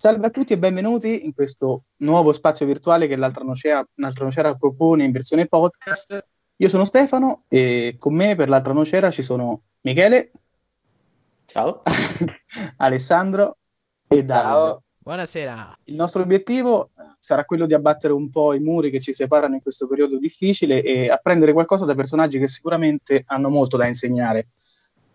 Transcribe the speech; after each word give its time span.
Salve 0.00 0.28
a 0.28 0.30
tutti 0.30 0.54
e 0.54 0.58
benvenuti 0.58 1.26
in 1.26 1.34
questo 1.34 1.82
nuovo 1.96 2.32
spazio 2.32 2.64
virtuale 2.64 3.06
che 3.06 3.16
l'altra 3.16 3.44
nocera, 3.44 4.54
propone 4.54 5.04
in 5.04 5.12
versione 5.12 5.44
podcast. 5.44 6.26
Io 6.56 6.68
sono 6.70 6.86
Stefano 6.86 7.44
e 7.48 7.96
con 7.98 8.14
me 8.14 8.34
per 8.34 8.48
l'altra 8.48 8.72
nocera 8.72 9.10
ci 9.10 9.20
sono 9.20 9.64
Michele. 9.82 10.30
Ciao. 11.44 11.82
Alessandro 12.78 13.58
e 14.08 14.24
Davide. 14.24 14.48
Ciao. 14.48 14.82
Buonasera. 14.96 15.78
Il 15.84 15.96
nostro 15.96 16.22
obiettivo 16.22 16.92
sarà 17.18 17.44
quello 17.44 17.66
di 17.66 17.74
abbattere 17.74 18.14
un 18.14 18.30
po' 18.30 18.54
i 18.54 18.60
muri 18.60 18.90
che 18.90 19.00
ci 19.00 19.12
separano 19.12 19.56
in 19.56 19.60
questo 19.60 19.86
periodo 19.86 20.18
difficile 20.18 20.82
e 20.82 21.10
apprendere 21.10 21.52
qualcosa 21.52 21.84
da 21.84 21.94
personaggi 21.94 22.38
che 22.38 22.48
sicuramente 22.48 23.24
hanno 23.26 23.50
molto 23.50 23.76
da 23.76 23.86
insegnare. 23.86 24.48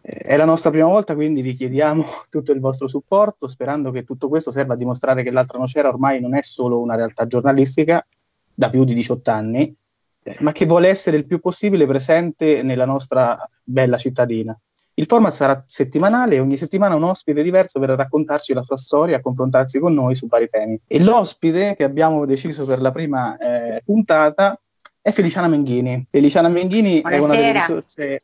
È 0.07 0.37
la 0.37 0.45
nostra 0.45 0.69
prima 0.69 0.85
volta, 0.85 1.15
quindi 1.15 1.41
vi 1.41 1.55
chiediamo 1.55 2.05
tutto 2.29 2.51
il 2.51 2.59
vostro 2.59 2.87
supporto, 2.87 3.47
sperando 3.47 3.89
che 3.89 4.03
tutto 4.03 4.29
questo 4.29 4.51
serva 4.51 4.75
a 4.75 4.77
dimostrare 4.77 5.23
che 5.23 5.31
l'altra 5.31 5.57
nocera 5.57 5.89
ormai 5.89 6.21
non 6.21 6.35
è 6.35 6.43
solo 6.43 6.79
una 6.79 6.93
realtà 6.93 7.25
giornalistica 7.25 8.05
da 8.53 8.69
più 8.69 8.83
di 8.83 8.93
18 8.93 9.31
anni, 9.31 9.75
eh, 10.21 10.37
ma 10.41 10.51
che 10.51 10.67
vuole 10.67 10.89
essere 10.89 11.17
il 11.17 11.25
più 11.25 11.39
possibile 11.39 11.87
presente 11.87 12.61
nella 12.61 12.85
nostra 12.85 13.49
bella 13.63 13.97
cittadina. 13.97 14.55
Il 14.93 15.07
format 15.07 15.33
sarà 15.33 15.63
settimanale 15.65 16.35
e 16.35 16.39
ogni 16.39 16.55
settimana 16.55 16.93
un 16.93 17.03
ospite 17.03 17.41
diverso 17.41 17.79
verrà 17.79 17.93
a 17.93 17.97
raccontarci 17.97 18.53
la 18.53 18.61
sua 18.61 18.77
storia, 18.77 19.17
a 19.17 19.21
confrontarsi 19.21 19.79
con 19.79 19.95
noi 19.95 20.13
su 20.13 20.27
vari 20.27 20.49
temi. 20.51 20.79
E 20.85 21.03
l'ospite 21.03 21.73
che 21.75 21.83
abbiamo 21.83 22.25
deciso 22.25 22.63
per 22.65 22.79
la 22.79 22.91
prima 22.91 23.35
eh, 23.37 23.81
puntata 23.83 24.57
è 25.01 25.09
Feliciana 25.09 25.47
Menghini. 25.47 26.05
Feliciana 26.11 26.47
Menghini 26.47 27.01
Buonasera. 27.01 27.17
è 27.17 27.25
una 27.25 27.35
delle 27.35 27.51
risorse 27.51 28.21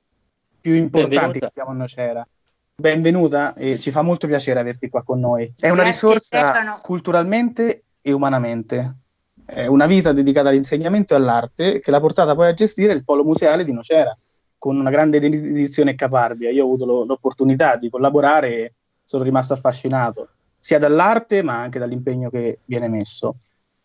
più 0.61 0.73
importanti 0.73 1.15
Benvenuta. 1.15 1.39
che 1.39 1.45
abbiamo 1.45 1.71
a 1.71 1.73
Nocera. 1.73 2.27
Benvenuta 2.75 3.53
e 3.55 3.79
ci 3.79 3.91
fa 3.91 4.01
molto 4.03 4.27
piacere 4.27 4.59
averti 4.59 4.89
qua 4.89 5.03
con 5.03 5.19
noi. 5.19 5.51
È 5.59 5.69
una 5.69 5.83
Grazie, 5.83 5.91
risorsa 5.91 6.37
Stefano. 6.37 6.79
culturalmente 6.81 7.83
e 8.01 8.11
umanamente. 8.11 8.95
È 9.43 9.65
una 9.65 9.87
vita 9.87 10.13
dedicata 10.13 10.49
all'insegnamento 10.49 11.13
e 11.13 11.17
all'arte 11.17 11.79
che 11.79 11.91
l'ha 11.91 11.99
portata 11.99 12.35
poi 12.35 12.47
a 12.47 12.53
gestire 12.53 12.93
il 12.93 13.03
polo 13.03 13.23
museale 13.23 13.63
di 13.63 13.73
Nocera 13.73 14.15
con 14.57 14.77
una 14.77 14.91
grande 14.91 15.19
dedizione 15.19 15.91
e 15.91 15.95
caparbia. 15.95 16.51
Io 16.51 16.63
ho 16.63 16.67
avuto 16.67 16.85
lo, 16.85 17.03
l'opportunità 17.03 17.75
di 17.75 17.89
collaborare 17.89 18.49
e 18.49 18.73
sono 19.03 19.23
rimasto 19.23 19.53
affascinato 19.53 20.29
sia 20.59 20.77
dall'arte 20.77 21.41
ma 21.41 21.59
anche 21.59 21.79
dall'impegno 21.79 22.29
che 22.29 22.59
viene 22.65 22.87
messo. 22.87 23.37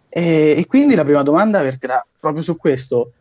E, 0.08 0.54
e 0.56 0.66
quindi 0.66 0.94
la 0.94 1.04
prima 1.04 1.22
domanda 1.22 1.62
verterà 1.62 2.06
proprio 2.20 2.42
su 2.42 2.56
questo. 2.56 3.12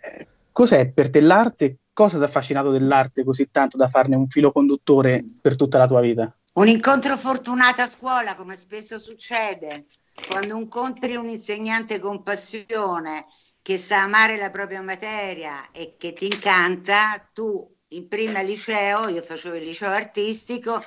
Eh, 0.00 0.26
cos'è 0.50 0.88
per 0.88 1.10
te 1.10 1.20
l'arte 1.20 1.76
cosa 1.96 2.18
ti 2.18 2.24
ha 2.24 2.26
affascinato 2.26 2.70
dell'arte 2.70 3.24
così 3.24 3.50
tanto 3.50 3.78
da 3.78 3.88
farne 3.88 4.16
un 4.16 4.28
filo 4.28 4.52
conduttore 4.52 5.24
per 5.40 5.56
tutta 5.56 5.78
la 5.78 5.86
tua 5.86 6.02
vita? 6.02 6.30
Un 6.52 6.68
incontro 6.68 7.16
fortunato 7.16 7.80
a 7.80 7.86
scuola, 7.86 8.34
come 8.34 8.54
spesso 8.54 8.98
succede, 8.98 9.86
quando 10.28 10.58
incontri 10.58 11.16
un 11.16 11.26
insegnante 11.26 11.98
con 11.98 12.22
passione 12.22 13.24
che 13.62 13.78
sa 13.78 14.02
amare 14.02 14.36
la 14.36 14.50
propria 14.50 14.82
materia 14.82 15.70
e 15.72 15.96
che 15.96 16.12
ti 16.12 16.26
incanta, 16.26 17.30
tu 17.32 17.66
in 17.88 18.08
prima 18.08 18.42
liceo, 18.42 19.08
io 19.08 19.22
facevo 19.22 19.54
il 19.54 19.64
liceo 19.64 19.90
artistico, 19.90 20.78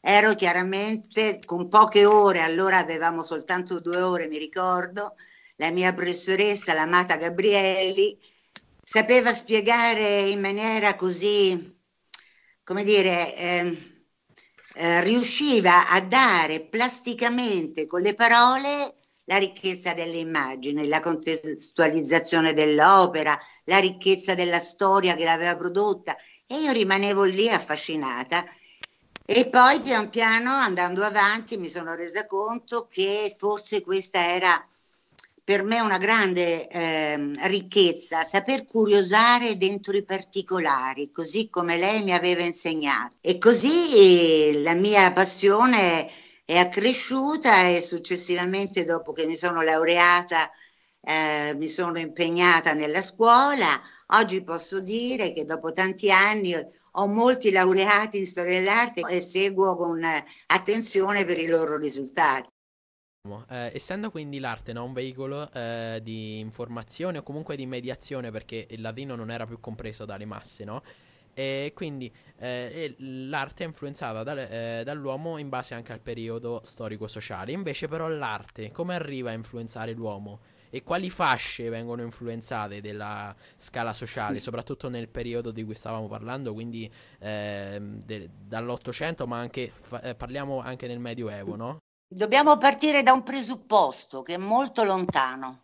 ero 0.00 0.34
chiaramente 0.34 1.40
con 1.44 1.68
poche 1.68 2.06
ore, 2.06 2.40
allora 2.40 2.78
avevamo 2.78 3.22
soltanto 3.22 3.80
due 3.80 4.00
ore, 4.00 4.28
mi 4.28 4.38
ricordo, 4.38 5.16
la 5.56 5.70
mia 5.70 5.92
professoressa, 5.92 6.72
l'amata 6.72 7.16
Gabrielli, 7.16 8.18
sapeva 8.84 9.32
spiegare 9.32 10.20
in 10.28 10.40
maniera 10.40 10.94
così, 10.94 11.80
come 12.62 12.84
dire, 12.84 13.34
eh, 13.36 13.92
eh, 14.74 15.00
riusciva 15.02 15.88
a 15.88 16.00
dare 16.00 16.60
plasticamente 16.60 17.86
con 17.86 18.02
le 18.02 18.14
parole 18.14 18.96
la 19.24 19.38
ricchezza 19.38 19.94
delle 19.94 20.18
immagini, 20.18 20.86
la 20.86 21.00
contestualizzazione 21.00 22.52
dell'opera, 22.52 23.38
la 23.64 23.78
ricchezza 23.78 24.34
della 24.34 24.60
storia 24.60 25.14
che 25.14 25.24
l'aveva 25.24 25.56
prodotta. 25.56 26.16
E 26.46 26.60
io 26.60 26.72
rimanevo 26.72 27.24
lì 27.24 27.48
affascinata. 27.48 28.44
E 29.24 29.48
poi 29.48 29.80
pian 29.80 30.10
piano 30.10 30.50
andando 30.50 31.02
avanti 31.02 31.56
mi 31.56 31.70
sono 31.70 31.94
resa 31.94 32.26
conto 32.26 32.86
che 32.90 33.34
forse 33.38 33.80
questa 33.80 34.34
era 34.34 34.62
per 35.44 35.62
me 35.62 35.80
una 35.80 35.98
grande 35.98 36.66
eh, 36.68 37.30
ricchezza 37.46 38.22
saper 38.24 38.64
curiosare 38.64 39.56
dentro 39.56 39.96
i 39.96 40.02
particolari, 40.02 41.12
così 41.12 41.50
come 41.50 41.76
lei 41.76 42.02
mi 42.02 42.12
aveva 42.12 42.42
insegnato. 42.42 43.16
E 43.20 43.38
così 43.38 44.62
la 44.62 44.74
mia 44.74 45.12
passione 45.12 46.10
è 46.44 46.56
accresciuta 46.56 47.68
e 47.68 47.82
successivamente 47.82 48.84
dopo 48.84 49.12
che 49.12 49.26
mi 49.26 49.36
sono 49.36 49.62
laureata 49.62 50.50
eh, 51.04 51.54
mi 51.56 51.68
sono 51.68 51.98
impegnata 51.98 52.72
nella 52.72 53.02
scuola. 53.02 53.80
Oggi 54.08 54.42
posso 54.42 54.80
dire 54.80 55.32
che 55.32 55.44
dopo 55.44 55.72
tanti 55.72 56.10
anni 56.10 56.54
ho 56.96 57.06
molti 57.06 57.50
laureati 57.50 58.18
in 58.18 58.26
storia 58.26 58.58
dell'arte 58.58 59.00
e 59.08 59.20
seguo 59.20 59.76
con 59.76 60.02
attenzione 60.46 61.24
per 61.24 61.38
i 61.38 61.46
loro 61.46 61.76
risultati. 61.76 62.53
Eh, 63.48 63.72
essendo 63.74 64.10
quindi 64.10 64.38
l'arte 64.38 64.74
no, 64.74 64.84
un 64.84 64.92
veicolo 64.92 65.50
eh, 65.52 65.98
di 66.02 66.38
informazione 66.40 67.18
o 67.18 67.22
comunque 67.22 67.56
di 67.56 67.64
mediazione, 67.64 68.30
perché 68.30 68.66
il 68.68 68.82
latino 68.82 69.14
non 69.14 69.30
era 69.30 69.46
più 69.46 69.60
compreso 69.60 70.04
dalle 70.04 70.26
masse, 70.26 70.64
no? 70.64 70.82
E 71.32 71.72
quindi 71.74 72.12
eh, 72.36 72.94
l'arte 72.98 73.64
è 73.64 73.66
influenzata 73.66 74.22
da, 74.22 74.48
eh, 74.48 74.82
dall'uomo 74.84 75.38
in 75.38 75.48
base 75.48 75.74
anche 75.74 75.92
al 75.92 76.00
periodo 76.00 76.60
storico-sociale. 76.64 77.52
Invece, 77.52 77.88
però, 77.88 78.08
l'arte 78.08 78.70
come 78.70 78.94
arriva 78.94 79.30
a 79.30 79.32
influenzare 79.32 79.92
l'uomo? 79.92 80.40
E 80.68 80.82
quali 80.82 81.08
fasce 81.08 81.68
vengono 81.70 82.02
influenzate 82.02 82.80
della 82.80 83.34
scala 83.56 83.92
sociale, 83.92 84.34
soprattutto 84.40 84.88
nel 84.90 85.08
periodo 85.08 85.50
di 85.50 85.64
cui 85.64 85.74
stavamo 85.74 86.08
parlando, 86.08 86.52
quindi 86.52 86.90
ehm, 87.20 88.02
de- 88.04 88.28
dall'Ottocento, 88.44 89.26
ma 89.26 89.38
anche 89.38 89.70
fa- 89.70 90.02
eh, 90.02 90.14
parliamo 90.14 90.60
anche 90.60 90.86
nel 90.88 90.98
Medioevo, 90.98 91.54
no? 91.56 91.78
Dobbiamo 92.06 92.58
partire 92.58 93.02
da 93.02 93.12
un 93.12 93.22
presupposto 93.22 94.22
che 94.22 94.34
è 94.34 94.36
molto 94.36 94.84
lontano. 94.84 95.62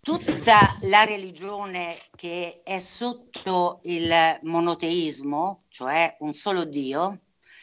Tutta 0.00 0.58
la 0.88 1.04
religione 1.04 1.96
che 2.16 2.60
è 2.64 2.78
sotto 2.80 3.80
il 3.84 4.12
monoteismo, 4.42 5.64
cioè 5.68 6.16
un 6.20 6.34
solo 6.34 6.64
Dio, 6.64 7.20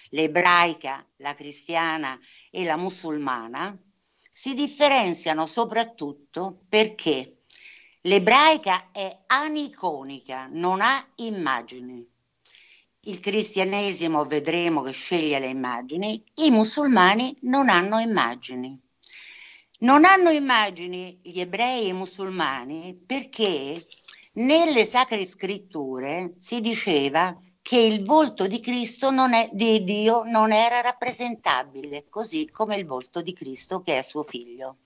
l'ebraica, 0.10 1.06
la 1.18 1.36
cristiana 1.36 2.18
e 2.50 2.64
la 2.64 2.78
musulmana, 2.78 3.78
si 4.32 4.54
differenziano 4.56 5.46
soprattutto 5.46 6.62
perché 6.70 7.44
l'ebraica 8.02 8.90
è 8.92 9.24
aniconica, 9.28 10.48
non 10.50 10.80
ha 10.82 11.06
immagini 11.16 12.08
il 13.10 13.20
cristianesimo 13.20 14.26
vedremo 14.26 14.84
che 14.84 14.92
sceglie 14.92 15.40
le 15.40 15.48
immagini, 15.48 16.24
i 16.36 16.52
musulmani 16.52 17.36
non 17.42 17.68
hanno 17.68 17.98
immagini. 17.98 18.80
Non 19.80 20.06
hanno 20.06 20.30
immagini 20.30 21.20
gli 21.24 21.40
ebrei 21.40 21.86
e 21.86 21.88
i 21.88 21.94
musulmani 21.94 22.96
perché 23.06 23.84
nelle 24.34 24.86
sacre 24.86 25.26
scritture 25.26 26.36
si 26.38 26.62
diceva 26.62 27.36
che 27.62 27.80
il 27.80 28.04
volto 28.04 28.46
di 28.46 28.60
Cristo 28.60 29.10
non 29.10 29.34
è, 29.34 29.50
di 29.52 29.84
Dio 29.84 30.24
non 30.24 30.52
era 30.52 30.82
rappresentabile, 30.82 32.06
così 32.10 32.50
come 32.52 32.76
il 32.76 32.86
volto 32.86 33.22
di 33.22 33.34
Cristo 33.34 33.82
che 33.82 33.98
è 33.98 34.02
suo 34.04 34.24
figlio. 34.24 34.78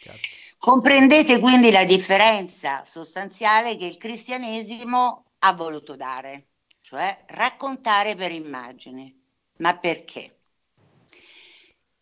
Certo. 0.00 0.28
Comprendete 0.58 1.40
quindi 1.40 1.70
la 1.70 1.84
differenza 1.84 2.84
sostanziale 2.84 3.76
che 3.76 3.86
il 3.86 3.96
cristianesimo 3.96 5.24
ha 5.40 5.52
voluto 5.52 5.96
dare 5.96 6.46
cioè 6.84 7.24
raccontare 7.28 8.14
per 8.14 8.30
immagini. 8.30 9.10
Ma 9.56 9.74
perché? 9.78 10.36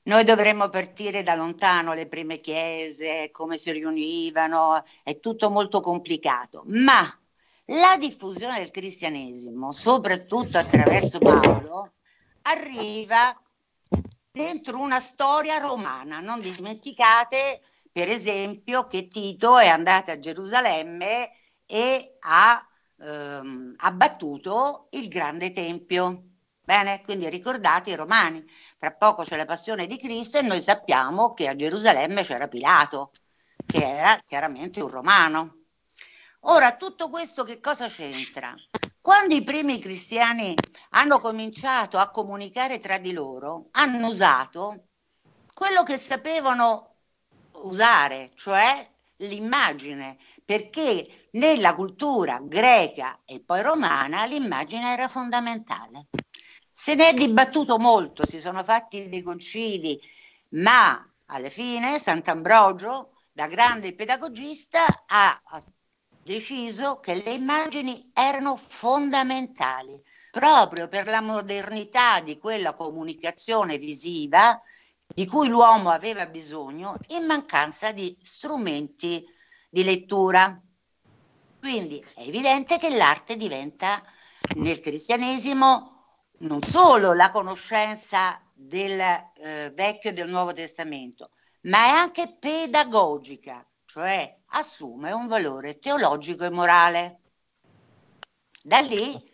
Noi 0.04 0.24
dovremmo 0.24 0.68
partire 0.70 1.22
da 1.22 1.36
lontano, 1.36 1.94
le 1.94 2.08
prime 2.08 2.40
chiese, 2.40 3.30
come 3.30 3.58
si 3.58 3.70
riunivano, 3.70 4.84
è 5.04 5.20
tutto 5.20 5.50
molto 5.50 5.78
complicato, 5.78 6.64
ma 6.66 7.00
la 7.66 7.96
diffusione 7.96 8.58
del 8.58 8.72
cristianesimo, 8.72 9.70
soprattutto 9.70 10.58
attraverso 10.58 11.20
Paolo, 11.20 11.92
arriva 12.42 13.40
dentro 14.32 14.80
una 14.80 14.98
storia 14.98 15.58
romana. 15.58 16.18
Non 16.18 16.40
dimenticate, 16.40 17.60
per 17.92 18.08
esempio, 18.08 18.88
che 18.88 19.06
Tito 19.06 19.58
è 19.58 19.68
andato 19.68 20.10
a 20.10 20.18
Gerusalemme 20.18 21.30
e 21.66 22.16
ha 22.18 22.66
ehm, 23.02 23.74
abbattuto 23.78 24.88
il 24.92 25.08
grande 25.08 25.52
tempio. 25.52 26.22
Bene, 26.64 27.02
quindi 27.02 27.28
ricordate 27.28 27.90
i 27.90 27.96
romani. 27.96 28.44
Tra 28.78 28.92
poco 28.92 29.24
c'è 29.24 29.36
la 29.36 29.44
passione 29.44 29.86
di 29.86 29.98
Cristo 29.98 30.38
e 30.38 30.42
noi 30.42 30.62
sappiamo 30.62 31.32
che 31.34 31.48
a 31.48 31.56
Gerusalemme 31.56 32.22
c'era 32.22 32.48
Pilato, 32.48 33.10
che 33.66 33.82
era 33.82 34.20
chiaramente 34.24 34.80
un 34.80 34.88
romano. 34.88 35.56
Ora, 36.46 36.76
tutto 36.76 37.08
questo 37.08 37.44
che 37.44 37.60
cosa 37.60 37.88
c'entra? 37.88 38.54
Quando 39.00 39.34
i 39.34 39.42
primi 39.42 39.80
cristiani 39.80 40.54
hanno 40.90 41.18
cominciato 41.18 41.98
a 41.98 42.10
comunicare 42.10 42.78
tra 42.78 42.98
di 42.98 43.12
loro, 43.12 43.68
hanno 43.72 44.08
usato 44.08 44.86
quello 45.52 45.82
che 45.82 45.96
sapevano 45.96 46.94
usare, 47.62 48.30
cioè 48.34 48.88
l'immagine, 49.16 50.18
perché 50.52 51.28
nella 51.30 51.74
cultura 51.74 52.38
greca 52.42 53.20
e 53.24 53.40
poi 53.40 53.62
romana 53.62 54.26
l'immagine 54.26 54.92
era 54.92 55.08
fondamentale. 55.08 56.08
Se 56.70 56.94
ne 56.94 57.08
è 57.08 57.14
dibattuto 57.14 57.78
molto, 57.78 58.26
si 58.26 58.38
sono 58.38 58.62
fatti 58.62 59.08
dei 59.08 59.22
concili, 59.22 59.98
ma 60.50 61.02
alla 61.26 61.48
fine 61.48 61.98
Sant'Ambrogio, 61.98 63.22
da 63.32 63.46
grande 63.46 63.94
pedagogista, 63.94 65.04
ha 65.06 65.40
deciso 66.22 67.00
che 67.00 67.14
le 67.14 67.30
immagini 67.30 68.10
erano 68.12 68.56
fondamentali 68.56 69.98
proprio 70.30 70.86
per 70.86 71.06
la 71.06 71.22
modernità 71.22 72.20
di 72.20 72.36
quella 72.36 72.74
comunicazione 72.74 73.78
visiva 73.78 74.60
di 75.06 75.26
cui 75.26 75.48
l'uomo 75.48 75.88
aveva 75.88 76.26
bisogno 76.26 76.96
in 77.08 77.24
mancanza 77.24 77.90
di 77.92 78.14
strumenti 78.22 79.26
di 79.72 79.84
lettura. 79.84 80.60
Quindi 81.58 81.98
è 82.14 82.20
evidente 82.20 82.76
che 82.76 82.94
l'arte 82.94 83.38
diventa 83.38 84.02
nel 84.56 84.80
cristianesimo 84.80 85.88
non 86.40 86.62
solo 86.62 87.14
la 87.14 87.30
conoscenza 87.30 88.38
del 88.52 89.00
eh, 89.00 89.72
Vecchio 89.74 90.10
e 90.10 90.12
del 90.12 90.28
Nuovo 90.28 90.52
Testamento, 90.52 91.30
ma 91.62 91.86
è 91.86 91.88
anche 91.88 92.36
pedagogica, 92.38 93.66
cioè 93.86 94.40
assume 94.48 95.12
un 95.12 95.26
valore 95.26 95.78
teologico 95.78 96.44
e 96.44 96.50
morale. 96.50 97.20
Da 98.62 98.80
lì 98.80 99.32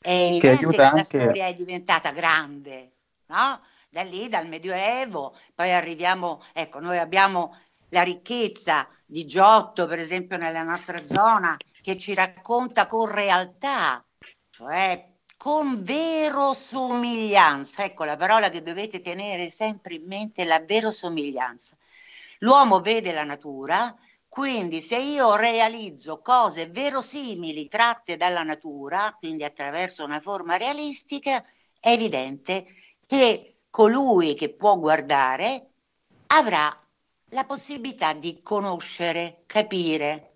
è 0.00 0.10
evidente 0.10 0.66
che, 0.66 0.66
che 0.66 0.76
la 0.76 1.02
storia 1.02 1.46
è 1.46 1.54
diventata 1.54 2.10
grande, 2.10 2.96
no? 3.26 3.62
Da 3.88 4.02
lì, 4.02 4.28
dal 4.28 4.46
Medioevo, 4.46 5.36
poi 5.54 5.72
arriviamo, 5.72 6.44
ecco, 6.52 6.78
noi 6.78 6.98
abbiamo 6.98 7.56
la 7.90 8.02
ricchezza 8.02 8.88
di 9.06 9.26
Giotto, 9.26 9.86
per 9.86 9.98
esempio, 9.98 10.36
nella 10.36 10.62
nostra 10.62 11.04
zona, 11.06 11.56
che 11.80 11.98
ci 11.98 12.14
racconta 12.14 12.86
con 12.86 13.10
realtà, 13.10 14.04
cioè 14.50 15.08
con 15.36 15.82
verosomiglianza. 15.82 17.84
Ecco 17.84 18.04
la 18.04 18.16
parola 18.16 18.50
che 18.50 18.62
dovete 18.62 19.00
tenere 19.00 19.50
sempre 19.50 19.94
in 19.94 20.04
mente, 20.06 20.44
la 20.44 20.60
verosomiglianza. 20.60 21.76
L'uomo 22.40 22.80
vede 22.80 23.12
la 23.12 23.24
natura, 23.24 23.94
quindi 24.28 24.80
se 24.80 24.98
io 24.98 25.34
realizzo 25.36 26.20
cose 26.20 26.68
verosimili 26.68 27.68
tratte 27.68 28.16
dalla 28.16 28.42
natura, 28.42 29.14
quindi 29.18 29.44
attraverso 29.44 30.04
una 30.04 30.20
forma 30.20 30.56
realistica, 30.56 31.44
è 31.80 31.90
evidente 31.90 32.66
che 33.06 33.62
colui 33.70 34.34
che 34.34 34.50
può 34.50 34.78
guardare 34.78 35.66
avrà 36.28 36.79
la 37.30 37.44
possibilità 37.44 38.12
di 38.12 38.40
conoscere, 38.42 39.42
capire. 39.46 40.32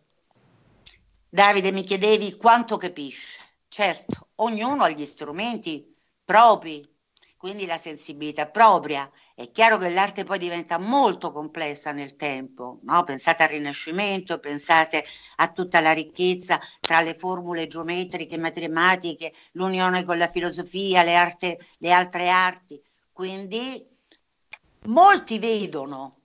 Davide, 1.28 1.72
mi 1.72 1.82
chiedevi 1.82 2.36
quanto 2.36 2.76
capisce. 2.76 3.40
Certo, 3.68 4.28
ognuno 4.36 4.84
ha 4.84 4.90
gli 4.90 5.04
strumenti 5.04 5.92
propri, 6.24 6.88
quindi 7.36 7.66
la 7.66 7.78
sensibilità 7.78 8.46
propria. 8.46 9.10
È 9.34 9.50
chiaro 9.50 9.78
che 9.78 9.88
l'arte 9.88 10.22
poi 10.22 10.38
diventa 10.38 10.78
molto 10.78 11.32
complessa 11.32 11.90
nel 11.90 12.14
tempo, 12.14 12.78
no? 12.82 13.02
pensate 13.02 13.42
al 13.42 13.48
Rinascimento, 13.48 14.38
pensate 14.38 15.04
a 15.36 15.50
tutta 15.50 15.80
la 15.80 15.92
ricchezza 15.92 16.60
tra 16.78 17.00
le 17.00 17.16
formule 17.16 17.66
geometriche, 17.66 18.38
matematiche, 18.38 19.32
l'unione 19.52 20.04
con 20.04 20.18
la 20.18 20.28
filosofia, 20.28 21.02
le, 21.02 21.16
arte, 21.16 21.58
le 21.78 21.90
altre 21.90 22.28
arti. 22.28 22.80
Quindi 23.10 23.84
molti 24.84 25.40
vedono, 25.40 26.23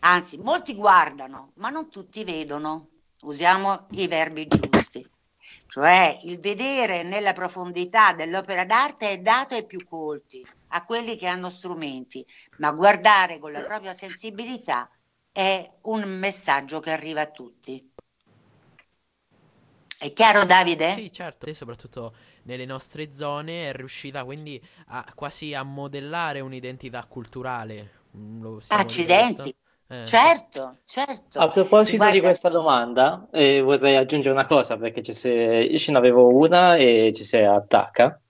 anzi 0.00 0.38
molti 0.38 0.74
guardano, 0.74 1.52
ma 1.56 1.70
non 1.70 1.90
tutti 1.90 2.24
vedono. 2.24 2.88
Usiamo 3.20 3.86
i 3.92 4.06
verbi 4.06 4.46
giusti. 4.46 5.06
Cioè 5.66 6.20
il 6.22 6.38
vedere 6.38 7.02
nella 7.02 7.32
profondità 7.32 8.12
dell'opera 8.12 8.64
d'arte 8.64 9.10
è 9.10 9.18
dato 9.18 9.54
ai 9.54 9.66
più 9.66 9.86
colti, 9.86 10.46
a 10.68 10.84
quelli 10.84 11.16
che 11.16 11.26
hanno 11.26 11.50
strumenti, 11.50 12.24
ma 12.58 12.72
guardare 12.72 13.38
con 13.38 13.52
la 13.52 13.62
propria 13.62 13.94
sensibilità 13.94 14.90
è 15.30 15.70
un 15.82 16.18
messaggio 16.18 16.80
che 16.80 16.90
arriva 16.90 17.22
a 17.22 17.30
tutti. 17.30 17.92
È 19.98 20.12
chiaro 20.12 20.44
Davide? 20.44 20.94
Sì, 20.94 21.12
certo, 21.12 21.46
e 21.46 21.54
soprattutto 21.54 22.14
nelle 22.44 22.64
nostre 22.64 23.12
zone 23.12 23.68
è 23.68 23.72
riuscita 23.72 24.24
quindi 24.24 24.62
a, 24.86 25.04
quasi 25.14 25.54
a 25.54 25.64
modellare 25.64 26.40
un'identità 26.40 27.04
culturale. 27.06 27.96
Accidenti. 28.68 29.54
Eh, 29.90 30.04
certo, 30.04 30.76
certo. 30.84 31.38
A 31.38 31.48
proposito 31.48 31.96
Guarda... 31.96 32.14
di 32.14 32.20
questa 32.20 32.50
domanda, 32.50 33.26
eh, 33.32 33.62
vorrei 33.62 33.96
aggiungere 33.96 34.34
una 34.34 34.46
cosa 34.46 34.76
perché 34.76 35.02
se... 35.12 35.30
io 35.30 35.78
ce 35.78 35.92
n'avevo 35.92 36.28
una 36.28 36.76
e 36.76 37.12
ci 37.14 37.24
si 37.24 37.38
attacca. 37.38 38.20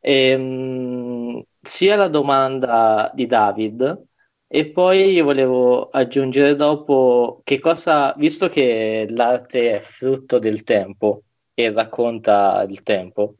E, 0.00 0.28
ehm, 0.28 0.42
mh, 0.42 1.44
sia 1.60 1.96
la 1.96 2.08
domanda 2.08 3.10
di 3.14 3.26
David 3.26 4.02
e 4.46 4.66
poi 4.70 5.10
io 5.10 5.24
volevo 5.24 5.90
aggiungere 5.90 6.56
dopo 6.56 7.40
che 7.44 7.58
cosa, 7.58 8.14
visto 8.16 8.48
che 8.48 9.06
l'arte 9.10 9.72
è 9.72 9.80
frutto 9.80 10.38
del 10.38 10.62
tempo 10.62 11.22
e 11.54 11.70
racconta 11.70 12.64
il 12.68 12.82
tempo, 12.82 13.34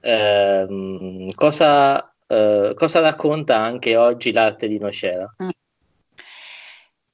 ehm, 0.00 1.30
cosa, 1.34 2.14
eh, 2.26 2.72
cosa 2.74 3.00
racconta 3.00 3.56
anche 3.58 3.96
oggi 3.96 4.32
l'arte 4.32 4.68
di 4.68 4.78
Nocera? 4.78 5.34
Mm. 5.42 5.48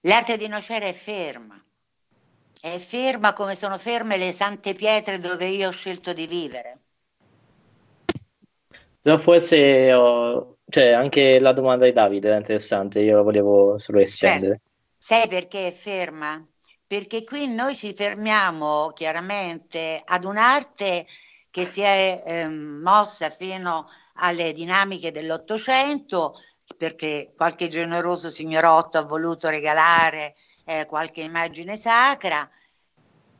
L'arte 0.04 0.36
di 0.36 0.48
Nocera 0.48 0.86
è 0.86 0.92
ferma, 0.92 1.62
è 2.60 2.78
ferma 2.78 3.32
come 3.32 3.54
sono 3.54 3.76
ferme 3.76 4.16
le 4.16 4.32
sante 4.32 4.74
pietre 4.74 5.18
dove 5.18 5.46
io 5.46 5.68
ho 5.68 5.72
scelto 5.72 6.12
di 6.12 6.26
vivere. 6.26 6.78
No, 9.02 9.18
forse 9.18 9.92
ho, 9.92 10.58
cioè, 10.68 10.92
anche 10.92 11.38
la 11.40 11.52
domanda 11.52 11.84
di 11.84 11.92
Davide 11.92 12.32
è 12.32 12.36
interessante, 12.36 13.00
io 13.00 13.16
la 13.16 13.22
volevo 13.22 13.78
solo 13.78 13.98
estendere. 13.98 14.58
Certo. 14.58 14.68
Sai 14.96 15.28
perché 15.28 15.68
è 15.68 15.72
ferma? 15.72 16.46
Perché 16.86 17.24
qui 17.24 17.52
noi 17.52 17.74
ci 17.74 17.94
fermiamo 17.94 18.92
chiaramente 18.94 20.02
ad 20.04 20.24
un'arte 20.24 21.06
che 21.50 21.64
si 21.64 21.80
è 21.80 22.22
eh, 22.24 22.48
mossa 22.48 23.30
fino 23.30 23.88
alle 24.14 24.52
dinamiche 24.52 25.12
dell'Ottocento, 25.12 26.34
perché 26.76 27.32
qualche 27.36 27.68
generoso 27.68 28.30
signorotto 28.30 28.98
ha 28.98 29.02
voluto 29.02 29.48
regalare 29.48 30.34
eh, 30.64 30.86
qualche 30.86 31.20
immagine 31.22 31.76
sacra, 31.76 32.48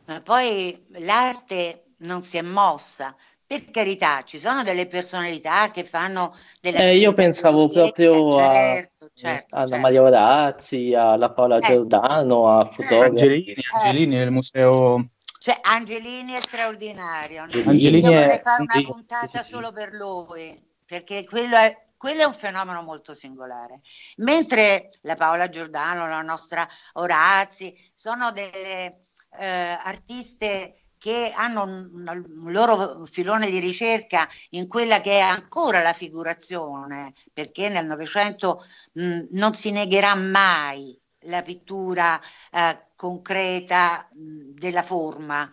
ma 0.07 0.21
poi 0.21 0.87
l'arte 0.99 1.85
non 1.99 2.23
si 2.23 2.39
è 2.39 2.43
mossa. 2.43 3.15
Per 3.47 3.71
carità, 3.73 4.23
ci 4.23 4.39
sono 4.39 4.63
delle 4.63 4.87
personalità 4.87 5.73
che 5.73 5.83
fanno 5.83 6.37
delle 6.61 6.91
eh, 6.91 6.97
Io 6.97 7.13
pensavo 7.13 7.69
proprio 7.69 8.31
certo, 8.31 9.05
a, 9.07 9.11
certo, 9.13 9.57
alla 9.57 9.67
certo. 9.67 9.83
Maria 9.83 10.03
Orazzi, 10.03 10.95
alla 10.95 11.31
Paola 11.31 11.59
eh. 11.59 11.73
Giordano, 11.73 12.59
a 12.59 12.65
fotografi. 12.65 13.09
Angelini, 13.09 13.55
Angelini 13.73 14.17
nel 14.17 14.31
museo 14.31 15.11
cioè, 15.41 15.59
Angelini 15.63 16.33
è 16.33 16.41
straordinario. 16.43 17.47
Angelini 17.65 18.05
Io 18.05 18.13
vorrei 18.13 18.41
fare 18.41 18.63
una 18.63 18.83
puntata 18.85 19.27
sì, 19.27 19.39
sì. 19.39 19.51
solo 19.51 19.73
per 19.73 19.95
lui, 19.95 20.63
perché 20.85 21.25
quello 21.25 21.57
è, 21.57 21.75
quello 22.01 22.23
è 22.23 22.25
un 22.25 22.33
fenomeno 22.33 22.81
molto 22.81 23.13
singolare. 23.13 23.83
Mentre 24.17 24.89
la 25.03 25.17
Paola 25.17 25.51
Giordano, 25.51 26.09
la 26.09 26.23
nostra 26.23 26.67
Orazzi, 26.95 27.77
sono 27.93 28.33
delle 28.33 29.09
eh, 29.39 29.79
artiste 29.83 30.93
che 30.97 31.31
hanno 31.37 31.65
un, 31.65 31.91
un, 31.93 32.53
loro 32.53 33.05
filone 33.05 33.51
di 33.51 33.59
ricerca 33.59 34.27
in 34.51 34.67
quella 34.67 35.03
che 35.03 35.19
è 35.19 35.21
ancora 35.21 35.83
la 35.83 35.93
figurazione, 35.93 37.13
perché 37.35 37.69
nel 37.69 37.85
Novecento 37.85 38.65
mh, 38.93 39.27
non 39.33 39.53
si 39.53 39.71
negherà 39.71 40.15
mai 40.15 40.99
la 41.25 41.43
pittura 41.43 42.19
eh, 42.51 42.93
concreta 42.97 44.09
mh, 44.11 44.53
della 44.55 44.83
forma, 44.83 45.51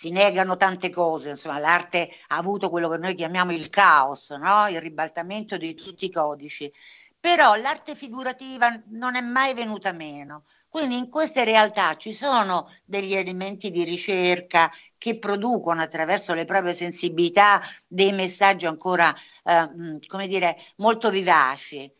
si 0.00 0.08
negano 0.08 0.56
tante 0.56 0.88
cose, 0.88 1.28
insomma 1.28 1.58
l'arte 1.58 2.08
ha 2.28 2.38
avuto 2.38 2.70
quello 2.70 2.88
che 2.88 2.96
noi 2.96 3.12
chiamiamo 3.12 3.52
il 3.52 3.68
caos, 3.68 4.30
no? 4.30 4.66
il 4.66 4.80
ribaltamento 4.80 5.58
di 5.58 5.74
tutti 5.74 6.06
i 6.06 6.10
codici, 6.10 6.72
però 7.20 7.54
l'arte 7.56 7.94
figurativa 7.94 8.80
non 8.92 9.14
è 9.14 9.20
mai 9.20 9.52
venuta 9.52 9.92
meno. 9.92 10.44
Quindi 10.70 10.96
in 10.96 11.10
queste 11.10 11.44
realtà 11.44 11.98
ci 11.98 12.12
sono 12.12 12.70
degli 12.82 13.12
elementi 13.12 13.70
di 13.70 13.84
ricerca 13.84 14.70
che 14.96 15.18
producono 15.18 15.82
attraverso 15.82 16.32
le 16.32 16.46
proprie 16.46 16.72
sensibilità 16.72 17.60
dei 17.86 18.12
messaggi 18.12 18.64
ancora, 18.64 19.14
eh, 19.44 19.98
come 20.06 20.26
dire, 20.28 20.56
molto 20.76 21.10
vivaci. 21.10 21.92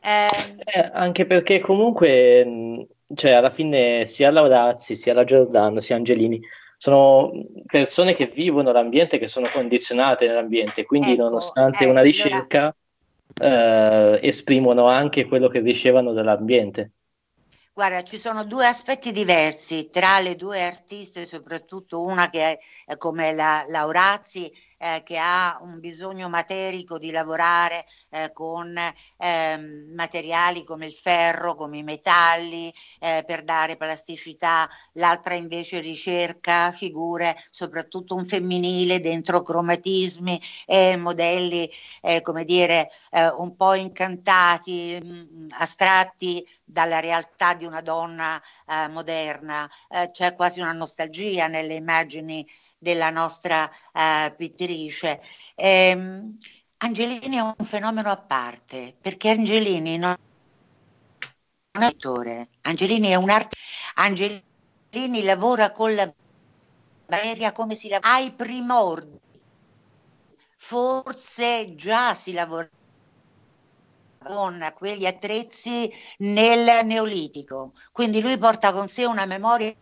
Eh, 0.00 0.28
eh, 0.58 0.90
anche 0.92 1.26
perché 1.26 1.58
comunque, 1.58 2.86
cioè, 3.16 3.32
alla 3.32 3.50
fine 3.50 4.04
sia 4.04 4.30
Laurazzi, 4.30 4.94
sia 4.94 5.12
la 5.12 5.24
Giordano, 5.24 5.80
sia 5.80 5.96
Angelini 5.96 6.40
sono 6.78 7.30
persone 7.66 8.14
che 8.14 8.28
vivono 8.28 8.72
l'ambiente, 8.72 9.18
che 9.18 9.26
sono 9.26 9.46
condizionate 9.52 10.26
nell'ambiente, 10.26 10.86
quindi 10.86 11.12
ecco, 11.12 11.24
nonostante 11.24 11.84
eh, 11.84 11.90
una 11.90 12.00
ricerca... 12.00 12.74
eh, 13.40 14.18
esprimono 14.22 14.86
anche 14.86 15.26
quello 15.26 15.48
che 15.48 15.60
ricevono 15.60 16.12
dall'ambiente. 16.12 16.92
Guarda, 17.72 18.02
ci 18.02 18.18
sono 18.18 18.44
due 18.44 18.66
aspetti 18.66 19.12
diversi 19.12 19.88
tra 19.90 20.18
le 20.18 20.34
due 20.34 20.64
artiste, 20.64 21.26
soprattutto 21.26 22.00
una 22.00 22.30
che 22.30 22.58
è 22.84 22.96
come 22.96 23.32
la 23.34 23.64
Laurazzi 23.68 24.50
eh, 24.78 25.02
che 25.04 25.18
ha 25.18 25.58
un 25.60 25.80
bisogno 25.80 26.28
materico 26.28 26.98
di 26.98 27.10
lavorare 27.10 27.86
eh, 28.10 28.32
con 28.32 28.76
eh, 28.76 29.58
materiali 29.94 30.64
come 30.64 30.86
il 30.86 30.92
ferro, 30.92 31.54
come 31.54 31.78
i 31.78 31.82
metalli, 31.82 32.72
eh, 33.00 33.22
per 33.26 33.42
dare 33.42 33.76
plasticità, 33.76 34.68
l'altra 34.92 35.34
invece 35.34 35.80
ricerca 35.80 36.72
figure, 36.72 37.44
soprattutto 37.50 38.14
un 38.14 38.26
femminile 38.26 39.00
dentro 39.00 39.42
cromatismi 39.42 40.40
e 40.66 40.96
modelli, 40.96 41.70
eh, 42.00 42.22
come 42.22 42.44
dire, 42.44 42.90
eh, 43.10 43.28
un 43.28 43.56
po' 43.56 43.74
incantati, 43.74 44.98
mh, 45.02 45.06
mm, 45.06 45.46
astratti 45.58 46.46
dalla 46.64 47.00
realtà 47.00 47.54
di 47.54 47.64
una 47.64 47.80
donna 47.80 48.40
moderna. 48.90 49.68
c'è 50.12 50.34
quasi 50.34 50.60
una 50.60 50.72
nostalgia 50.72 51.46
nelle 51.46 51.74
immagini 51.74 52.46
della 52.78 53.10
nostra 53.10 53.70
uh, 53.92 54.34
pittrice. 54.36 55.20
Eh, 55.54 55.90
Angelini 56.78 57.36
è 57.36 57.40
un 57.40 57.54
fenomeno 57.64 58.10
a 58.10 58.16
parte, 58.16 58.96
perché 59.00 59.30
Angelini 59.30 59.98
non 59.98 60.16
è 61.72 61.76
un 61.78 61.82
attore, 61.82 62.50
Angelini 62.62 63.08
è 63.08 63.16
un 63.16 63.30
art- 63.30 63.54
Angelini 63.94 65.22
lavora 65.22 65.72
con 65.72 65.94
la 65.94 66.12
materia 67.06 67.52
come 67.52 67.74
si 67.74 67.88
lavora 67.88 68.12
ai 68.14 68.32
primordi. 68.32 69.18
Forse 70.56 71.74
già 71.74 72.14
si 72.14 72.32
lavora 72.32 72.68
con 74.18 74.72
quegli 74.76 75.06
attrezzi 75.06 75.90
nel 76.18 76.84
Neolitico, 76.84 77.72
quindi 77.92 78.20
lui 78.20 78.36
porta 78.38 78.72
con 78.72 78.88
sé 78.88 79.04
una 79.04 79.24
memoria 79.26 79.74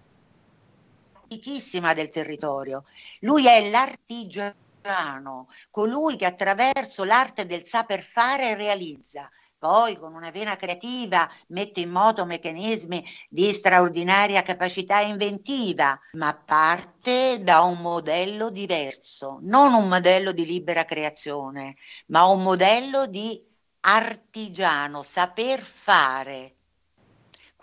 antichissima 1.28 1.92
del 1.92 2.10
territorio. 2.10 2.84
Lui 3.20 3.46
è 3.46 3.68
l'artigiano, 3.68 5.48
colui 5.70 6.16
che 6.16 6.24
attraverso 6.24 7.02
l'arte 7.02 7.46
del 7.46 7.66
saper 7.66 8.02
fare 8.04 8.54
realizza. 8.54 9.28
Poi 9.58 9.96
con 9.96 10.14
una 10.14 10.30
vena 10.30 10.54
creativa 10.54 11.28
mette 11.48 11.80
in 11.80 11.90
moto 11.90 12.24
meccanismi 12.26 13.02
di 13.28 13.52
straordinaria 13.52 14.42
capacità 14.42 15.00
inventiva, 15.00 15.98
ma 16.12 16.34
parte 16.34 17.42
da 17.42 17.62
un 17.62 17.78
modello 17.80 18.50
diverso, 18.50 19.38
non 19.40 19.72
un 19.72 19.88
modello 19.88 20.32
di 20.32 20.44
libera 20.44 20.84
creazione, 20.84 21.76
ma 22.08 22.26
un 22.26 22.42
modello 22.42 23.06
di 23.06 23.42
artigiano, 23.80 25.02
saper 25.02 25.60
fare 25.60 26.55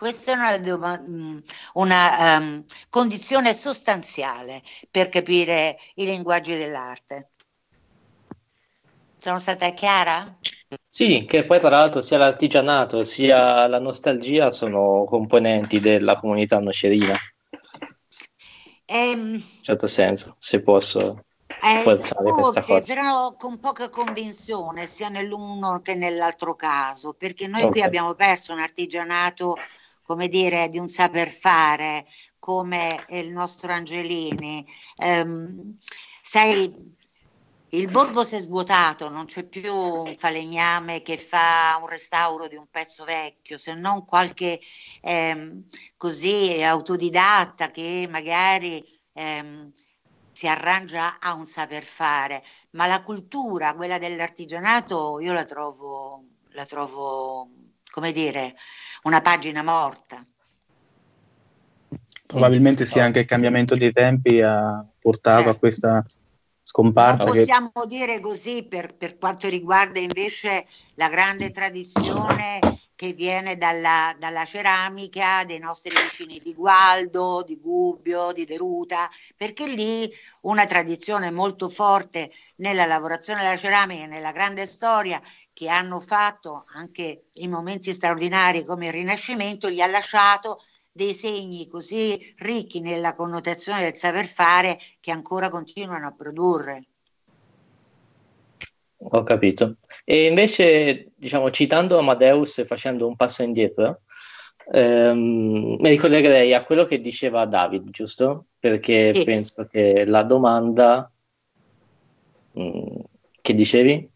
questa 0.04 0.32
è 0.32 0.34
una, 0.34 1.00
mm, 1.00 1.38
una 1.74 2.36
um, 2.36 2.64
condizione 2.90 3.54
sostanziale 3.54 4.62
per 4.90 5.08
capire 5.08 5.78
i 5.94 6.04
linguaggi 6.04 6.54
dell'arte. 6.54 7.30
Sono 9.16 9.38
stata 9.38 9.70
chiara? 9.70 10.36
Sì, 10.86 11.24
che 11.26 11.44
poi 11.44 11.58
tra 11.58 11.70
l'altro 11.70 12.02
sia 12.02 12.18
l'artigianato 12.18 13.02
sia 13.02 13.66
la 13.66 13.78
nostalgia 13.78 14.50
sono 14.50 15.06
componenti 15.08 15.80
della 15.80 16.20
comunità 16.20 16.58
nocerina. 16.58 17.14
Ehm, 18.84 19.32
In 19.36 19.62
certo 19.62 19.86
senso, 19.86 20.36
se 20.38 20.60
posso 20.60 21.24
eh, 21.46 21.80
forzare 21.80 22.30
questa 22.30 22.60
cosa. 22.60 22.94
Però 22.94 23.34
con 23.36 23.58
poca 23.58 23.88
convinzione 23.88 24.84
sia 24.84 25.08
nell'uno 25.08 25.80
che 25.80 25.94
nell'altro 25.94 26.54
caso, 26.54 27.14
perché 27.14 27.46
noi 27.46 27.60
okay. 27.60 27.72
qui 27.72 27.80
abbiamo 27.80 28.12
perso 28.12 28.52
un 28.52 28.60
artigianato 28.60 29.56
come 30.04 30.28
dire, 30.28 30.68
di 30.68 30.78
un 30.78 30.88
saper 30.88 31.30
fare 31.30 32.06
come 32.38 33.06
il 33.08 33.30
nostro 33.32 33.72
Angelini. 33.72 34.64
Um, 34.96 35.78
sai, 36.22 36.94
il 37.70 37.90
borgo 37.90 38.22
si 38.22 38.36
è 38.36 38.38
svuotato, 38.38 39.08
non 39.08 39.24
c'è 39.24 39.44
più 39.44 39.74
un 39.74 40.14
falegname 40.16 41.02
che 41.02 41.16
fa 41.16 41.78
un 41.80 41.88
restauro 41.88 42.46
di 42.46 42.54
un 42.54 42.66
pezzo 42.70 43.04
vecchio, 43.04 43.56
se 43.58 43.74
non 43.74 44.04
qualche 44.04 44.60
ehm, 45.00 45.64
così 45.96 46.62
autodidatta 46.62 47.70
che 47.70 48.06
magari 48.08 48.84
ehm, 49.12 49.72
si 50.30 50.46
arrangia 50.46 51.18
a 51.18 51.32
un 51.32 51.46
saper 51.46 51.82
fare, 51.82 52.44
ma 52.70 52.86
la 52.86 53.02
cultura, 53.02 53.74
quella 53.74 53.98
dell'artigianato, 53.98 55.18
io 55.20 55.32
la 55.32 55.44
trovo, 55.44 56.24
la 56.50 56.66
trovo 56.66 57.48
come 57.90 58.10
dire, 58.12 58.56
una 59.04 59.20
pagina 59.20 59.62
morta. 59.62 60.24
Probabilmente 62.26 62.84
sia 62.84 63.04
anche 63.04 63.20
il 63.20 63.26
cambiamento 63.26 63.76
dei 63.76 63.92
tempi 63.92 64.40
ha 64.40 64.84
portato 64.98 65.36
certo. 65.36 65.50
a 65.50 65.56
questa 65.56 66.04
scomparsa. 66.62 67.24
Non 67.24 67.34
possiamo 67.34 67.70
che... 67.72 67.86
dire 67.86 68.20
così 68.20 68.64
per, 68.64 68.96
per, 68.96 69.18
quanto 69.18 69.48
riguarda 69.48 70.00
invece 70.00 70.66
la 70.94 71.08
grande 71.08 71.50
tradizione 71.50 72.58
che 72.96 73.12
viene 73.12 73.56
dalla, 73.56 74.14
dalla, 74.18 74.44
ceramica 74.44 75.44
dei 75.44 75.58
nostri 75.58 75.90
vicini 75.94 76.40
di 76.42 76.54
Gualdo, 76.54 77.44
di 77.46 77.60
Gubbio, 77.60 78.32
di 78.32 78.44
Deruta, 78.44 79.10
perché 79.36 79.66
lì 79.66 80.10
una 80.42 80.64
tradizione 80.64 81.30
molto 81.30 81.68
forte 81.68 82.30
nella 82.56 82.86
lavorazione 82.86 83.42
della 83.42 83.56
ceramica, 83.56 84.06
nella 84.06 84.32
grande 84.32 84.64
storia 84.64 85.20
che 85.54 85.68
hanno 85.68 86.00
fatto 86.00 86.64
anche 86.74 87.26
in 87.34 87.50
momenti 87.50 87.94
straordinari 87.94 88.64
come 88.64 88.88
il 88.88 88.92
Rinascimento, 88.92 89.70
gli 89.70 89.80
ha 89.80 89.86
lasciato 89.86 90.64
dei 90.90 91.14
segni 91.14 91.66
così 91.68 92.34
ricchi 92.38 92.80
nella 92.80 93.14
connotazione 93.14 93.82
del 93.82 93.96
saper 93.96 94.26
fare 94.26 94.78
che 95.00 95.10
ancora 95.10 95.48
continuano 95.48 96.06
a 96.06 96.12
produrre. 96.12 96.84
Ho 98.98 99.22
capito. 99.22 99.76
E 100.04 100.26
invece, 100.26 101.12
diciamo, 101.14 101.50
citando 101.50 101.98
Amadeus 101.98 102.58
e 102.58 102.64
facendo 102.64 103.06
un 103.06 103.16
passo 103.16 103.42
indietro, 103.42 104.02
ehm, 104.72 105.76
mi 105.78 105.88
ricollegherei 105.88 106.54
a 106.54 106.64
quello 106.64 106.84
che 106.84 107.00
diceva 107.00 107.44
David, 107.44 107.90
giusto? 107.90 108.46
Perché 108.58 109.12
sì. 109.14 109.24
penso 109.24 109.66
che 109.66 110.04
la 110.04 110.22
domanda... 110.22 111.10
Mh, 112.52 112.62
mm, 112.62 113.00
che 113.40 113.52
dicevi? 113.52 114.10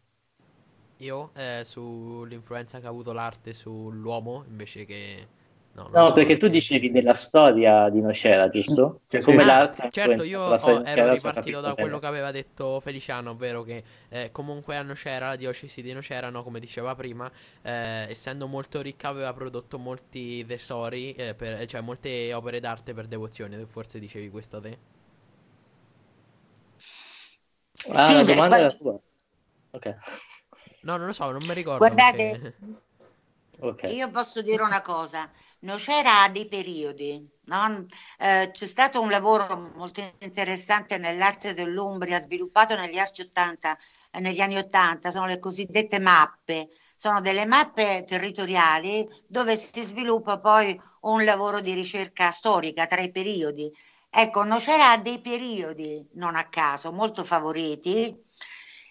Io 0.98 1.30
eh, 1.34 1.62
sull'influenza 1.64 2.80
che 2.80 2.86
ha 2.86 2.88
avuto 2.88 3.12
l'arte 3.12 3.52
sull'uomo 3.52 4.44
invece 4.48 4.84
che... 4.84 5.26
No, 5.74 5.88
no 5.92 6.06
so, 6.08 6.12
perché 6.12 6.36
tu 6.36 6.48
dicevi 6.48 6.90
della 6.90 7.14
storia 7.14 7.88
di 7.88 8.00
Nocera, 8.00 8.48
giusto? 8.48 9.02
Cioè, 9.06 9.20
come 9.22 9.44
ah, 9.44 9.46
l'arte 9.46 9.90
certo, 9.92 10.24
io 10.24 10.40
ho, 10.40 10.82
ero 10.84 11.12
ripartito 11.12 11.60
da 11.60 11.74
quello 11.74 12.00
che 12.00 12.06
aveva 12.06 12.32
detto 12.32 12.80
Feliciano, 12.80 13.30
ovvero 13.30 13.62
che 13.62 13.84
eh, 14.08 14.30
comunque 14.32 14.74
a 14.76 14.82
Nocera, 14.82 15.28
la 15.28 15.36
diocesi 15.36 15.80
di 15.80 15.92
Nocera, 15.92 16.30
no, 16.30 16.42
come 16.42 16.58
diceva 16.58 16.96
prima, 16.96 17.30
eh, 17.62 18.06
essendo 18.08 18.48
molto 18.48 18.80
ricca 18.80 19.06
aveva 19.08 19.32
prodotto 19.32 19.78
molti 19.78 20.44
tesori, 20.44 21.12
eh, 21.12 21.34
per, 21.34 21.64
cioè 21.66 21.80
molte 21.80 22.32
opere 22.32 22.58
d'arte 22.58 22.92
per 22.92 23.06
devozione, 23.06 23.64
forse 23.66 24.00
dicevi 24.00 24.30
questo 24.30 24.60
te? 24.60 24.78
Ah, 27.92 28.04
sì, 28.04 28.14
la 28.14 28.24
domanda 28.24 28.56
beh, 28.56 28.62
era 28.62 28.72
tua. 28.72 28.98
Ok. 29.70 29.96
No, 30.82 30.96
non 30.96 31.06
lo 31.06 31.12
so, 31.12 31.30
non 31.30 31.40
mi 31.44 31.54
ricordo. 31.54 31.78
Guardate, 31.78 32.38
perché... 32.38 32.56
okay. 33.58 33.94
io 33.94 34.10
posso 34.10 34.42
dire 34.42 34.62
una 34.62 34.82
cosa. 34.82 35.30
Nocera 35.60 36.22
ha 36.22 36.28
dei 36.28 36.46
periodi, 36.46 37.28
no? 37.46 37.86
eh, 38.18 38.50
c'è 38.52 38.66
stato 38.66 39.00
un 39.00 39.10
lavoro 39.10 39.72
molto 39.74 40.00
interessante 40.20 40.98
nell'arte 40.98 41.52
dell'Umbria 41.52 42.20
sviluppato 42.20 42.76
negli, 42.76 42.98
80, 42.98 43.78
eh, 44.12 44.20
negli 44.20 44.40
anni 44.40 44.56
80, 44.56 45.10
sono 45.10 45.26
le 45.26 45.40
cosiddette 45.40 45.98
mappe, 45.98 46.68
sono 46.94 47.20
delle 47.20 47.44
mappe 47.44 48.04
territoriali 48.06 49.08
dove 49.26 49.56
si 49.56 49.82
sviluppa 49.82 50.38
poi 50.38 50.80
un 51.00 51.24
lavoro 51.24 51.60
di 51.60 51.74
ricerca 51.74 52.30
storica 52.30 52.86
tra 52.86 53.00
i 53.00 53.10
periodi. 53.10 53.72
Ecco, 54.10 54.44
Nocera 54.44 54.92
ha 54.92 54.98
dei 54.98 55.20
periodi, 55.20 56.06
non 56.12 56.36
a 56.36 56.48
caso, 56.48 56.92
molto 56.92 57.24
favoriti. 57.24 58.16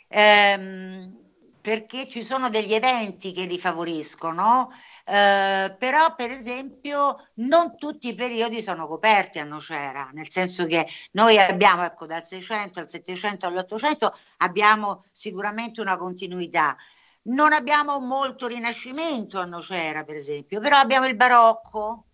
Ehm, 0.10 1.27
perché 1.68 2.08
ci 2.08 2.24
sono 2.24 2.50
degli 2.50 2.74
eventi 2.74 3.34
che 3.34 3.44
li 3.44 3.60
favoriscono, 3.60 4.72
eh, 5.04 5.76
però 5.78 6.16
per 6.16 6.32
esempio 6.32 7.28
non 7.34 7.76
tutti 7.76 8.08
i 8.08 8.16
periodi 8.16 8.62
sono 8.62 8.88
coperti 8.88 9.40
a 9.40 9.44
Nocera, 9.44 10.10
nel 10.14 10.30
senso 10.30 10.66
che 10.66 10.88
noi 11.12 11.38
abbiamo, 11.38 11.84
ecco, 11.84 12.06
dal 12.06 12.26
600 12.26 12.80
al 12.80 12.88
700 12.88 13.48
all'800 13.48 14.14
abbiamo 14.38 15.04
sicuramente 15.12 15.82
una 15.82 15.98
continuità. 15.98 16.78
Non 17.24 17.52
abbiamo 17.52 18.00
molto 18.00 18.48
rinascimento 18.48 19.38
a 19.38 19.44
Nocera, 19.44 20.06
per 20.06 20.16
esempio, 20.16 20.62
però 20.62 20.78
abbiamo 20.78 21.06
il 21.06 21.18
barocco, 21.18 22.06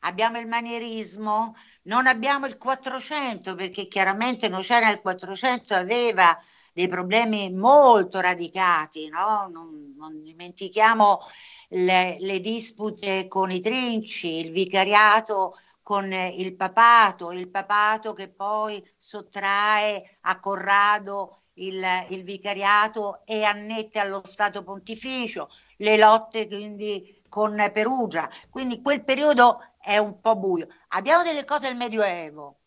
abbiamo 0.00 0.38
il 0.38 0.46
manierismo, 0.46 1.54
non 1.82 2.06
abbiamo 2.06 2.46
il 2.46 2.56
400 2.56 3.54
perché 3.54 3.86
chiaramente 3.86 4.48
Nocera 4.48 4.86
nel 4.86 5.02
400 5.02 5.74
aveva 5.74 6.34
dei 6.74 6.88
problemi 6.88 7.52
molto 7.52 8.20
radicati, 8.20 9.08
no? 9.08 9.48
non, 9.50 9.94
non 9.96 10.22
dimentichiamo 10.22 11.20
le, 11.68 12.16
le 12.18 12.40
dispute 12.40 13.28
con 13.28 13.50
i 13.52 13.60
trinci, 13.60 14.40
il 14.40 14.50
vicariato 14.50 15.56
con 15.82 16.12
il 16.12 16.56
papato, 16.56 17.30
il 17.30 17.48
papato 17.48 18.12
che 18.12 18.28
poi 18.28 18.84
sottrae 18.96 20.18
a 20.22 20.40
Corrado 20.40 21.42
il, 21.54 21.84
il, 22.08 22.24
vicariato 22.24 23.24
e 23.24 23.44
annette 23.44 24.00
allo 24.00 24.22
Stato 24.24 24.64
pontificio, 24.64 25.50
le 25.78 25.96
lotte 25.96 26.48
quindi 26.48 27.22
con 27.28 27.54
Perugia, 27.72 28.28
quindi 28.50 28.80
quel 28.82 29.04
periodo 29.04 29.74
è 29.78 29.98
un 29.98 30.20
po' 30.20 30.36
buio. 30.36 30.66
Abbiamo 30.88 31.22
delle 31.22 31.44
cose 31.44 31.68
del 31.68 31.76
Medioevo, 31.76 32.60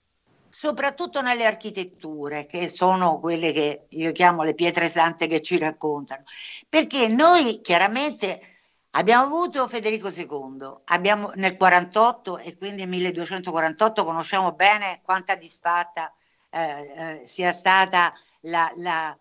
soprattutto 0.57 1.21
nelle 1.21 1.45
architetture, 1.45 2.47
che 2.47 2.67
sono 2.67 3.19
quelle 3.19 3.51
che 3.51 3.85
io 3.89 4.11
chiamo 4.11 4.41
le 4.41 4.55
pietre 4.55 4.89
sante 4.89 5.27
che 5.27 5.39
ci 5.39 5.59
raccontano, 5.59 6.23
perché 6.67 7.07
noi 7.07 7.61
chiaramente 7.61 8.55
Abbiamo 8.91 9.25
avuto 9.25 9.67
Federico 9.67 10.09
II, 10.09 10.73
abbiamo 10.85 11.31
nel 11.35 11.55
48 11.55 12.39
e 12.39 12.57
quindi 12.57 12.77
nel 12.77 12.89
1248 12.89 14.03
conosciamo 14.03 14.53
bene 14.53 15.01
quanta 15.03 15.35
disfatta 15.35 16.11
eh, 16.49 17.19
eh, 17.21 17.27
sia 17.27 17.51
stata 17.51 18.11
la, 18.41 18.71
la, 18.77 19.15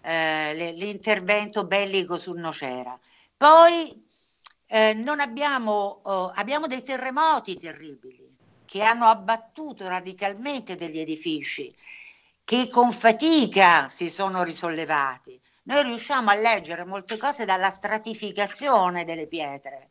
eh, 0.00 0.72
l'intervento 0.72 1.66
bellico 1.66 2.16
sul 2.16 2.38
Nocera. 2.38 2.98
Poi 3.36 4.02
eh, 4.64 5.04
abbiamo, 5.18 6.00
oh, 6.04 6.32
abbiamo 6.34 6.66
dei 6.66 6.82
terremoti 6.82 7.58
terribili 7.58 8.27
che 8.68 8.82
hanno 8.82 9.06
abbattuto 9.06 9.88
radicalmente 9.88 10.76
degli 10.76 10.98
edifici 10.98 11.74
che 12.44 12.68
con 12.68 12.92
fatica 12.92 13.88
si 13.88 14.10
sono 14.10 14.42
risollevati 14.42 15.40
noi 15.68 15.82
riusciamo 15.82 16.30
a 16.30 16.34
leggere 16.34 16.86
molte 16.86 17.18
cose 17.18 17.44
dalla 17.44 17.68
stratificazione 17.68 19.04
delle 19.04 19.26
pietre, 19.26 19.90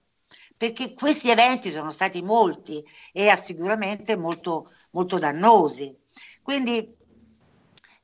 perché 0.58 0.94
questi 0.94 1.30
eventi 1.30 1.70
sono 1.70 1.92
stati 1.92 2.24
molti 2.24 2.84
e 3.12 3.36
sicuramente 3.36 4.18
molto, 4.18 4.72
molto 4.92 5.20
dannosi. 5.20 5.96
Quindi 6.42 6.96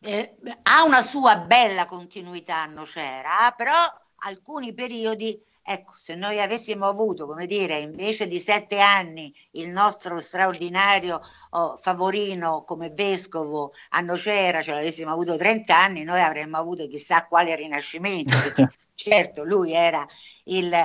eh, 0.01 0.35
ha 0.61 0.83
una 0.83 1.01
sua 1.01 1.37
bella 1.37 1.85
continuità 1.85 2.63
Nocera, 2.65 3.51
però 3.57 3.91
alcuni 4.17 4.71
periodi 4.75 5.41
Ecco, 5.65 5.93
se 5.93 6.15
noi 6.15 6.41
avessimo 6.41 6.87
avuto, 6.87 7.25
come 7.25 7.45
dire, 7.45 7.77
invece 7.77 8.27
di 8.27 8.37
sette 8.37 8.79
anni 8.79 9.33
il 9.51 9.69
nostro 9.69 10.19
straordinario 10.19 11.21
oh, 11.51 11.77
favorino 11.77 12.65
come 12.65 12.89
vescovo 12.89 13.71
a 13.91 14.01
Nocera, 14.01 14.61
ce 14.61 14.73
l'avessimo 14.73 15.11
avuto 15.11 15.37
30 15.37 15.73
anni, 15.73 16.03
noi 16.03 16.19
avremmo 16.19 16.57
avuto 16.57 16.85
chissà 16.89 17.25
quale 17.27 17.55
rinascimento. 17.55 18.35
certo, 18.93 19.45
lui 19.45 19.71
era 19.71 20.05
il, 20.45 20.75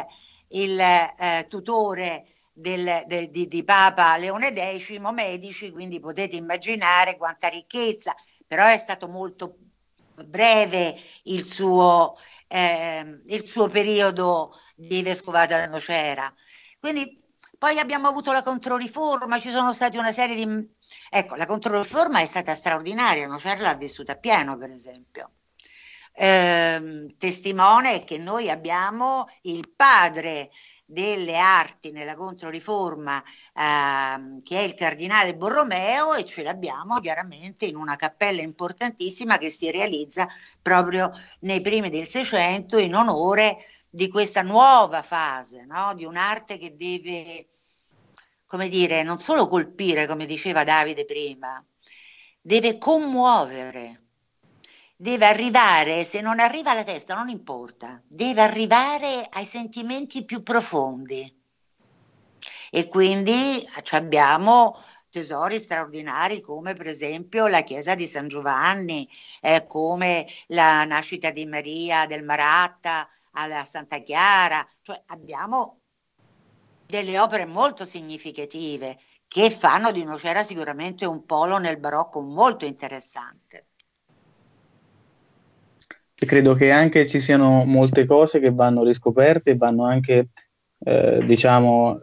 il 0.50 0.78
eh, 0.78 1.46
tutore 1.48 2.26
del, 2.52 3.02
de, 3.06 3.30
di, 3.30 3.48
di 3.48 3.64
Papa 3.64 4.16
Leone 4.16 4.54
X, 4.78 4.96
Medici, 4.98 5.72
quindi 5.72 5.98
potete 5.98 6.36
immaginare 6.36 7.16
quanta 7.16 7.48
ricchezza, 7.48 8.14
però 8.46 8.64
è 8.66 8.76
stato 8.76 9.08
molto 9.08 9.56
breve 10.24 10.96
il 11.24 11.44
suo, 11.44 12.16
eh, 12.46 13.20
il 13.26 13.44
suo 13.44 13.66
periodo 13.66 14.54
di 14.78 15.02
vescovado 15.02 15.54
a 15.56 15.66
Nocera. 15.66 16.32
Quindi 16.78 17.20
poi 17.58 17.78
abbiamo 17.80 18.06
avuto 18.06 18.30
la 18.30 18.42
controriforma, 18.42 19.40
ci 19.40 19.50
sono 19.50 19.72
stati 19.72 19.98
una 19.98 20.12
serie 20.12 20.36
di... 20.36 20.68
Ecco, 21.10 21.34
la 21.34 21.46
controriforma 21.46 22.20
è 22.20 22.26
stata 22.26 22.54
straordinaria, 22.54 23.26
Nocera 23.26 23.60
l'ha 23.60 23.74
vissuta 23.74 24.12
a 24.12 24.16
pieno, 24.16 24.56
per 24.56 24.70
esempio. 24.70 25.32
Eh, 26.12 27.14
testimone 27.18 28.04
che 28.04 28.18
noi 28.18 28.50
abbiamo 28.50 29.26
il 29.42 29.68
padre 29.74 30.50
delle 30.84 31.36
arti 31.36 31.90
nella 31.90 32.16
controriforma 32.16 33.22
eh, 33.22 34.42
che 34.42 34.58
è 34.58 34.62
il 34.62 34.74
cardinale 34.74 35.34
Borromeo 35.34 36.14
e 36.14 36.24
ce 36.24 36.42
l'abbiamo 36.42 36.98
chiaramente 37.00 37.66
in 37.66 37.76
una 37.76 37.96
cappella 37.96 38.40
importantissima 38.40 39.36
che 39.36 39.50
si 39.50 39.70
realizza 39.70 40.26
proprio 40.62 41.12
nei 41.40 41.60
primi 41.60 41.90
del 41.90 42.06
Seicento 42.06 42.78
in 42.78 42.94
onore 42.94 43.77
di 43.98 44.08
questa 44.08 44.42
nuova 44.42 45.02
fase, 45.02 45.64
no? 45.64 45.92
di 45.94 46.04
un'arte 46.04 46.56
che 46.56 46.76
deve, 46.76 47.48
come 48.46 48.68
dire, 48.68 49.02
non 49.02 49.18
solo 49.18 49.48
colpire, 49.48 50.06
come 50.06 50.24
diceva 50.24 50.62
Davide 50.62 51.04
prima, 51.04 51.62
deve 52.40 52.78
commuovere, 52.78 54.02
deve 54.94 55.26
arrivare, 55.26 56.04
se 56.04 56.20
non 56.20 56.38
arriva 56.38 56.70
alla 56.70 56.84
testa 56.84 57.16
non 57.16 57.28
importa, 57.28 58.00
deve 58.06 58.40
arrivare 58.40 59.26
ai 59.28 59.44
sentimenti 59.44 60.24
più 60.24 60.44
profondi. 60.44 61.36
E 62.70 62.86
quindi 62.86 63.68
abbiamo 63.90 64.80
tesori 65.10 65.58
straordinari 65.58 66.40
come 66.40 66.74
per 66.74 66.86
esempio 66.86 67.48
la 67.48 67.62
chiesa 67.62 67.96
di 67.96 68.06
San 68.06 68.28
Giovanni, 68.28 69.08
eh, 69.40 69.66
come 69.66 70.28
la 70.48 70.84
nascita 70.84 71.30
di 71.30 71.46
Maria 71.46 72.06
del 72.06 72.22
Maratta, 72.22 73.08
alla 73.38 73.64
Santa 73.64 73.98
Chiara, 73.98 74.66
cioè 74.82 75.00
abbiamo 75.06 75.80
delle 76.86 77.18
opere 77.18 77.46
molto 77.46 77.84
significative 77.84 78.98
che 79.28 79.50
fanno 79.50 79.92
di 79.92 80.04
Nocera 80.04 80.42
sicuramente 80.42 81.04
un 81.06 81.24
polo 81.24 81.58
nel 81.58 81.78
barocco 81.78 82.20
molto 82.20 82.64
interessante. 82.64 83.66
Credo 86.14 86.54
che 86.54 86.72
anche 86.72 87.06
ci 87.06 87.20
siano 87.20 87.64
molte 87.64 88.04
cose 88.04 88.40
che 88.40 88.50
vanno 88.50 88.82
riscoperte 88.82 89.56
vanno 89.56 89.84
anche, 89.84 90.30
eh, 90.80 91.22
diciamo, 91.24 92.00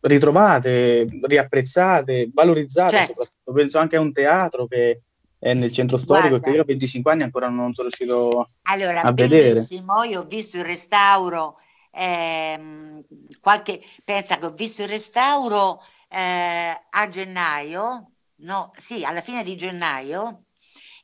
ritrovate, 0.00 1.06
riapprezzate, 1.22 2.30
valorizzate. 2.32 2.96
Certo. 2.96 3.28
Penso 3.52 3.78
anche 3.78 3.96
a 3.96 4.00
un 4.00 4.12
teatro 4.12 4.66
che 4.66 5.02
è 5.38 5.54
nel 5.54 5.72
centro 5.72 5.96
storico 5.96 6.28
Guarda, 6.28 6.50
che 6.50 6.56
io 6.56 6.62
a 6.62 6.64
25 6.64 7.12
anni 7.12 7.22
ancora 7.22 7.48
non 7.48 7.72
sono 7.72 7.88
riuscito 7.88 8.48
allora, 8.62 9.02
a 9.02 9.12
vedere. 9.12 9.52
Bellissimo, 9.52 10.02
io 10.02 10.20
ho 10.20 10.24
visto 10.24 10.56
il 10.56 10.64
restauro, 10.64 11.58
ehm, 11.92 13.04
qualche, 13.40 13.82
pensa 14.04 14.38
che 14.38 14.46
ho 14.46 14.52
visto 14.52 14.82
il 14.82 14.88
restauro 14.88 15.82
eh, 16.08 16.80
a 16.90 17.08
gennaio, 17.08 18.10
no, 18.36 18.70
sì, 18.76 19.04
alla 19.04 19.20
fine 19.20 19.44
di 19.44 19.56
gennaio, 19.56 20.42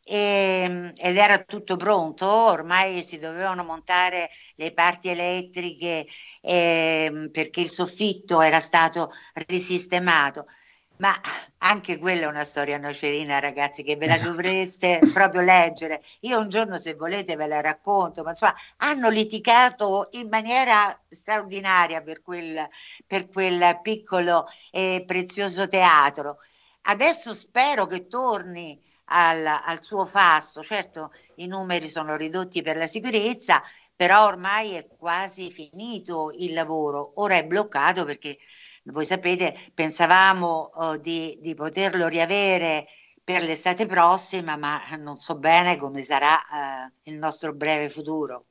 e, 0.03 0.62
ehm, 0.64 0.92
ed 0.97 1.16
era 1.16 1.38
tutto 1.38 1.77
pronto, 1.77 2.27
ormai 2.27 3.03
si 3.03 3.18
dovevano 3.18 3.62
montare 3.64 4.31
le 4.57 4.73
parti 4.73 5.09
elettriche 5.09 6.07
eh, 6.40 7.29
perché 7.33 7.61
il 7.61 7.70
soffitto 7.70 8.40
era 8.40 8.61
stato 8.61 9.12
risistemato. 9.47 10.47
Ma 10.96 11.18
anche 11.59 11.98
quella 11.98 12.26
è 12.26 12.28
una 12.28 12.44
storia 12.44 12.78
nocerina, 12.78 13.40
ragazzi, 13.40 13.83
che 13.83 13.96
ve 13.96 14.07
la 14.07 14.14
esatto. 14.14 14.30
dovreste 14.30 15.00
proprio 15.12 15.40
leggere. 15.40 16.02
Io 16.20 16.38
un 16.38 16.48
giorno, 16.48 16.78
se 16.78 16.94
volete, 16.94 17.37
ve 17.37 17.46
la 17.46 17.61
racconto, 17.61 18.22
ma 18.22 18.30
insomma, 18.30 18.54
hanno 18.76 19.09
litigato 19.09 20.09
in 20.12 20.28
maniera 20.28 20.96
straordinaria 21.09 22.00
per 22.02 22.22
quel, 22.22 22.68
per 23.07 23.28
quel 23.28 23.80
piccolo 23.83 24.46
e 24.70 25.02
prezioso 25.07 25.66
teatro. 25.68 26.38
Adesso 26.83 27.33
spero 27.33 27.87
che 27.87 28.07
torni 28.07 28.80
al, 29.07 29.44
al 29.46 29.83
suo 29.83 30.04
fasto. 30.04 30.62
Certo, 30.62 31.12
i 31.37 31.46
numeri 31.46 31.88
sono 31.88 32.14
ridotti 32.16 32.62
per 32.62 32.76
la 32.76 32.87
sicurezza, 32.87 33.62
però 33.96 34.26
ormai 34.26 34.74
è 34.74 34.87
quasi 34.87 35.50
finito 35.50 36.33
il 36.37 36.52
lavoro. 36.52 37.12
Ora 37.16 37.37
è 37.37 37.44
bloccato 37.44 38.04
perché 38.04 38.38
voi 38.85 39.07
sapete, 39.07 39.55
pensavamo 39.73 40.70
oh, 40.75 40.97
di, 40.97 41.38
di, 41.40 41.55
poterlo 41.55 42.07
riavere 42.09 42.87
per 43.23 43.42
l'estate 43.42 43.87
prossima, 43.87 44.57
ma 44.57 44.81
non 44.99 45.18
so 45.18 45.38
bene 45.38 45.77
come 45.79 46.03
sarà 46.03 46.37
eh, 46.38 46.92
il 47.11 47.16
nostro 47.16 47.55
breve 47.55 47.88
futuro. 47.88 48.47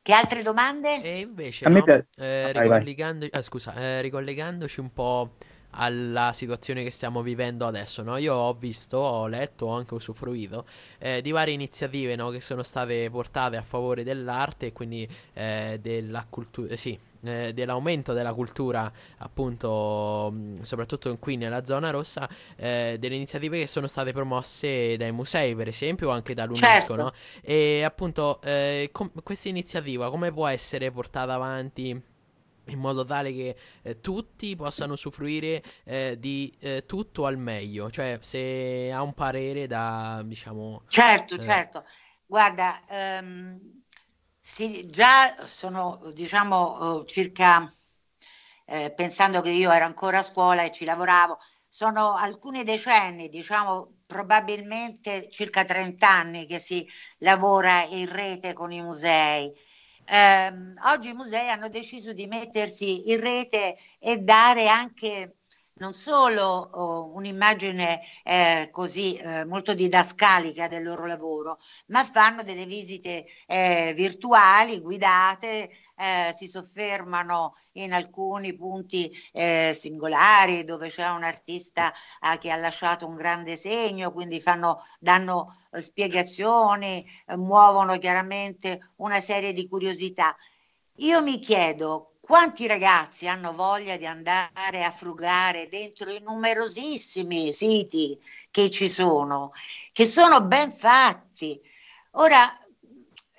Che 0.00 0.14
altre 0.14 0.42
domande? 0.42 1.02
E 1.02 1.18
invece, 1.18 1.68
no, 1.68 1.84
eh, 2.16 2.52
ricollegando, 2.52 3.26
ah, 3.30 3.42
scusa, 3.42 3.74
eh, 3.74 4.00
ricollegandoci 4.00 4.80
un 4.80 4.92
po' 4.92 5.34
alla 5.80 6.32
situazione 6.32 6.82
che 6.82 6.90
stiamo 6.90 7.22
vivendo 7.22 7.66
adesso. 7.66 8.02
No? 8.02 8.16
Io 8.16 8.34
ho 8.34 8.54
visto, 8.54 8.98
ho 8.98 9.26
letto, 9.26 9.66
ho 9.66 9.74
anche 9.74 9.94
usufruito 9.94 10.66
eh, 10.98 11.22
di 11.22 11.30
varie 11.30 11.54
iniziative 11.54 12.16
no? 12.16 12.30
che 12.30 12.40
sono 12.40 12.62
state 12.62 13.08
portate 13.10 13.56
a 13.56 13.62
favore 13.62 14.02
dell'arte 14.04 14.66
e 14.66 14.72
quindi 14.72 15.08
eh, 15.34 15.78
della 15.80 16.26
cultura, 16.28 16.72
eh, 16.72 16.76
sì, 16.76 16.98
eh, 17.22 17.52
dell'aumento 17.52 18.12
della 18.12 18.32
cultura, 18.32 18.90
appunto, 19.18 20.30
mh, 20.32 20.62
soprattutto 20.62 21.16
qui 21.18 21.36
nella 21.36 21.64
zona 21.64 21.90
rossa, 21.90 22.28
eh, 22.56 22.96
delle 22.98 23.14
iniziative 23.14 23.58
che 23.60 23.66
sono 23.66 23.86
state 23.86 24.12
promosse 24.12 24.96
dai 24.96 25.12
musei, 25.12 25.54
per 25.54 25.68
esempio, 25.68 26.08
o 26.08 26.12
anche 26.12 26.34
dall'UNESCO. 26.34 26.66
Certo. 26.68 26.94
No? 26.96 27.12
E 27.42 27.82
appunto, 27.82 28.40
eh, 28.42 28.88
com- 28.92 29.10
questa 29.22 29.48
iniziativa 29.48 30.10
come 30.10 30.32
può 30.32 30.46
essere 30.46 30.90
portata 30.90 31.34
avanti? 31.34 32.16
In 32.68 32.78
modo 32.78 33.04
tale 33.04 33.32
che 33.32 33.56
eh, 33.82 34.00
tutti 34.00 34.54
possano 34.56 34.94
usufruire 34.94 35.62
eh, 35.84 36.16
di 36.18 36.54
eh, 36.60 36.84
tutto 36.86 37.26
al 37.26 37.38
meglio, 37.38 37.90
cioè 37.90 38.18
se 38.20 38.90
ha 38.92 39.02
un 39.02 39.14
parere 39.14 39.66
da, 39.66 40.22
diciamo... 40.24 40.82
Certo, 40.88 41.34
eh, 41.34 41.40
certo. 41.40 41.84
Guarda, 42.26 42.82
ehm, 42.88 43.82
sì, 44.40 44.86
già 44.88 45.34
sono, 45.40 46.10
diciamo, 46.12 47.04
circa, 47.04 47.70
eh, 48.64 48.92
pensando 48.92 49.40
che 49.40 49.50
io 49.50 49.70
ero 49.70 49.84
ancora 49.84 50.18
a 50.18 50.22
scuola 50.22 50.62
e 50.62 50.72
ci 50.72 50.84
lavoravo, 50.84 51.38
sono 51.68 52.14
alcuni 52.14 52.64
decenni, 52.64 53.28
diciamo 53.28 53.98
probabilmente 54.06 55.28
circa 55.30 55.64
30 55.64 56.08
anni 56.08 56.46
che 56.46 56.58
si 56.58 56.86
lavora 57.18 57.82
in 57.84 58.10
rete 58.10 58.54
con 58.54 58.72
i 58.72 58.80
musei 58.80 59.52
eh, 60.08 60.52
oggi 60.90 61.10
i 61.10 61.14
musei 61.14 61.48
hanno 61.50 61.68
deciso 61.68 62.12
di 62.12 62.26
mettersi 62.26 63.10
in 63.10 63.20
rete 63.20 63.76
e 63.98 64.18
dare 64.18 64.68
anche 64.68 65.38
non 65.78 65.92
solo 65.94 66.42
oh, 66.44 67.12
un'immagine 67.14 68.00
eh, 68.24 68.68
così 68.72 69.16
eh, 69.16 69.44
molto 69.44 69.74
didascalica 69.74 70.68
del 70.68 70.82
loro 70.82 71.06
lavoro, 71.06 71.58
ma 71.86 72.04
fanno 72.04 72.42
delle 72.42 72.66
visite 72.66 73.26
eh, 73.46 73.92
virtuali 73.94 74.80
guidate, 74.80 75.70
eh, 75.98 76.32
si 76.36 76.46
soffermano 76.46 77.56
in 77.72 77.92
alcuni 77.92 78.54
punti 78.54 79.10
eh, 79.32 79.72
singolari 79.74 80.64
dove 80.64 80.88
c'è 80.88 81.08
un 81.10 81.24
artista 81.24 81.92
eh, 81.92 82.38
che 82.38 82.50
ha 82.50 82.56
lasciato 82.56 83.06
un 83.06 83.16
grande 83.16 83.56
segno, 83.56 84.12
quindi 84.12 84.40
fanno, 84.40 84.84
danno 84.98 85.56
eh, 85.72 85.80
spiegazioni, 85.80 87.04
eh, 87.26 87.36
muovono 87.36 87.98
chiaramente 87.98 88.92
una 88.96 89.20
serie 89.20 89.52
di 89.52 89.68
curiosità. 89.68 90.36
Io 90.96 91.22
mi 91.22 91.38
chiedo 91.38 92.14
quanti 92.20 92.66
ragazzi 92.66 93.26
hanno 93.26 93.54
voglia 93.54 93.96
di 93.96 94.06
andare 94.06 94.84
a 94.84 94.90
frugare 94.90 95.68
dentro 95.68 96.10
i 96.10 96.20
numerosissimi 96.20 97.52
siti 97.52 98.20
che 98.50 98.70
ci 98.70 98.88
sono, 98.88 99.52
che 99.92 100.04
sono 100.04 100.42
ben 100.42 100.70
fatti. 100.70 101.60
Ora, 102.12 102.58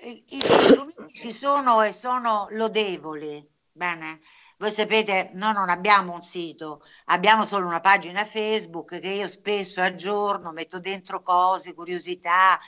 i 0.02 0.40
strumenti 0.40 1.14
ci 1.14 1.32
sono 1.32 1.82
e 1.82 1.92
sono 1.94 2.48
lodevoli, 2.52 3.46
bene? 3.72 4.22
Voi 4.58 4.72
sapete, 4.72 5.32
noi 5.36 5.54
non 5.54 5.70
abbiamo 5.70 6.14
un 6.14 6.22
sito, 6.22 6.84
abbiamo 7.06 7.46
solo 7.46 7.66
una 7.66 7.80
pagina 7.80 8.26
Facebook 8.26 9.00
che 9.00 9.08
io 9.08 9.28
spesso 9.28 9.82
aggiorno, 9.82 10.52
metto 10.52 10.80
dentro 10.80 11.22
cose, 11.22 11.74
curiosità. 11.74 12.60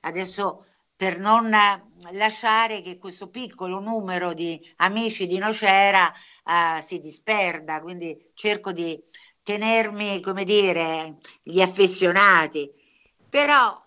Adesso 0.00 0.64
per 0.96 1.18
non 1.18 1.50
lasciare 2.12 2.80
che 2.80 2.98
questo 2.98 3.28
piccolo 3.28 3.78
numero 3.78 4.32
di 4.32 4.58
amici 4.76 5.26
di 5.26 5.36
Nocera 5.36 6.10
uh, 6.44 6.80
si 6.80 6.98
disperda, 7.00 7.82
quindi 7.82 8.30
cerco 8.32 8.72
di 8.72 9.02
tenermi, 9.42 10.20
come 10.20 10.44
dire, 10.44 11.16
gli 11.42 11.60
affezionati. 11.60 12.70
Però 13.28 13.83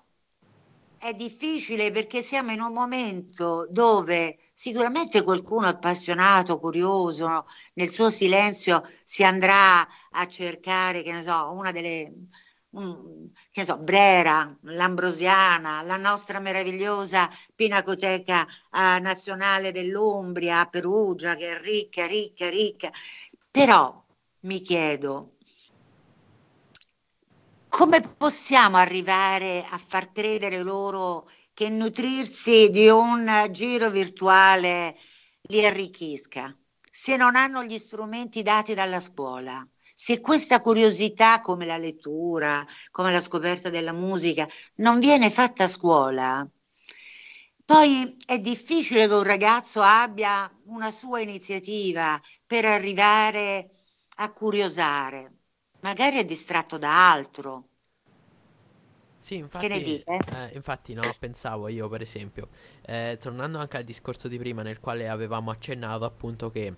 è 0.99 1.13
difficile 1.13 1.91
perché 1.91 2.21
siamo 2.21 2.51
in 2.51 2.61
un 2.61 2.73
momento 2.73 3.67
dove 3.69 4.37
sicuramente 4.53 5.23
qualcuno 5.23 5.67
appassionato, 5.67 6.59
curioso, 6.59 7.45
nel 7.73 7.89
suo 7.89 8.09
silenzio 8.09 8.81
si 9.03 9.23
andrà 9.23 9.87
a 10.11 10.27
cercare, 10.27 11.03
che 11.03 11.11
ne 11.11 11.23
so, 11.23 11.51
una 11.51 11.71
delle 11.71 12.11
um, 12.71 13.31
che 13.51 13.61
ne 13.61 13.65
so, 13.65 13.77
Brera, 13.77 14.55
l'Ambrosiana, 14.61 15.81
la 15.83 15.97
nostra 15.97 16.39
meravigliosa 16.39 17.29
Pinacoteca 17.55 18.41
uh, 18.71 19.01
Nazionale 19.01 19.71
dell'Umbria, 19.71 20.65
Perugia, 20.65 21.35
che 21.35 21.57
è 21.57 21.61
ricca, 21.61 22.05
ricca, 22.05 22.49
ricca. 22.49 22.91
Però 23.49 24.03
mi 24.41 24.61
chiedo, 24.61 25.36
come 27.77 28.01
possiamo 28.01 28.77
arrivare 28.77 29.63
a 29.69 29.77
far 29.77 30.11
credere 30.11 30.63
loro 30.63 31.29
che 31.53 31.69
nutrirsi 31.69 32.71
di 32.71 32.89
un 32.89 33.47
giro 33.51 33.91
virtuale 33.91 34.97
li 35.41 35.63
arricchisca 35.63 36.57
se 36.89 37.15
non 37.17 37.35
hanno 37.35 37.63
gli 37.63 37.77
strumenti 37.77 38.41
dati 38.41 38.73
dalla 38.73 38.99
scuola? 38.99 39.63
Se 39.93 40.21
questa 40.21 40.59
curiosità, 40.59 41.39
come 41.39 41.67
la 41.67 41.77
lettura, 41.77 42.65
come 42.89 43.11
la 43.11 43.21
scoperta 43.21 43.69
della 43.69 43.93
musica, 43.93 44.47
non 44.77 44.97
viene 44.97 45.29
fatta 45.29 45.65
a 45.65 45.67
scuola, 45.67 46.49
poi 47.63 48.17
è 48.25 48.39
difficile 48.39 49.07
che 49.07 49.13
un 49.13 49.21
ragazzo 49.21 49.81
abbia 49.83 50.51
una 50.65 50.89
sua 50.89 51.19
iniziativa 51.19 52.19
per 52.43 52.65
arrivare 52.65 53.69
a 54.15 54.31
curiosare 54.31 55.36
magari 55.79 56.17
è 56.17 56.25
distratto 56.25 56.77
da 56.77 57.11
altro. 57.11 57.69
Sì, 59.17 59.35
infatti, 59.35 59.67
che 59.67 59.67
ne 59.67 59.81
dite? 59.81 60.19
Eh, 60.29 60.51
infatti 60.55 60.93
no, 60.93 61.15
pensavo 61.17 61.67
io 61.69 61.87
per 61.89 62.01
esempio, 62.01 62.49
eh, 62.85 63.17
tornando 63.19 63.57
anche 63.57 63.77
al 63.77 63.83
discorso 63.83 64.27
di 64.27 64.37
prima 64.37 64.61
nel 64.61 64.79
quale 64.79 65.09
avevamo 65.09 65.51
accennato 65.51 66.05
appunto 66.05 66.51
che 66.51 66.75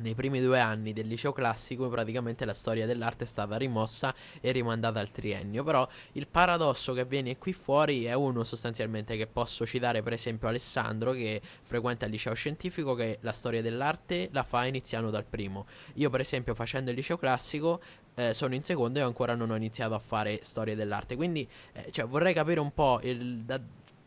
nei 0.00 0.14
primi 0.14 0.40
due 0.40 0.58
anni 0.58 0.92
del 0.94 1.06
liceo 1.06 1.32
classico 1.32 1.88
praticamente 1.90 2.46
la 2.46 2.54
storia 2.54 2.86
dell'arte 2.86 3.24
è 3.24 3.26
stata 3.26 3.56
rimossa 3.58 4.14
e 4.40 4.50
rimandata 4.52 5.00
al 5.00 5.10
triennio 5.10 5.64
però 5.64 5.86
il 6.12 6.26
paradosso 6.28 6.94
che 6.94 7.04
viene 7.04 7.36
qui 7.38 7.52
fuori 7.52 8.04
è 8.04 8.14
uno 8.14 8.42
sostanzialmente 8.44 9.16
che 9.18 9.26
posso 9.26 9.66
citare 9.66 10.02
per 10.02 10.14
esempio 10.14 10.48
Alessandro 10.48 11.12
che 11.12 11.42
frequenta 11.62 12.06
il 12.06 12.12
liceo 12.12 12.34
scientifico 12.34 12.94
che 12.94 13.18
la 13.20 13.32
storia 13.32 13.62
dell'arte 13.62 14.30
la 14.32 14.44
fa 14.44 14.64
iniziando 14.64 15.10
dal 15.10 15.26
primo 15.26 15.66
io 15.94 16.08
per 16.10 16.20
esempio 16.20 16.54
facendo 16.54 16.90
il 16.90 16.96
liceo 16.96 17.18
classico 17.18 17.80
eh, 18.14 18.34
sono 18.34 18.54
in 18.54 18.62
secondo 18.62 18.98
e 18.98 19.02
ancora 19.02 19.34
non 19.34 19.50
ho 19.50 19.56
iniziato 19.56 19.94
a 19.94 19.98
fare 19.98 20.40
storia 20.42 20.74
dell'arte 20.74 21.16
quindi 21.16 21.48
eh, 21.72 21.90
cioè, 21.90 22.06
vorrei 22.06 22.34
capire 22.34 22.60
un 22.60 22.72
po' 22.72 23.00
il, 23.02 23.38
da, 23.38 23.60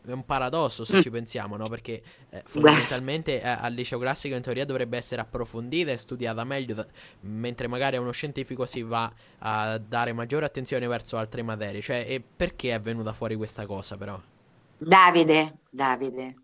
è 0.06 0.12
un 0.12 0.24
paradosso 0.24 0.84
se 0.84 0.98
mm. 0.98 1.00
ci 1.00 1.10
pensiamo, 1.10 1.56
no? 1.56 1.68
Perché 1.68 2.02
eh, 2.30 2.42
fondamentalmente 2.46 3.42
eh, 3.42 3.48
al 3.48 3.72
liceo 3.72 3.98
classico 3.98 4.36
in 4.36 4.42
teoria 4.42 4.64
dovrebbe 4.64 4.96
essere 4.96 5.20
approfondita 5.20 5.90
e 5.90 5.96
studiata 5.96 6.44
meglio, 6.44 6.74
da- 6.74 6.86
mentre 7.22 7.66
magari 7.66 7.96
a 7.96 8.00
uno 8.00 8.12
scientifico 8.12 8.66
si 8.66 8.82
va 8.82 9.12
a 9.38 9.78
dare 9.78 10.12
maggiore 10.12 10.46
attenzione 10.46 10.86
verso 10.86 11.16
altre 11.16 11.42
materie. 11.42 11.80
Cioè, 11.80 12.04
e 12.06 12.20
perché 12.20 12.72
è 12.72 12.80
venuta 12.80 13.12
fuori 13.12 13.34
questa 13.34 13.66
cosa 13.66 13.96
però? 13.96 14.20
Davide, 14.78 15.58
Davide, 15.70 16.34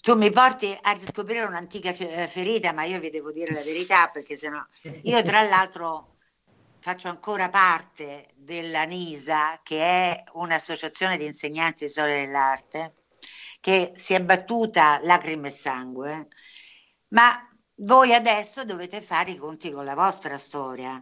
tu 0.00 0.16
mi 0.16 0.30
porti 0.30 0.76
a 0.82 0.90
riscoprire 0.90 1.44
un'antica 1.44 1.92
ferita, 1.92 2.72
ma 2.72 2.84
io 2.84 3.00
vi 3.00 3.10
devo 3.10 3.30
dire 3.32 3.54
la 3.54 3.62
verità 3.62 4.08
perché 4.08 4.36
sennò 4.36 4.60
io 5.02 5.22
tra 5.22 5.42
l'altro 5.42 6.11
faccio 6.82 7.08
ancora 7.08 7.48
parte 7.48 8.30
della 8.34 8.82
NISA, 8.82 9.60
che 9.62 9.80
è 9.80 10.24
un'associazione 10.32 11.16
di 11.16 11.24
insegnanti 11.24 11.84
di 11.84 11.90
storia 11.90 12.16
dell'arte, 12.16 12.94
che 13.60 13.92
si 13.94 14.14
è 14.14 14.22
battuta 14.22 14.98
lacrime 15.02 15.46
e 15.46 15.50
sangue, 15.50 16.28
ma 17.08 17.48
voi 17.76 18.12
adesso 18.12 18.64
dovete 18.64 19.00
fare 19.00 19.30
i 19.30 19.36
conti 19.36 19.70
con 19.70 19.84
la 19.84 19.94
vostra 19.94 20.36
storia. 20.36 21.00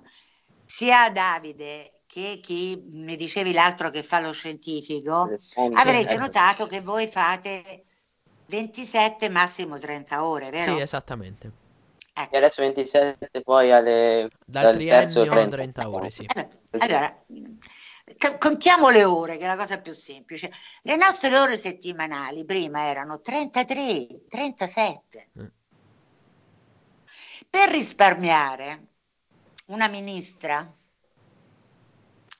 Sia 0.67 1.11
Davide 1.11 2.03
che 2.07 2.41
chi 2.43 2.83
mi 2.91 3.17
dicevi 3.17 3.53
l'altro 3.53 3.89
che 3.89 4.03
fa 4.03 4.21
lo 4.21 4.33
scientifico, 4.33 5.31
avrete 5.75 6.17
notato 6.17 6.67
che 6.67 6.81
voi 6.81 7.07
fate 7.07 7.85
27 8.47 9.31
massimo 9.31 9.79
30 9.79 10.25
ore, 10.25 10.51
vero? 10.51 10.75
Sì, 10.75 10.81
esattamente. 10.81 11.70
Ecco. 12.13 12.35
E 12.35 12.37
adesso 12.37 12.63
27, 12.63 13.43
poi 13.43 13.73
alle, 13.73 14.29
dal, 14.45 14.65
dal 14.65 14.77
terzo 14.79 15.23
30. 15.25 15.57
30 15.57 15.89
ore, 15.89 16.11
sì. 16.11 16.27
Eh, 16.35 16.49
allora, 16.79 17.25
contiamo 18.39 18.89
le 18.89 19.05
ore, 19.05 19.37
che 19.37 19.45
è 19.45 19.47
la 19.47 19.57
cosa 19.57 19.81
più 19.81 19.93
semplice. 19.93 20.51
Le 20.83 20.97
nostre 20.97 21.37
ore 21.39 21.57
settimanali 21.59 22.45
prima 22.45 22.87
erano 22.87 23.21
33, 23.21 24.27
37. 24.29 25.31
Mm. 25.39 25.47
Per 27.49 27.71
risparmiare, 27.71 28.87
una 29.67 29.89
ministra, 29.89 30.73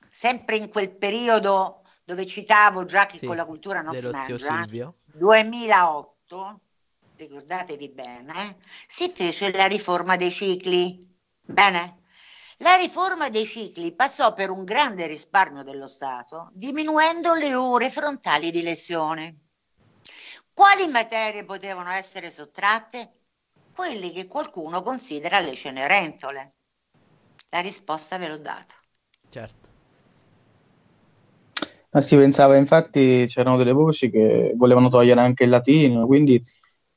sempre 0.09 0.57
in 0.57 0.69
quel 0.69 0.89
periodo 0.89 1.81
dove 2.03 2.25
citavo 2.25 2.85
già 2.85 3.05
che 3.05 3.17
sì, 3.17 3.25
con 3.25 3.35
la 3.35 3.45
cultura 3.45 3.81
non 3.81 3.97
si 3.97 4.09
mangia, 4.09 4.93
2008, 5.05 6.59
ricordatevi 7.21 7.89
bene, 7.89 8.49
eh, 8.49 8.55
si 8.87 9.09
fece 9.09 9.51
la 9.51 9.67
riforma 9.67 10.17
dei 10.17 10.31
cicli. 10.31 11.07
Bene? 11.39 11.99
La 12.57 12.75
riforma 12.75 13.29
dei 13.29 13.45
cicli 13.45 13.93
passò 13.93 14.33
per 14.33 14.49
un 14.49 14.63
grande 14.63 15.07
risparmio 15.07 15.63
dello 15.63 15.87
Stato, 15.87 16.49
diminuendo 16.53 17.33
le 17.33 17.55
ore 17.55 17.89
frontali 17.89 18.51
di 18.51 18.61
lezione. 18.61 19.37
Quali 20.53 20.87
materie 20.87 21.43
potevano 21.43 21.91
essere 21.91 22.29
sottratte? 22.29 23.13
Quelli 23.73 24.11
che 24.11 24.27
qualcuno 24.27 24.83
considera 24.83 25.39
le 25.39 25.53
cenerentole. 25.53 26.53
La 27.49 27.61
risposta 27.61 28.17
ve 28.17 28.27
l'ho 28.27 28.37
data. 28.37 28.75
Certo. 29.29 29.69
Ma 31.93 31.99
si 31.99 32.15
pensava, 32.15 32.55
infatti, 32.57 33.25
c'erano 33.27 33.57
delle 33.57 33.73
voci 33.73 34.09
che 34.09 34.53
volevano 34.55 34.87
togliere 34.87 35.19
anche 35.19 35.43
il 35.43 35.49
latino, 35.49 36.05
quindi 36.05 36.41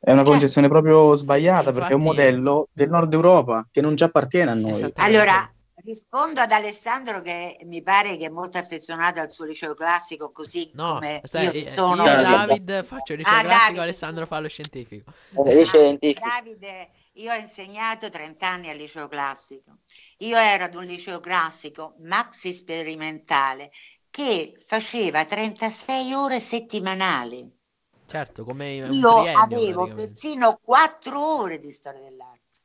È 0.04 0.12
una 0.12 0.22
concezione 0.22 0.68
proprio 0.68 1.14
sbagliata 1.14 1.72
Sì, 1.72 1.78
perché 1.78 1.92
è 1.92 1.96
un 1.96 2.02
modello 2.02 2.68
del 2.72 2.90
nord 2.90 3.12
Europa 3.14 3.66
che 3.70 3.80
non 3.80 3.96
ci 3.96 4.04
appartiene 4.04 4.50
a 4.50 4.54
noi. 4.54 4.92
Allora, 4.96 5.50
rispondo 5.76 6.40
ad 6.40 6.52
Alessandro 6.52 7.22
che 7.22 7.58
mi 7.64 7.82
pare 7.82 8.18
che 8.18 8.26
è 8.26 8.28
molto 8.28 8.58
affezionato 8.58 9.20
al 9.20 9.32
suo 9.32 9.46
liceo 9.46 9.74
classico, 9.74 10.30
così 10.30 10.70
No, 10.74 10.94
come 10.94 11.22
sai, 11.24 11.44
io 11.44 11.52
eh, 11.52 11.70
sono. 11.70 12.04
io 12.04 12.16
David 12.16 12.84
faccio 12.84 13.12
il 13.12 13.18
liceo 13.20 13.32
Ah, 13.34 13.40
classico, 13.40 13.64
Davide. 13.64 13.80
Alessandro 13.80 14.26
fa 14.26 14.38
lo 14.40 14.48
scientifico. 14.48 15.12
Eh, 15.46 15.60
Ah, 15.60 15.64
scientifico. 15.64 16.28
Davide, 16.28 16.90
io 17.14 17.32
ho 17.32 17.36
insegnato 17.36 18.10
30 18.10 18.46
anni 18.46 18.68
al 18.68 18.76
liceo 18.76 19.08
classico. 19.08 19.78
Io 20.18 20.36
ero 20.36 20.64
ad 20.64 20.74
un 20.74 20.84
liceo 20.84 21.20
classico 21.20 21.94
maxi 22.00 22.52
sperimentale 22.52 23.70
che 24.10 24.54
faceva 24.66 25.24
36 25.24 26.12
ore 26.12 26.40
settimanali. 26.40 27.50
Certo, 28.14 28.44
come 28.44 28.74
Io 28.74 28.86
triennio, 28.86 29.40
avevo 29.40 29.92
persino 29.92 30.60
4 30.62 31.20
ore 31.20 31.58
di 31.58 31.72
storia 31.72 31.98
dell'arte. 31.98 32.58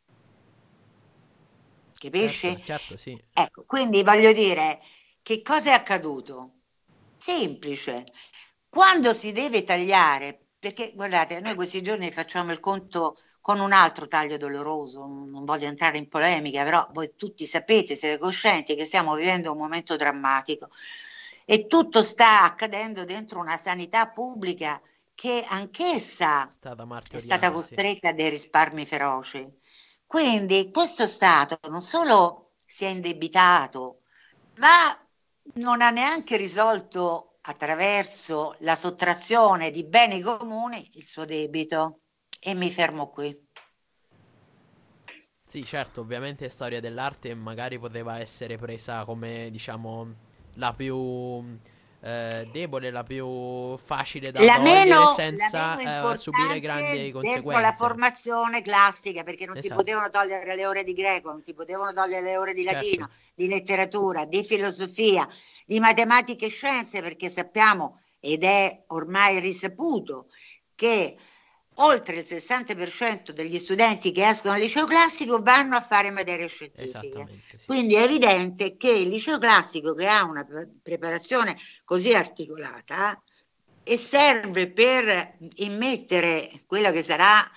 Capisci? 1.98 2.50
Certo, 2.50 2.64
certo, 2.64 2.98
sì. 2.98 3.20
Ecco, 3.34 3.64
quindi 3.66 4.04
voglio 4.04 4.32
dire, 4.32 4.80
che 5.24 5.42
cosa 5.42 5.72
è 5.72 5.74
accaduto? 5.74 6.52
Semplice. 7.18 8.06
Quando 8.70 9.12
si 9.12 9.32
deve 9.32 9.64
tagliare, 9.64 10.40
perché 10.60 10.92
guardate, 10.94 11.40
noi 11.40 11.56
questi 11.56 11.82
giorni 11.82 12.12
facciamo 12.12 12.52
il 12.52 12.60
conto 12.60 13.18
con 13.42 13.60
un 13.60 13.72
altro 13.72 14.08
taglio 14.08 14.38
doloroso, 14.38 15.00
non 15.08 15.46
voglio 15.46 15.66
entrare 15.66 15.98
in 15.98 16.08
polemica, 16.08 16.64
però 16.64 16.88
voi 16.92 17.14
tutti 17.18 17.48
sapete, 17.48 17.96
siete 17.96 18.20
coscienti 18.20 18.76
che 18.76 18.86
stiamo 18.86 19.16
vivendo 19.16 19.52
un 19.52 19.58
momento 19.58 19.96
drammatico 19.96 20.70
e 21.44 21.66
tutto 21.66 22.04
sta 22.04 22.44
accadendo 22.44 23.04
dentro 23.04 23.40
una 23.40 23.58
sanità 23.58 24.08
pubblica 24.10 24.80
che 25.20 25.44
anch'essa 25.46 26.48
È 26.48 27.20
stata 27.20 27.48
è 27.48 27.52
costretta 27.52 28.08
a 28.08 28.14
dei 28.14 28.30
risparmi 28.30 28.86
feroci. 28.86 29.46
Quindi 30.06 30.72
questo 30.72 31.06
Stato 31.08 31.60
non 31.70 31.82
solo 31.82 32.54
si 32.66 32.86
è 32.86 32.88
indebitato, 32.88 34.04
ma 34.60 34.98
non 35.56 35.82
ha 35.82 35.90
neanche 35.90 36.38
risolto 36.38 37.40
attraverso 37.42 38.56
la 38.60 38.76
sottrazione 38.76 39.72
di 39.72 39.84
beni 39.84 40.22
comuni 40.22 40.90
il 40.94 41.06
suo 41.06 41.26
debito. 41.26 42.00
E 42.40 42.54
mi 42.54 42.72
fermo 42.72 43.10
qui. 43.10 43.48
Sì, 45.44 45.66
certo, 45.66 46.00
ovviamente 46.00 46.48
storia 46.48 46.80
dell'arte 46.80 47.36
magari 47.36 47.78
poteva 47.78 48.20
essere 48.20 48.58
presa 48.58 49.04
come, 49.04 49.50
diciamo, 49.52 50.16
la 50.54 50.74
più 50.74 51.60
eh, 52.02 52.48
debole, 52.50 52.92
la 52.92 53.04
più 53.04 53.76
facile 53.78 54.32
da 54.32 54.44
La 54.44 54.56
togliere 54.56 54.84
meno, 54.86 55.08
senza 55.08 56.12
eh, 56.14 56.18
subire 56.18 56.60
grandi 56.60 57.12
conseguenze. 57.12 57.62
la 57.62 57.72
formazione 57.74 58.62
classica, 58.62 59.24
perché 59.24 59.46
non 59.46 59.56
ti 59.56 59.62
Esatto. 59.62 59.76
potevano 59.76 60.10
togliere 60.10 60.56
le 60.56 60.66
ore 60.66 60.84
di 60.84 60.94
greco, 60.94 61.32
non 61.32 61.44
ti 61.44 61.54
potevano 61.54 61.92
togliere 61.94 62.24
le 62.24 62.38
ore 62.38 62.54
di 62.54 62.64
Certo. 62.64 62.84
latino, 62.86 63.10
di 63.34 63.48
letteratura, 63.48 64.26
di 64.26 64.44
filosofia, 64.44 65.28
di 65.66 65.80
matematica 65.80 66.46
e 66.46 66.50
scienze, 66.50 67.02
perché 67.02 67.30
sappiamo 67.30 68.02
ed 68.20 68.44
è 68.44 68.84
ormai 68.88 69.40
risaputo 69.40 70.28
che 70.76 71.18
oltre 71.82 72.18
il 72.18 72.26
60% 72.26 73.32
degli 73.32 73.58
studenti 73.58 74.12
che 74.12 74.28
escono 74.28 74.54
dal 74.54 74.62
liceo 74.62 74.86
classico 74.86 75.42
vanno 75.42 75.76
a 75.76 75.82
fare 75.82 76.12
materie 76.12 76.48
scientifiche. 76.48 76.84
Esattamente, 76.84 77.58
sì. 77.58 77.66
Quindi 77.66 77.96
è 77.96 78.04
evidente 78.04 78.78
che 78.78 78.92
il 78.92 79.08
liceo 79.08 79.38
classico 79.38 79.94
che 79.94 80.08
ha 80.08 80.24
una 80.24 80.44
pre- 80.44 80.70
preparazione 80.82 81.58
così 81.84 82.14
articolata 82.14 83.22
e 83.84 83.98
serve 83.98 84.72
per 84.72 85.38
immettere 85.56 86.64
quello 86.66 86.92
che 86.92 87.04
sarà 87.04 87.50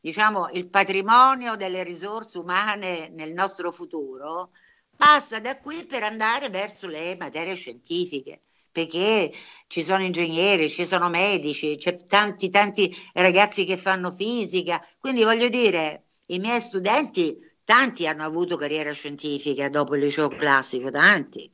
diciamo 0.00 0.50
il 0.50 0.68
patrimonio 0.68 1.56
delle 1.56 1.82
risorse 1.82 2.38
umane 2.38 3.08
nel 3.08 3.32
nostro 3.32 3.72
futuro 3.72 4.50
passa 4.96 5.40
da 5.40 5.58
qui 5.58 5.86
per 5.86 6.02
andare 6.02 6.50
verso 6.50 6.86
le 6.88 7.16
materie 7.18 7.54
scientifiche 7.54 8.42
perché 8.72 9.30
ci 9.66 9.82
sono 9.82 10.02
ingegneri, 10.02 10.68
ci 10.68 10.86
sono 10.86 11.08
medici, 11.08 11.76
c'è 11.76 11.94
tanti 11.94 12.50
tanti 12.50 12.94
ragazzi 13.12 13.64
che 13.64 13.76
fanno 13.76 14.10
fisica, 14.10 14.84
quindi 14.98 15.22
voglio 15.22 15.48
dire, 15.48 16.06
i 16.26 16.38
miei 16.38 16.60
studenti 16.60 17.38
tanti 17.64 18.06
hanno 18.06 18.24
avuto 18.24 18.56
carriera 18.56 18.92
scientifica 18.92 19.68
dopo 19.68 19.94
il 19.94 20.02
liceo 20.02 20.28
classico, 20.28 20.90
tanti, 20.90 21.52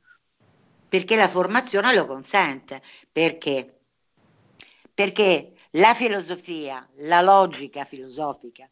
perché 0.89 1.17
la 1.17 1.29
formazione 1.29 1.95
lo 1.95 2.07
consente. 2.07 2.83
Perché? 3.13 3.81
Perché 4.95 5.53
la 5.73 5.95
filosofia, 5.95 6.89
la 6.99 7.21
logica 7.21 7.85
filosofica, 7.85 8.69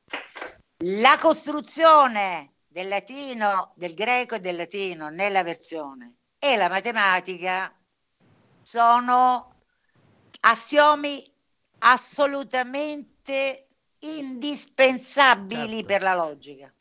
la 0.85 1.17
costruzione 1.21 2.55
del 2.67 2.89
latino, 2.89 3.73
del 3.77 3.95
greco 3.95 4.37
e 4.37 4.41
del 4.41 4.57
latino 4.57 5.09
nella 5.09 5.43
versione 5.43 6.17
e 6.39 6.57
la 6.57 6.69
matematica 6.69 7.73
sono 8.67 9.53
assiomi 10.41 11.23
assolutamente 11.79 13.69
indispensabili 14.01 15.77
Certo. 15.77 15.87
per 15.87 16.03
la 16.03 16.15
logica. 16.17 16.75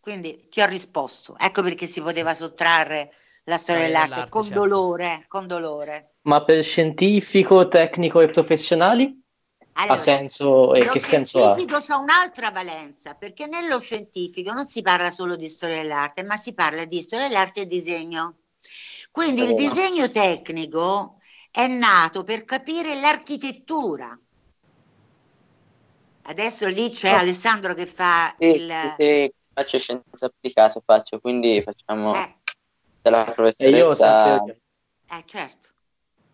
Quindi 0.00 0.48
ti 0.48 0.62
ho 0.62 0.66
risposto. 0.66 1.36
Ecco 1.36 1.62
perché 1.62 1.84
si 1.86 2.00
poteva 2.00 2.34
sottrarre 2.34 3.10
la 3.44 3.58
storia 3.58 3.82
Storia 3.82 3.86
dell'arte 3.86 4.14
dell'arte, 4.14 4.30
con 4.30 4.42
certo. 4.44 4.58
dolore, 4.58 5.24
con 5.28 5.46
dolore. 5.46 6.14
Ma 6.22 6.42
per 6.42 6.64
scientifico, 6.64 7.68
tecnico 7.68 8.20
e 8.20 8.30
professionali 8.30 9.22
Allora, 9.74 9.92
ha 9.92 9.98
senso 9.98 10.72
e 10.72 10.80
lo 10.86 10.92
che 10.92 10.98
senso 11.00 11.44
ha? 11.44 11.50
scientifico 11.50 11.78
c'ha 11.80 11.96
un'altra 11.98 12.50
valenza, 12.50 13.14
perché 13.14 13.46
nello 13.46 13.78
scientifico 13.78 14.54
non 14.54 14.68
si 14.68 14.80
parla 14.80 15.10
solo 15.10 15.36
di 15.36 15.50
storia 15.50 15.76
dell'arte, 15.76 16.22
ma 16.22 16.36
si 16.36 16.54
parla 16.54 16.86
di 16.86 17.02
storia 17.02 17.28
dell'arte 17.28 17.60
e 17.60 17.66
disegno. 17.66 18.36
Quindi 19.18 19.42
il 19.42 19.54
disegno 19.54 20.08
tecnico 20.10 21.18
è 21.50 21.66
nato 21.66 22.22
per 22.22 22.44
capire 22.44 22.94
l'architettura. 23.00 24.16
Adesso 26.26 26.68
lì 26.68 26.90
c'è 26.90 27.10
Oh. 27.14 27.16
Alessandro 27.16 27.74
che 27.74 27.86
fa 27.86 28.32
Sì, 28.38 28.52
il... 28.54 28.70
sì, 28.70 28.94
sì, 28.96 29.32
faccio 29.52 29.78
scienza 29.80 30.26
applicata, 30.26 30.80
faccio, 30.84 31.18
quindi 31.18 31.60
facciamo 31.64 32.12
Eh, 32.12 32.34
E 33.58 33.70
io 33.70 33.88
ho 33.88 33.94
professoressa, 33.94 34.38
sempre... 34.38 34.60
eh, 35.10 35.22
certo, 35.26 35.68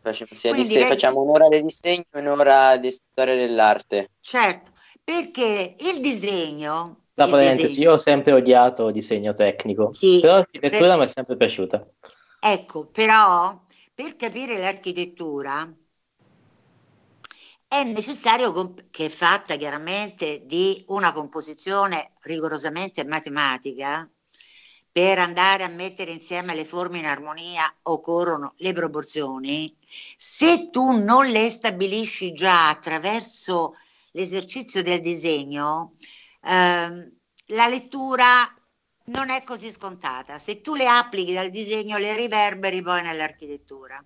Quindi 0.03 0.37
se- 0.37 0.81
vedi- 0.81 0.85
facciamo 0.85 1.23
un'ora 1.23 1.49
di 1.49 1.63
disegno 1.63 2.05
e 2.13 2.19
un'ora 2.21 2.77
di 2.77 2.91
storia 2.91 3.35
dell'arte. 3.35 4.11
certo, 4.21 4.73
perché 5.03 5.77
il 5.79 6.01
disegno... 6.03 7.05
La 7.17 7.25
il 7.25 7.31
parentesi, 7.31 7.67
disegno- 7.67 7.89
io 7.89 7.95
ho 7.95 7.99
sempre 7.99 8.33
odiato 8.33 8.91
disegno 8.91 9.33
tecnico, 9.33 9.93
Sì, 9.93 10.19
però 10.21 10.35
l'architettura 10.35 10.89
per- 10.89 10.99
mi 10.99 11.05
è 11.05 11.07
sempre 11.07 11.37
piaciuta. 11.37 11.87
Ecco, 12.47 12.85
però 12.85 13.59
per 13.95 14.17
capire 14.17 14.59
l'architettura 14.59 15.67
è 17.67 17.83
necessario 17.85 18.53
comp- 18.53 18.91
che 18.91 19.07
è 19.07 19.09
fatta 19.09 19.57
chiaramente 19.57 20.43
di 20.45 20.85
una 20.89 21.15
composizione 21.15 22.13
rigorosamente 22.21 23.03
matematica. 23.07 24.07
Per 24.93 25.19
andare 25.19 25.63
a 25.63 25.69
mettere 25.69 26.11
insieme 26.11 26.55
le 26.55 26.67
forme 26.67 26.99
in 26.99 27.07
armonia 27.07 27.75
occorrono 27.85 28.53
le 28.59 28.75
proporzioni. 28.75 29.75
Se 30.15 30.69
tu 30.69 30.91
non 31.03 31.27
le 31.31 31.49
stabilisci 31.49 32.35
già 32.35 32.69
attraverso 32.69 33.77
l'esercizio 34.11 34.83
del 34.83 35.01
disegno, 35.01 35.95
ehm, 36.43 37.11
la 37.47 37.69
lettura 37.69 38.55
non 39.07 39.31
è 39.31 39.43
così 39.43 39.71
scontata. 39.71 40.39
Se 40.39 40.61
tu 40.61 40.75
le 40.75 40.87
applichi 40.87 41.35
dal 41.35 41.51
disegno, 41.51 41.99
le 41.99 42.15
riverberi 42.17 42.83
poi 42.83 43.03
nell'architettura. 43.03 44.03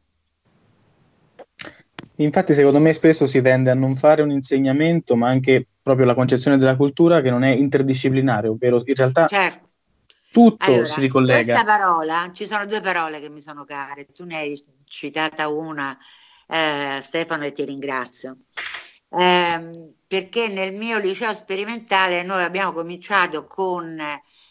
Infatti, 2.17 2.53
secondo 2.53 2.81
me, 2.81 2.93
spesso 2.93 3.27
si 3.27 3.41
tende 3.41 3.71
a 3.71 3.75
non 3.75 3.95
fare 3.95 4.23
un 4.23 4.31
insegnamento, 4.31 5.15
ma 5.15 5.29
anche 5.29 5.67
proprio 5.81 6.05
la 6.05 6.15
concezione 6.15 6.57
della 6.57 6.75
cultura 6.77 7.21
che 7.21 7.31
non 7.31 7.45
è 7.45 7.51
interdisciplinare, 7.51 8.49
ovvero 8.49 8.81
in 8.85 8.95
realtà 8.95 9.27
Certo. 9.27 9.69
tutto 10.31 10.65
Allora, 10.65 10.85
si 10.85 11.01
ricollega. 11.01 11.43
questa 11.43 11.65
parola, 11.65 12.31
ci 12.33 12.45
sono 12.45 12.67
due 12.67 12.81
parole 12.81 13.21
che 13.21 13.31
mi 13.31 13.41
sono 13.41 13.65
care, 13.65 14.07
tu 14.07 14.25
ne 14.25 14.37
hai 14.37 14.61
citata 14.85 15.47
una, 15.49 15.97
eh, 16.49 16.99
Stefano, 17.01 17.45
e 17.45 17.53
ti 17.53 17.65
ringrazio. 17.65 18.39
Ehm, 19.11 19.95
perché 20.07 20.49
nel 20.49 20.75
mio 20.75 20.99
liceo 20.99 21.33
sperimentale 21.33 22.23
noi 22.25 22.43
abbiamo 22.43 22.73
cominciato 22.73 23.47
con, 23.47 23.97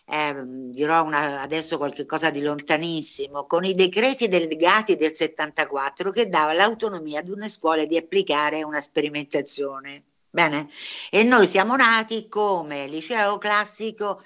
ehm, 0.07 0.71
dirò 0.71 1.03
una- 1.03 1.41
adesso 1.41 1.77
qualche 1.77 2.05
cosa 2.05 2.29
di 2.29 2.41
lontanissimo, 2.41 3.45
con 3.45 3.63
i 3.65 3.73
decreti 3.75 4.27
delegati 4.27 4.95
del 4.95 5.15
74 5.15 6.11
che 6.11 6.27
dava 6.29 6.53
l'autonomia 6.53 7.19
ad 7.19 7.29
una 7.29 7.47
scuola 7.49 7.85
di 7.85 7.97
applicare 7.97 8.63
una 8.63 8.81
sperimentazione. 8.81 10.03
Bene? 10.29 10.69
E 11.09 11.23
noi 11.23 11.47
siamo 11.47 11.75
nati 11.75 12.27
come 12.27 12.87
liceo 12.87 13.37
classico 13.37 14.21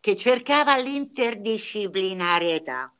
che 0.00 0.14
cercava 0.16 0.76
l'interdisciplinarietà, 0.76 2.92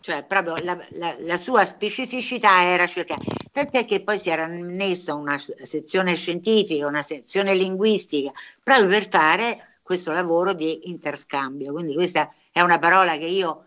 cioè 0.00 0.24
proprio 0.24 0.56
la, 0.62 0.76
la- 0.90 1.16
la 1.20 1.36
sua 1.36 1.64
specificità 1.64 2.62
era 2.64 2.86
cercare. 2.86 3.24
tant'è 3.50 3.84
che 3.84 4.02
poi 4.02 4.18
si 4.18 4.30
era 4.30 4.44
annessa 4.44 5.14
una 5.14 5.38
sezione 5.38 6.14
scientifica, 6.14 6.86
una 6.86 7.02
sezione 7.02 7.54
linguistica, 7.54 8.30
proprio 8.62 8.86
per 8.88 9.08
fare 9.08 9.65
questo 9.86 10.10
lavoro 10.10 10.52
di 10.52 10.90
interscambio. 10.90 11.72
Quindi 11.72 11.94
questa 11.94 12.34
è 12.50 12.60
una 12.60 12.80
parola 12.80 13.16
che 13.16 13.26
io 13.26 13.66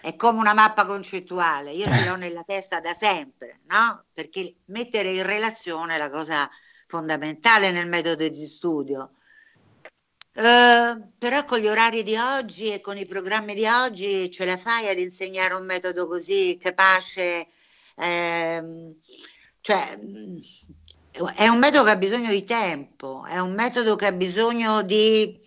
è 0.00 0.16
come 0.16 0.40
una 0.40 0.54
mappa 0.54 0.84
concettuale, 0.84 1.70
io 1.70 1.86
ce 1.86 2.04
l'ho 2.04 2.16
nella 2.16 2.42
testa 2.42 2.80
da 2.80 2.92
sempre, 2.92 3.60
no? 3.68 4.06
Perché 4.12 4.56
mettere 4.66 5.12
in 5.12 5.24
relazione 5.24 5.94
è 5.94 5.98
la 5.98 6.10
cosa 6.10 6.50
fondamentale 6.88 7.70
nel 7.70 7.86
metodo 7.86 8.26
di 8.26 8.44
studio. 8.44 9.12
Uh, 10.34 11.12
però 11.16 11.44
con 11.44 11.60
gli 11.60 11.68
orari 11.68 12.02
di 12.02 12.16
oggi 12.16 12.72
e 12.72 12.80
con 12.80 12.98
i 12.98 13.06
programmi 13.06 13.54
di 13.54 13.66
oggi 13.66 14.28
ce 14.32 14.44
la 14.44 14.56
fai 14.56 14.88
ad 14.88 14.98
insegnare 14.98 15.54
un 15.54 15.64
metodo 15.64 16.08
così 16.08 16.58
capace, 16.60 17.46
ehm, 17.94 18.96
cioè 19.60 19.96
è 21.34 21.48
un 21.48 21.58
metodo 21.58 21.84
che 21.84 21.90
ha 21.90 21.96
bisogno 21.96 22.30
di 22.30 22.44
tempo, 22.44 23.24
è 23.24 23.38
un 23.38 23.54
metodo 23.54 23.96
che 23.96 24.06
ha 24.06 24.12
bisogno 24.12 24.82
di, 24.82 25.40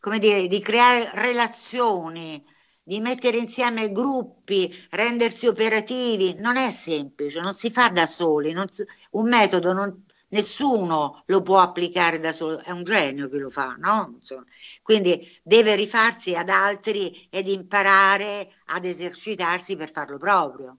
come 0.00 0.18
dire, 0.18 0.46
di 0.48 0.60
creare 0.60 1.10
relazioni, 1.14 2.44
di 2.82 3.00
mettere 3.00 3.36
insieme 3.36 3.92
gruppi, 3.92 4.74
rendersi 4.90 5.46
operativi, 5.46 6.34
non 6.38 6.56
è 6.56 6.70
semplice, 6.70 7.40
non 7.40 7.54
si 7.54 7.70
fa 7.70 7.90
da 7.90 8.06
soli, 8.06 8.52
non, 8.52 8.66
un 9.10 9.28
metodo 9.28 9.72
non, 9.72 10.04
nessuno 10.28 11.22
lo 11.26 11.42
può 11.42 11.60
applicare 11.60 12.18
da 12.18 12.32
solo, 12.32 12.58
è 12.58 12.70
un 12.70 12.82
genio 12.82 13.28
che 13.28 13.38
lo 13.38 13.50
fa, 13.50 13.76
no? 13.78 14.14
Insomma, 14.16 14.44
quindi 14.82 15.40
deve 15.42 15.76
rifarsi 15.76 16.34
ad 16.34 16.48
altri 16.48 17.28
ed 17.30 17.46
imparare 17.46 18.52
ad 18.66 18.84
esercitarsi 18.84 19.76
per 19.76 19.90
farlo 19.90 20.18
proprio. 20.18 20.78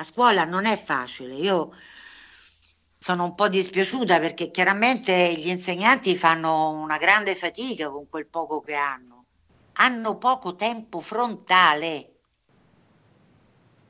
A 0.00 0.04
scuola 0.04 0.44
non 0.44 0.64
è 0.64 0.76
facile, 0.76 1.34
io 1.34 1.72
sono 2.98 3.24
un 3.24 3.34
po' 3.34 3.48
dispiaciuta 3.48 4.18
perché 4.18 4.50
chiaramente 4.50 5.34
gli 5.34 5.48
insegnanti 5.48 6.16
fanno 6.16 6.70
una 6.70 6.98
grande 6.98 7.34
fatica 7.34 7.90
con 7.90 8.08
quel 8.08 8.26
poco 8.26 8.60
che 8.60 8.74
hanno 8.74 9.18
hanno 9.80 10.18
poco 10.18 10.54
tempo 10.54 11.00
frontale. 11.00 12.12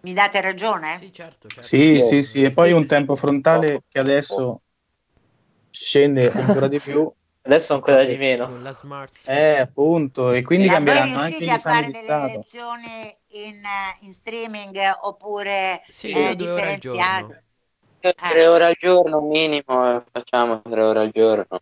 Mi 0.03 0.13
date 0.13 0.41
ragione? 0.41 0.99
Sì, 0.99 1.13
certo. 1.13 1.49
certo. 1.49 1.67
Sì, 1.67 1.99
sì, 2.01 2.23
sì, 2.23 2.43
e 2.45 2.51
poi 2.53 2.73
un 2.73 2.87
tempo 2.87 3.15
frontale 3.15 3.83
che 3.89 3.99
adesso 3.99 4.61
scende 5.71 6.31
ancora 6.31 6.69
di 6.69 6.79
più. 6.79 7.11
Adesso 7.43 7.75
ancora 7.75 8.05
di 8.05 8.17
meno. 8.17 8.47
Con 8.47 8.63
la 8.63 8.73
smart. 8.73 9.11
Eh, 9.27 9.59
appunto, 9.59 10.33
e 10.33 10.43
quindi 10.43 10.67
Ma 10.67 10.75
cambieranno 10.75 11.15
voi 11.15 11.25
anche 11.25 11.45
gli 11.45 11.49
riuscite 11.49 11.51
a 11.51 11.55
esami 11.55 11.77
fare 11.77 11.87
di 11.87 11.93
delle 11.93 12.05
Stato. 12.05 12.27
lezioni 12.27 13.17
in, 13.29 13.65
eh, 13.65 13.97
in 14.01 14.13
streaming 14.13 14.79
oppure 15.03 15.83
Sì, 15.89 16.11
eh, 16.13 16.13
due 16.13 16.51
ore 16.51 16.73
al 16.73 16.77
differenziate? 16.79 17.45
Giorno. 18.15 18.29
Eh. 18.29 18.33
Tre 18.33 18.47
ore 18.47 18.65
al 18.67 18.77
giorno 18.79 19.21
minimo, 19.21 19.97
eh, 19.97 20.05
facciamo 20.11 20.63
tre 20.63 20.83
ore 20.83 21.01
al 21.01 21.11
giorno. 21.11 21.61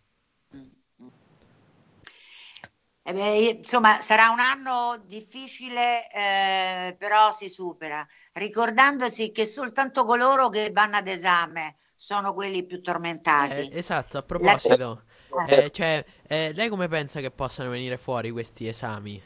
Eh 3.03 3.13
beh, 3.13 3.57
insomma, 3.59 4.01
sarà 4.01 4.29
un 4.31 4.39
anno 4.39 5.01
difficile, 5.05 6.11
eh, 6.11 6.95
però 6.99 7.31
si 7.31 7.47
supera, 7.47 8.05
ricordandosi 8.33 9.31
che 9.31 9.45
soltanto 9.45 10.03
coloro 10.03 10.49
che 10.49 10.71
vanno 10.73 10.97
ad 10.97 11.07
esame 11.07 11.77
sono 11.95 12.33
quelli 12.33 12.65
più 12.65 12.81
tormentati. 12.81 13.69
Eh, 13.69 13.77
esatto, 13.77 14.17
a 14.17 14.23
proposito, 14.23 15.03
Eh. 15.47 15.65
eh, 15.65 15.71
cioè, 15.71 16.03
eh, 16.27 16.51
lei 16.53 16.67
come 16.67 16.89
pensa 16.89 17.21
che 17.21 17.31
possano 17.31 17.69
venire 17.69 17.97
fuori 17.97 18.29
questi 18.29 18.67
esami? 18.67 19.23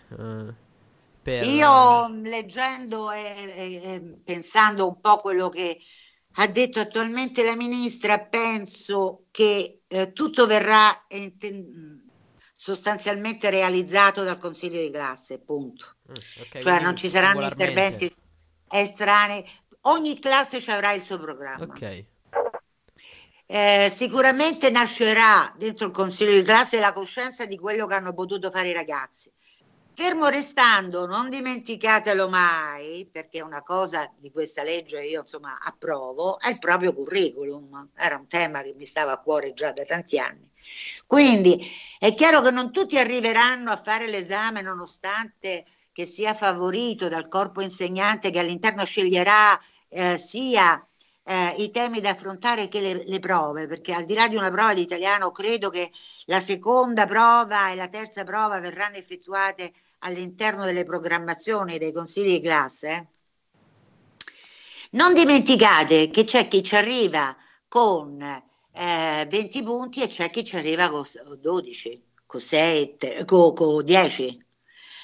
Per... 1.23 1.43
Io 1.43 2.07
leggendo 2.07 3.11
e, 3.11 3.19
e- 3.19 3.93
e 3.93 4.01
pensando 4.23 4.87
un 4.87 4.99
po' 4.99 5.17
quello 5.17 5.49
che 5.49 5.79
ha 6.35 6.47
detto 6.47 6.79
attualmente 6.79 7.43
la 7.43 7.55
ministra, 7.55 8.19
penso 8.19 9.25
che 9.31 9.81
eh, 9.87 10.13
tutto 10.13 10.45
verrà 10.45 11.05
inten- 11.09 12.09
sostanzialmente 12.53 13.49
realizzato 13.49 14.23
dal 14.23 14.37
Consiglio 14.37 14.81
di 14.81 14.91
classe, 14.91 15.39
punto. 15.39 15.97
Mm, 16.11 16.15
ok, 16.15 16.59
Cioè 16.59 16.79
non 16.81 16.95
ci 16.95 17.09
saranno 17.09 17.43
interventi 17.43 18.13
estranei, 18.67 19.43
ogni 19.81 20.19
classe 20.19 20.61
ci 20.61 20.71
avrà 20.71 20.93
il 20.93 21.03
suo 21.03 21.19
programma. 21.19 21.65
Ok, 21.65 22.05
Eh, 23.45 23.91
sicuramente 23.93 24.69
nascerà 24.69 25.53
dentro 25.57 25.87
il 25.87 25.91
consiglio 25.91 26.31
di 26.31 26.43
classe 26.43 26.79
la 26.79 26.93
coscienza 26.93 27.45
di 27.45 27.57
quello 27.57 27.85
che 27.85 27.95
hanno 27.95 28.13
potuto 28.13 28.49
fare 28.49 28.69
i 28.69 28.73
ragazzi. 28.73 29.29
Fermo 30.03 30.29
restando, 30.29 31.05
non 31.05 31.29
dimenticatelo 31.29 32.27
mai, 32.27 33.07
perché 33.11 33.39
una 33.43 33.61
cosa 33.61 34.11
di 34.17 34.31
questa 34.31 34.63
legge 34.63 35.03
io 35.03 35.19
insomma 35.19 35.59
approvo, 35.61 36.39
è 36.39 36.49
il 36.49 36.57
proprio 36.57 36.91
curriculum. 36.91 37.89
Era 37.95 38.15
un 38.15 38.27
tema 38.27 38.63
che 38.63 38.73
mi 38.75 38.85
stava 38.85 39.11
a 39.11 39.19
cuore 39.19 39.53
già 39.53 39.71
da 39.71 39.83
tanti 39.83 40.17
anni. 40.17 40.49
Quindi 41.05 41.63
è 41.99 42.15
chiaro 42.15 42.41
che 42.41 42.49
non 42.49 42.71
tutti 42.71 42.97
arriveranno 42.97 43.69
a 43.69 43.77
fare 43.77 44.07
l'esame 44.07 44.63
nonostante 44.63 45.65
che 45.91 46.07
sia 46.07 46.33
favorito 46.33 47.07
dal 47.07 47.27
corpo 47.27 47.61
insegnante 47.61 48.31
che 48.31 48.39
all'interno 48.39 48.83
sceglierà 48.83 49.61
eh, 49.87 50.17
sia 50.17 50.83
eh, 51.23 51.53
i 51.59 51.69
temi 51.69 52.01
da 52.01 52.09
affrontare 52.09 52.67
che 52.69 52.81
le, 52.81 53.03
le 53.05 53.19
prove, 53.19 53.67
perché 53.67 53.93
al 53.93 54.05
di 54.05 54.15
là 54.15 54.27
di 54.27 54.35
una 54.35 54.49
prova 54.49 54.73
di 54.73 54.81
italiano 54.81 55.31
credo 55.31 55.69
che 55.69 55.91
la 56.25 56.39
seconda 56.39 57.05
prova 57.05 57.69
e 57.69 57.75
la 57.75 57.87
terza 57.87 58.23
prova 58.23 58.59
verranno 58.59 58.97
effettuate 58.97 59.73
all'interno 60.03 60.65
delle 60.65 60.83
programmazioni 60.83 61.77
dei 61.77 61.91
consigli 61.91 62.39
di 62.39 62.41
classe. 62.41 63.07
Non 64.91 65.13
dimenticate 65.13 66.09
che 66.09 66.23
c'è 66.23 66.47
chi 66.47 66.63
ci 66.63 66.75
arriva 66.75 67.35
con 67.67 68.21
eh, 68.21 69.27
20 69.29 69.63
punti 69.63 70.01
e 70.01 70.07
c'è 70.07 70.29
chi 70.29 70.43
ci 70.43 70.57
arriva 70.57 70.89
con 70.89 71.03
12, 71.39 72.03
con 72.25 72.39
7, 72.39 73.25
con, 73.25 73.53
con 73.53 73.83
10. 73.83 74.45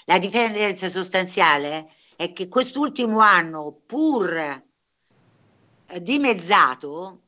La 0.06 0.20
differenza 0.20 0.90
sostanziale 0.90 1.94
è 2.16 2.34
che 2.34 2.48
quest'ultimo 2.48 3.20
anno, 3.20 3.82
pur 3.86 4.34
eh, 4.36 6.02
dimezzato, 6.02 7.22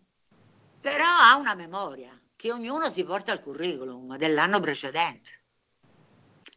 però 0.82 1.06
ha 1.06 1.36
una 1.36 1.56
memoria 1.56 2.18
che 2.36 2.52
ognuno 2.52 2.90
si 2.90 3.04
porta 3.04 3.32
al 3.32 3.42
curriculum 3.42 4.18
dell'anno 4.18 4.60
precedente. 4.60 5.39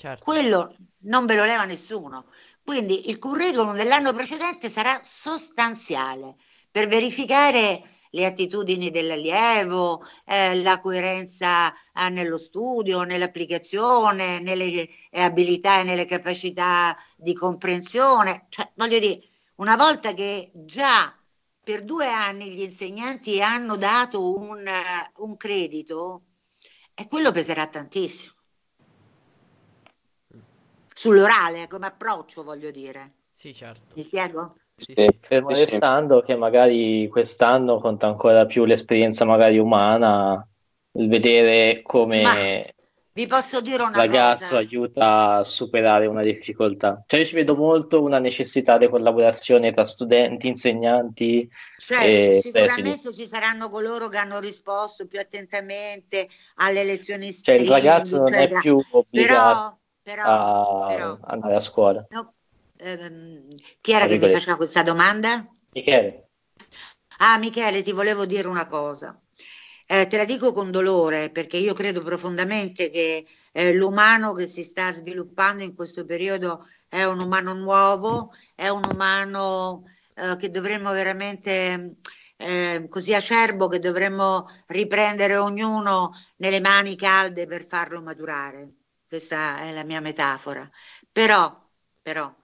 Certo. 0.02 0.24
Quello 0.24 0.74
non 1.02 1.26
ve 1.26 1.36
lo 1.36 1.44
leva 1.44 1.64
nessuno. 1.64 2.26
Quindi 2.64 3.08
il 3.08 3.18
curriculum 3.18 3.76
dell'anno 3.76 4.12
precedente 4.12 4.68
sarà 4.68 5.00
sostanziale 5.04 6.36
per 6.70 6.88
verificare 6.88 7.80
le 8.10 8.26
attitudini 8.26 8.90
dell'allievo, 8.90 10.04
eh, 10.26 10.60
la 10.60 10.80
coerenza 10.80 11.72
eh, 11.72 12.08
nello 12.10 12.36
studio, 12.36 13.02
nell'applicazione, 13.02 14.40
nelle 14.40 14.88
eh, 15.10 15.20
abilità 15.22 15.80
e 15.80 15.84
nelle 15.84 16.04
capacità 16.04 16.96
di 17.16 17.32
comprensione. 17.32 18.46
Cioè, 18.48 18.70
voglio 18.74 18.98
dire, 18.98 19.20
una 19.56 19.76
volta 19.76 20.12
che 20.14 20.50
già 20.52 21.16
per 21.64 21.84
due 21.84 22.06
anni 22.06 22.50
gli 22.50 22.62
insegnanti 22.62 23.40
hanno 23.40 23.76
dato 23.76 24.36
un, 24.36 24.66
eh, 24.66 25.12
un 25.18 25.36
credito, 25.36 26.22
e 26.94 27.06
quello 27.08 27.30
peserà 27.30 27.66
tantissimo. 27.66 28.31
Sull'orale, 31.02 31.66
come 31.66 31.86
approccio, 31.86 32.44
voglio 32.44 32.70
dire. 32.70 33.14
Sì, 33.32 33.52
certo. 33.52 33.92
Mi 33.96 34.02
spiego? 34.04 34.54
Sì, 34.76 34.94
Sì. 34.94 35.06
Fermo 35.20 35.48
restando 35.48 36.22
che 36.22 36.36
magari 36.36 37.08
quest'anno 37.08 37.80
conta 37.80 38.06
ancora 38.06 38.46
più 38.46 38.64
l'esperienza 38.64 39.24
magari 39.24 39.58
umana, 39.58 40.46
il 40.92 41.08
vedere 41.08 41.82
come 41.82 42.22
Ma 42.22 42.34
Vi 43.14 43.26
posso 43.26 43.60
dire 43.60 43.82
il 43.82 43.88
una 43.88 43.98
ragazzo 43.98 44.44
cosa? 44.44 44.58
aiuta 44.58 45.34
a 45.38 45.42
superare 45.42 46.06
una 46.06 46.22
difficoltà. 46.22 47.02
Cioè 47.04 47.18
io 47.18 47.26
ci 47.26 47.34
vedo 47.34 47.56
molto 47.56 48.00
una 48.00 48.20
necessità 48.20 48.78
di 48.78 48.88
collaborazione 48.88 49.72
tra 49.72 49.84
studenti, 49.84 50.46
insegnanti 50.46 51.48
Certo, 51.78 52.06
e 52.06 52.38
sicuramente 52.40 53.12
ci 53.12 53.26
saranno 53.26 53.68
coloro 53.70 54.08
che 54.08 54.18
hanno 54.18 54.38
risposto 54.38 55.08
più 55.08 55.18
attentamente 55.18 56.28
alle 56.56 56.84
lezioni 56.84 57.32
Cioè 57.32 57.56
il 57.56 57.66
streaming, 57.66 57.70
ragazzo 57.70 58.18
non 58.18 58.34
è 58.34 58.48
più 58.60 58.80
obbligato 58.92 59.10
Però, 59.10 59.80
però, 60.02 60.24
a 60.24 60.86
però, 60.86 61.18
andare 61.22 61.54
a 61.54 61.60
scuola. 61.60 62.06
no, 62.10 62.34
ehm, 62.76 63.48
chi 63.80 63.92
era 63.92 64.06
che 64.06 64.18
mi 64.18 64.30
faceva 64.30 64.56
questa 64.56 64.82
domanda? 64.82 65.46
Michele, 65.74 66.28
Ah, 67.18 67.38
Michele, 67.38 67.82
ti 67.82 67.92
volevo 67.92 68.26
dire 68.26 68.48
una 68.48 68.66
cosa. 68.66 69.18
Eh, 69.86 70.06
te 70.08 70.16
la 70.16 70.24
dico 70.24 70.52
con 70.52 70.70
dolore 70.70 71.30
perché 71.30 71.56
io 71.56 71.74
credo 71.74 72.00
profondamente 72.00 72.90
che 72.90 73.26
eh, 73.52 73.72
l'umano 73.74 74.32
che 74.32 74.46
si 74.48 74.62
sta 74.64 74.92
sviluppando 74.92 75.62
in 75.62 75.74
questo 75.74 76.04
periodo 76.04 76.66
è 76.88 77.04
un 77.04 77.20
umano 77.20 77.52
nuovo, 77.54 78.32
è 78.54 78.68
un 78.68 78.84
umano 78.86 79.84
eh, 80.14 80.36
che 80.36 80.50
dovremmo 80.50 80.92
veramente, 80.92 81.96
eh, 82.36 82.86
così 82.88 83.14
acerbo, 83.14 83.68
che 83.68 83.78
dovremmo 83.78 84.46
riprendere 84.66 85.36
ognuno 85.36 86.10
nelle 86.36 86.60
mani 86.60 86.96
calde 86.96 87.46
per 87.46 87.66
farlo 87.66 88.02
maturare. 88.02 88.81
Questa 89.12 89.60
è 89.64 89.74
la 89.74 89.84
mia 89.84 90.00
metafora. 90.00 90.66
Però, 91.12 91.68
però, 92.00 92.34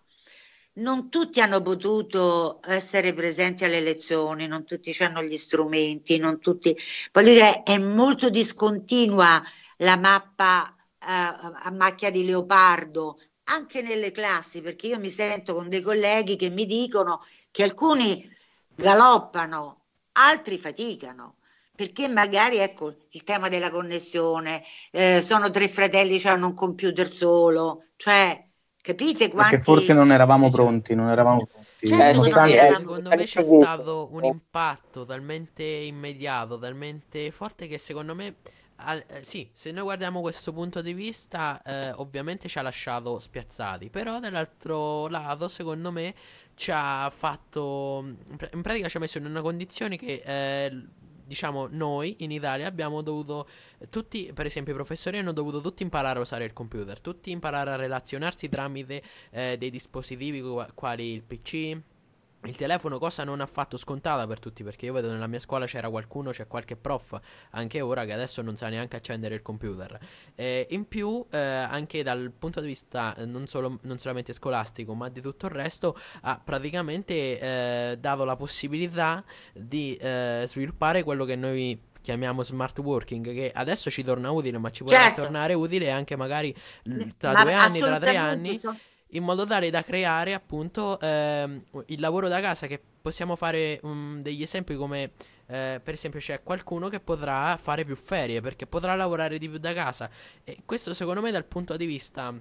non 0.75 1.09
tutti 1.09 1.41
hanno 1.41 1.63
potuto 1.63 2.61
essere 2.63 3.15
presenti 3.15 3.65
alle 3.65 3.81
lezioni, 3.81 4.47
non 4.47 4.67
tutti 4.67 4.95
hanno 5.03 5.23
gli 5.23 5.39
strumenti, 5.39 6.19
non 6.19 6.39
tutti, 6.41 6.77
voglio 7.11 7.33
dire, 7.33 7.63
è 7.63 7.79
molto 7.79 8.29
discontinua 8.29 9.43
la 9.79 9.97
mappa 9.97 10.77
eh, 10.77 11.07
a 11.07 11.71
macchia 11.73 12.11
di 12.11 12.27
leopardo, 12.27 13.19
anche 13.45 13.81
nelle 13.81 14.11
classi, 14.13 14.61
perché 14.61 14.89
io 14.89 14.99
mi 14.99 15.09
sento 15.09 15.55
con 15.55 15.71
dei 15.71 15.81
colleghi 15.81 16.37
che 16.37 16.51
mi 16.51 16.67
dicono 16.67 17.25
che 17.51 17.63
alcuni 17.63 18.31
galoppano, 18.75 19.85
altri 20.13 20.59
faticano 20.59 21.38
perché 21.79 22.09
magari 22.09 22.57
ecco 22.57 22.93
il 23.11 23.23
tema 23.23 23.49
della 23.49 23.71
connessione, 23.71 24.65
eh, 24.91 25.23
sono 25.23 25.49
tre 25.49 25.69
fratelli 25.69 26.19
che 26.19 26.29
hanno 26.29 26.49
un 26.49 26.55
computer 26.55 27.09
solo, 27.09 27.85
cioè 27.95 28.45
capite 28.83 29.29
quanti... 29.31 29.59
Perché 29.59 29.65
forse 29.65 29.93
non 29.93 30.11
eravamo 30.11 30.47
sì, 30.47 30.55
pronti, 30.57 30.97
non 30.97 31.09
eravamo 31.09 31.47
pronti. 31.47 31.87
Certo, 31.87 32.25
eh, 32.47 32.75
secondo 32.77 33.11
me 33.11 33.25
c'è 33.25 33.45
stato 33.45 34.09
un 34.11 34.25
impatto 34.25 35.05
talmente 35.05 35.63
immediato, 35.63 36.59
talmente 36.59 37.31
forte 37.31 37.69
che 37.69 37.79
secondo 37.79 38.17
me... 38.17 38.35
Al, 38.81 39.05
eh, 39.07 39.23
sì, 39.23 39.49
se 39.53 39.71
noi 39.71 39.85
guardiamo 39.85 40.21
questo 40.21 40.53
punto 40.53 40.83
di 40.83 40.93
vista, 40.93 41.63
eh, 41.65 41.93
ovviamente 41.93 42.49
ci 42.49 42.59
ha 42.59 42.63
lasciato 42.63 43.21
spiazzati, 43.21 43.89
però 43.89 44.19
dall'altro 44.19 45.07
lato, 45.07 45.47
secondo 45.47 45.93
me, 45.93 46.13
ci 46.55 46.71
ha 46.73 47.09
fatto. 47.15 48.05
In 48.53 48.63
pratica 48.63 48.89
ci 48.89 48.97
ha 48.97 49.01
messo 49.01 49.19
in 49.19 49.27
una 49.27 49.43
condizione 49.43 49.97
che 49.97 50.23
eh, 50.25 50.87
diciamo, 51.29 51.69
noi 51.71 52.17
in 52.21 52.33
Italia 52.33 52.67
abbiamo 52.67 53.03
dovuto, 53.03 53.47
tutti, 53.91 54.33
per 54.33 54.47
esempio 54.47 54.73
i 54.73 54.77
professori 54.77 55.19
hanno 55.19 55.33
dovuto 55.33 55.61
tutti 55.61 55.85
imparare 55.85 56.19
a 56.19 56.23
usare 56.23 56.45
il 56.45 56.55
computer, 56.55 56.99
tutti 57.01 57.31
imparare 57.31 57.71
a 57.71 57.77
relazionarsi 57.77 58.49
tramite 58.49 59.03
eh, 59.31 59.57
dei 59.59 59.71
dispositivi 59.71 60.43
quali 60.75 61.13
il 61.13 61.23
PC, 61.23 61.79
il 62.45 62.55
telefono 62.55 62.99
cosa 62.99 63.25
non 63.25 63.41
affatto 63.41 63.77
scontata 63.77 64.27
per 64.27 64.39
tutti 64.39 64.63
perché 64.63 64.87
io 64.87 64.93
vedo 64.93 65.11
nella 65.11 65.27
mia 65.27 65.41
scuola 65.41 65.67
c'era 65.67 65.91
qualcuno, 65.91 66.31
c'è 66.31 66.47
qualche 66.47 66.77
prof 66.77 67.19
anche 67.51 67.81
ora 67.81 68.05
che 68.05 68.13
adesso 68.13 68.43
non 68.43 68.55
sa 68.55 68.69
neanche 68.69 68.97
accendere 68.97 69.35
il 69.35 69.43
computer. 69.43 69.99
Eh, 70.37 70.67
in 70.71 70.87
più 70.87 71.25
eh, 71.31 71.39
anche 71.39 72.03
dal 72.03 72.33
punto 72.37 72.61
di 72.61 72.69
vista 72.69 73.15
eh, 73.17 73.27
non, 73.27 73.47
solo, 73.49 73.79
non, 73.83 73.99
solamente 73.99 74.33
scolastico 74.33 74.95
ma 74.95 75.09
di 75.09 75.21
tutto 75.21 75.47
il 75.47 75.53
resto 75.53 75.99
ha 76.23 76.41
praticamente 76.43 77.41
eh, 77.41 77.97
dato 77.99 78.25
la 78.25 78.37
possibilità 78.37 79.25
di 79.53 79.97
eh, 79.97 80.45
sviluppare 80.47 81.03
quello 81.03 81.25
che 81.25 81.35
noi 81.35 81.87
chiamiamo 82.01 82.43
smart 82.45 82.79
working 82.79 83.35
che 83.35 83.51
adesso 83.53 83.91
ci 83.91 84.05
torna 84.05 84.31
utile 84.31 84.59
ma 84.59 84.71
ci 84.71 84.85
può 84.85 84.93
certo. 84.93 85.23
tornare 85.23 85.55
utile 85.55 85.91
anche 85.91 86.15
magari 86.15 86.55
tra 87.19 87.33
ma 87.33 87.43
due 87.43 87.53
anni, 87.53 87.79
tra 87.81 87.99
tre 87.99 88.17
anni. 88.17 88.57
So 88.57 88.77
in 89.13 89.25
modo 89.25 89.47
tale 89.47 89.71
da 89.71 89.83
creare 89.83 90.35
appunto 90.35 90.99
ehm, 91.01 91.63
il 91.87 92.01
lavoro 92.01 92.29
da 92.29 92.41
casa 92.41 92.67
che 92.67 92.81
possiamo 93.01 93.37
fare 93.37 93.81
um, 93.83 94.21
degli 94.21 94.43
esempi 94.43 94.75
come 94.75 95.13
eh, 95.47 95.81
per 95.83 95.95
esempio 95.95 96.21
c'è 96.21 96.43
qualcuno 96.43 96.89
che 96.89 97.01
potrà 97.01 97.57
fare 97.57 97.85
più 97.85 97.97
ferie 97.97 98.41
perché 98.41 98.67
potrà 98.67 98.95
lavorare 98.95 99.39
di 99.39 99.49
più 99.49 99.59
da 99.59 99.73
casa 99.73 100.11
e 100.45 100.59
questo 100.67 100.93
secondo 100.93 101.23
me 101.23 101.31
dal 101.31 101.45
punto 101.45 101.77
di 101.77 101.87
vista 101.87 102.35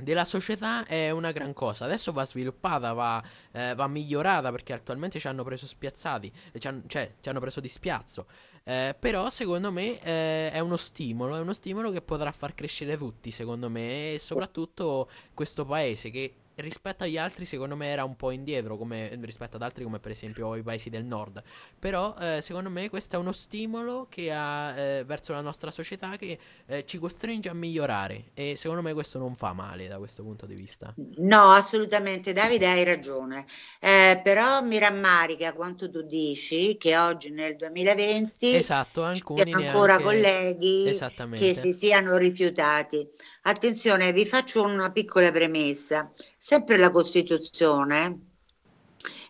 della 0.00 0.24
società 0.24 0.86
è 0.86 1.10
una 1.10 1.32
gran 1.32 1.52
cosa. 1.52 1.84
Adesso 1.84 2.12
va 2.12 2.24
sviluppata, 2.24 2.92
va, 2.92 3.22
eh, 3.50 3.74
va 3.74 3.86
migliorata 3.88 4.50
perché 4.50 4.72
attualmente 4.72 5.18
ci 5.18 5.26
hanno 5.26 5.42
preso 5.42 5.66
spiazzati, 5.66 6.32
ci 6.56 6.68
hanno, 6.68 6.82
cioè 6.86 7.14
ci 7.20 7.28
hanno 7.28 7.40
preso 7.40 7.60
di 7.60 7.68
spiazzo. 7.68 8.26
Eh, 8.68 8.94
però 8.98 9.30
secondo 9.30 9.72
me 9.72 9.98
eh, 10.02 10.50
è 10.52 10.58
uno 10.58 10.76
stimolo, 10.76 11.34
è 11.36 11.40
uno 11.40 11.54
stimolo 11.54 11.90
che 11.90 12.02
potrà 12.02 12.30
far 12.32 12.54
crescere 12.54 12.98
tutti, 12.98 13.30
secondo 13.30 13.70
me, 13.70 14.12
e 14.12 14.18
soprattutto 14.18 15.08
questo 15.32 15.64
paese 15.64 16.10
che 16.10 16.34
rispetto 16.58 17.04
agli 17.04 17.16
altri 17.16 17.44
secondo 17.44 17.76
me 17.76 17.88
era 17.88 18.04
un 18.04 18.16
po' 18.16 18.30
indietro 18.30 18.76
come, 18.76 19.18
rispetto 19.22 19.56
ad 19.56 19.62
altri 19.62 19.84
come 19.84 19.98
per 19.98 20.10
esempio 20.10 20.54
i 20.54 20.62
paesi 20.62 20.90
del 20.90 21.04
nord. 21.04 21.42
Però 21.78 22.14
eh, 22.20 22.40
secondo 22.40 22.70
me 22.70 22.88
questo 22.88 23.16
è 23.16 23.18
uno 23.18 23.32
stimolo 23.32 24.06
che 24.08 24.32
ha 24.32 24.76
eh, 24.78 25.04
verso 25.04 25.32
la 25.32 25.40
nostra 25.40 25.70
società 25.70 26.16
che 26.16 26.38
eh, 26.66 26.84
ci 26.84 26.98
costringe 26.98 27.48
a 27.48 27.54
migliorare. 27.54 28.30
E 28.34 28.56
secondo 28.56 28.82
me 28.82 28.92
questo 28.92 29.18
non 29.18 29.34
fa 29.36 29.52
male 29.52 29.88
da 29.88 29.98
questo 29.98 30.22
punto 30.22 30.46
di 30.46 30.54
vista. 30.54 30.94
No 31.16 31.50
assolutamente 31.50 32.32
Davide 32.32 32.66
hai 32.66 32.84
ragione. 32.84 33.46
Eh, 33.80 34.20
però 34.22 34.62
mi 34.62 34.78
rammarica 34.78 35.52
quanto 35.52 35.90
tu 35.90 36.02
dici 36.02 36.76
che 36.76 36.96
oggi 36.96 37.30
nel 37.30 37.56
2020 37.56 38.54
esatto 38.54 39.04
alcuni 39.04 39.52
ancora 39.52 39.98
neanche... 39.98 40.04
colleghi 40.04 40.98
che 41.36 41.54
si 41.54 41.72
siano 41.72 42.16
rifiutati. 42.16 43.08
Attenzione, 43.42 44.12
vi 44.12 44.26
faccio 44.26 44.62
una 44.62 44.90
piccola 44.90 45.32
premessa. 45.32 46.12
Sempre 46.40 46.76
la 46.78 46.90
Costituzione 46.90 48.28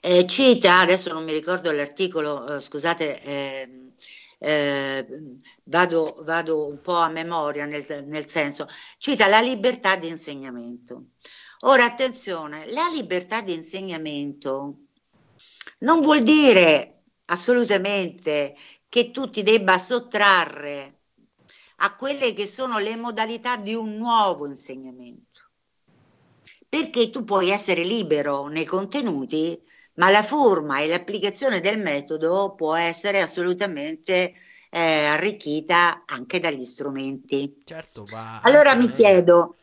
eh, 0.00 0.26
cita, 0.26 0.80
adesso 0.80 1.12
non 1.12 1.24
mi 1.24 1.32
ricordo 1.32 1.70
l'articolo, 1.70 2.56
eh, 2.56 2.61
scusate, 2.61 3.22
eh, 3.22 3.92
eh, 4.38 5.06
vado, 5.64 6.20
vado, 6.22 6.66
un 6.66 6.80
po' 6.80 6.96
a 6.96 7.09
memoria 7.09 7.64
nel, 7.66 8.04
nel 8.06 8.28
senso, 8.28 8.68
cita 8.98 9.26
la 9.26 9.40
libertà 9.40 9.96
di 9.96 10.09
insegnamento. 10.09 11.12
Ora, 11.61 11.84
attenzione, 11.84 12.70
la 12.70 12.88
libertà 12.92 13.40
di 13.40 13.54
insegnamento 13.54 14.76
non 15.80 16.02
vuol 16.02 16.22
dire 16.22 17.02
assolutamente 17.26 18.54
che 18.88 19.11
tu 19.11 19.28
ti 19.30 19.42
debba 19.42 19.76
sottrarre 19.78 21.00
a 21.76 21.94
quelle 21.96 22.32
che 22.32 22.46
sono 22.46 22.78
le 22.78 22.96
modalità 22.96 23.56
di 23.56 23.74
un 23.74 23.96
nuovo 23.96 24.46
insegnamento. 24.46 25.28
Perché 26.69 27.11
tu 27.11 27.25
puoi 27.25 27.51
essere 27.51 27.83
libero 27.83 28.47
nei 28.49 28.64
contenuti, 28.64 29.61
ma 29.95 30.11
la 30.11 30.23
forma 30.23 30.81
e 30.81 30.87
l'applicazione 30.87 31.61
del 31.61 31.79
metodo 31.79 32.55
può 32.55 32.75
essere 32.75 33.21
assolutamente 33.21 34.35
eh, 34.71 35.05
arricchita 35.07 36.05
anche 36.07 36.41
dagli 36.41 36.64
strumenti. 36.64 37.62
Certo, 37.64 38.05
va. 38.05 38.41
Allora 38.41 38.75
mi 38.75 38.89
chiedo, 38.91 39.57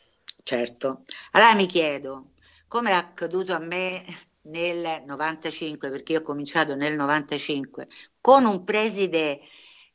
certo, 0.44 1.04
allora 1.32 1.54
mi 1.56 1.68
chiedo, 1.68 2.32
come 2.68 2.92
è 2.92 2.94
accaduto 2.94 3.54
a 3.54 3.60
me 3.60 4.04
nel 4.44 5.04
95, 5.06 5.90
perché 5.90 6.14
io 6.14 6.20
ho 6.20 6.24
cominciato 6.24 6.76
nel 6.76 6.96
95, 6.96 7.88
con 8.20 8.46
un 8.46 8.64
preside 8.64 9.40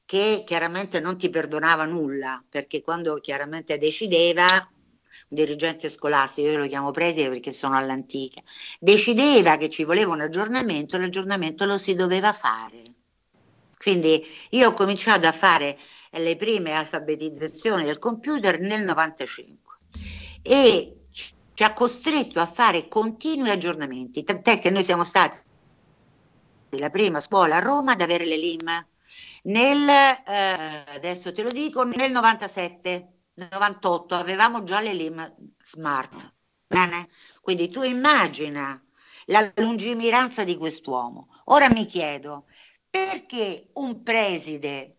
che 0.04 0.42
chiaramente 0.44 1.00
non 1.00 1.16
ti 1.18 1.30
perdonava 1.30 1.84
nulla, 1.84 2.42
perché 2.48 2.80
quando 2.80 3.20
chiaramente 3.20 3.78
decideva, 3.78 4.68
dirigente 5.32 5.88
scolastico, 5.88 6.48
io 6.48 6.58
lo 6.58 6.66
chiamo 6.66 6.90
preside 6.90 7.28
perché 7.28 7.52
sono 7.52 7.76
all'antica, 7.76 8.42
decideva 8.80 9.56
che 9.56 9.70
ci 9.70 9.84
voleva 9.84 10.12
un 10.12 10.20
aggiornamento, 10.20 10.98
l'aggiornamento 10.98 11.64
lo 11.64 11.78
si 11.78 11.94
doveva 11.94 12.32
fare. 12.32 12.82
Quindi 13.78 14.26
io 14.50 14.68
ho 14.68 14.72
cominciato 14.72 15.26
a 15.26 15.32
fare 15.32 15.78
le 16.10 16.36
prime 16.36 16.72
alfabetizzazioni 16.72 17.84
del 17.84 17.98
computer 17.98 18.58
nel 18.60 18.84
95 18.84 19.76
e 20.42 20.96
ci 21.12 21.62
ha 21.62 21.72
costretto 21.72 22.40
a 22.40 22.46
fare 22.46 22.88
continui 22.88 23.50
aggiornamenti, 23.50 24.24
tant'è 24.24 24.58
che 24.58 24.70
noi 24.70 24.82
siamo 24.82 25.04
stati 25.04 25.38
la 26.70 26.90
prima 26.90 27.20
scuola 27.20 27.56
a 27.56 27.60
Roma 27.60 27.92
ad 27.92 28.00
avere 28.00 28.24
le 28.24 28.36
LIM 28.36 28.86
nel, 29.42 29.88
eh, 29.88 30.84
adesso 30.94 31.32
te 31.32 31.42
lo 31.42 31.50
dico, 31.50 31.84
nel 31.84 32.10
97, 32.10 33.08
98 33.48 34.14
avevamo 34.14 34.62
già 34.62 34.80
le 34.80 34.92
LIM 34.92 35.34
smart. 35.62 36.32
Bene? 36.66 37.08
Quindi 37.40 37.68
tu 37.70 37.82
immagina 37.82 38.82
la 39.26 39.50
lungimiranza 39.56 40.44
di 40.44 40.56
quest'uomo. 40.56 41.42
Ora 41.46 41.68
mi 41.68 41.86
chiedo, 41.86 42.46
perché 42.88 43.70
un 43.74 44.02
preside 44.02 44.98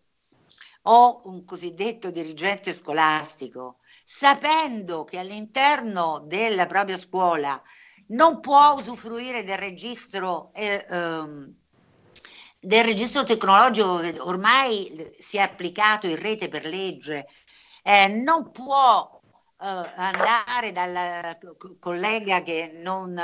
o 0.82 1.22
un 1.26 1.44
cosiddetto 1.44 2.10
dirigente 2.10 2.72
scolastico, 2.72 3.78
sapendo 4.02 5.04
che 5.04 5.18
all'interno 5.18 6.24
della 6.26 6.66
propria 6.66 6.98
scuola 6.98 7.62
non 8.08 8.40
può 8.40 8.74
usufruire 8.76 9.44
del 9.44 9.58
registro 9.58 10.52
eh, 10.54 10.84
ehm, 10.88 11.54
del 12.64 12.84
registro 12.84 13.24
tecnologico 13.24 13.98
che 13.98 14.20
ormai 14.20 15.16
si 15.18 15.36
è 15.36 15.40
applicato 15.40 16.06
in 16.06 16.14
rete 16.14 16.46
per 16.46 16.64
legge, 16.64 17.26
eh, 17.82 18.08
non 18.08 18.50
può 18.52 19.20
eh, 19.60 19.66
andare 19.96 20.72
dal 20.72 21.38
collega 21.78 22.42
che 22.42 22.72
non 22.82 23.20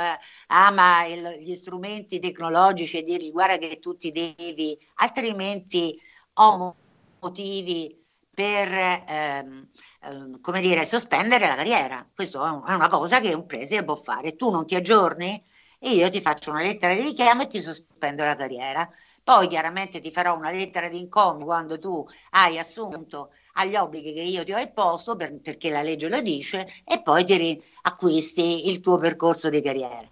ama 0.47 1.05
il, 1.05 1.37
gli 1.39 1.55
strumenti 1.55 2.19
tecnologici 2.19 2.97
e 2.97 3.03
dirgli 3.03 3.31
guarda 3.31 3.57
che 3.57 3.79
tu 3.79 3.97
ti 3.97 4.11
devi, 4.11 4.77
altrimenti 4.95 5.99
ho 6.33 6.75
motivi 7.19 7.97
per 8.33 8.71
ehm, 8.71 9.69
ehm, 10.01 10.39
come 10.41 10.61
dire, 10.61 10.85
sospendere 10.85 11.47
la 11.47 11.55
carriera. 11.55 12.09
Questo 12.13 12.45
è 12.65 12.73
una 12.73 12.87
cosa 12.87 13.19
che 13.19 13.33
un 13.33 13.45
preside 13.45 13.83
può 13.83 13.95
fare. 13.95 14.35
Tu 14.35 14.49
non 14.49 14.65
ti 14.65 14.75
aggiorni 14.75 15.43
e 15.77 15.91
io 15.91 16.09
ti 16.09 16.21
faccio 16.21 16.51
una 16.51 16.61
lettera 16.61 16.93
di 16.93 17.01
richiamo 17.01 17.43
e 17.43 17.47
ti 17.47 17.61
sospendo 17.61 18.23
la 18.23 18.35
carriera. 18.35 18.89
Poi 19.23 19.47
chiaramente 19.47 19.99
ti 19.99 20.11
farò 20.11 20.35
una 20.35 20.51
lettera 20.51 20.87
di 20.89 20.99
incomio 20.99 21.45
quando 21.45 21.77
tu 21.77 22.05
hai 22.31 22.57
assunto 22.57 23.31
agli 23.53 23.75
obblighi 23.75 24.13
che 24.13 24.21
io 24.21 24.43
ti 24.43 24.53
ho 24.53 24.57
imposto 24.59 25.15
per, 25.15 25.39
perché 25.41 25.69
la 25.69 25.81
legge 25.81 26.09
lo 26.09 26.21
dice 26.21 26.67
e 26.85 27.01
poi 27.01 27.25
ti 27.25 27.61
acquisti 27.83 28.67
il 28.69 28.79
tuo 28.79 28.97
percorso 28.97 29.49
di 29.49 29.61
carriera. 29.61 30.09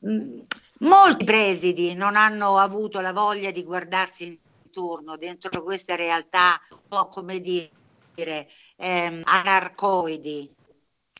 mh, 0.00 0.40
molti 0.80 1.24
presidi 1.24 1.94
non 1.94 2.16
hanno 2.16 2.58
avuto 2.58 3.00
la 3.00 3.12
voglia 3.12 3.50
di 3.50 3.64
guardarsi 3.64 4.40
intorno 4.64 5.16
dentro 5.16 5.62
questa 5.62 5.96
realtà 5.96 6.60
un 6.70 6.78
po' 6.88 7.08
come 7.08 7.40
dire 7.40 8.48
ehm, 8.76 9.22
anarcoidi. 9.24 10.54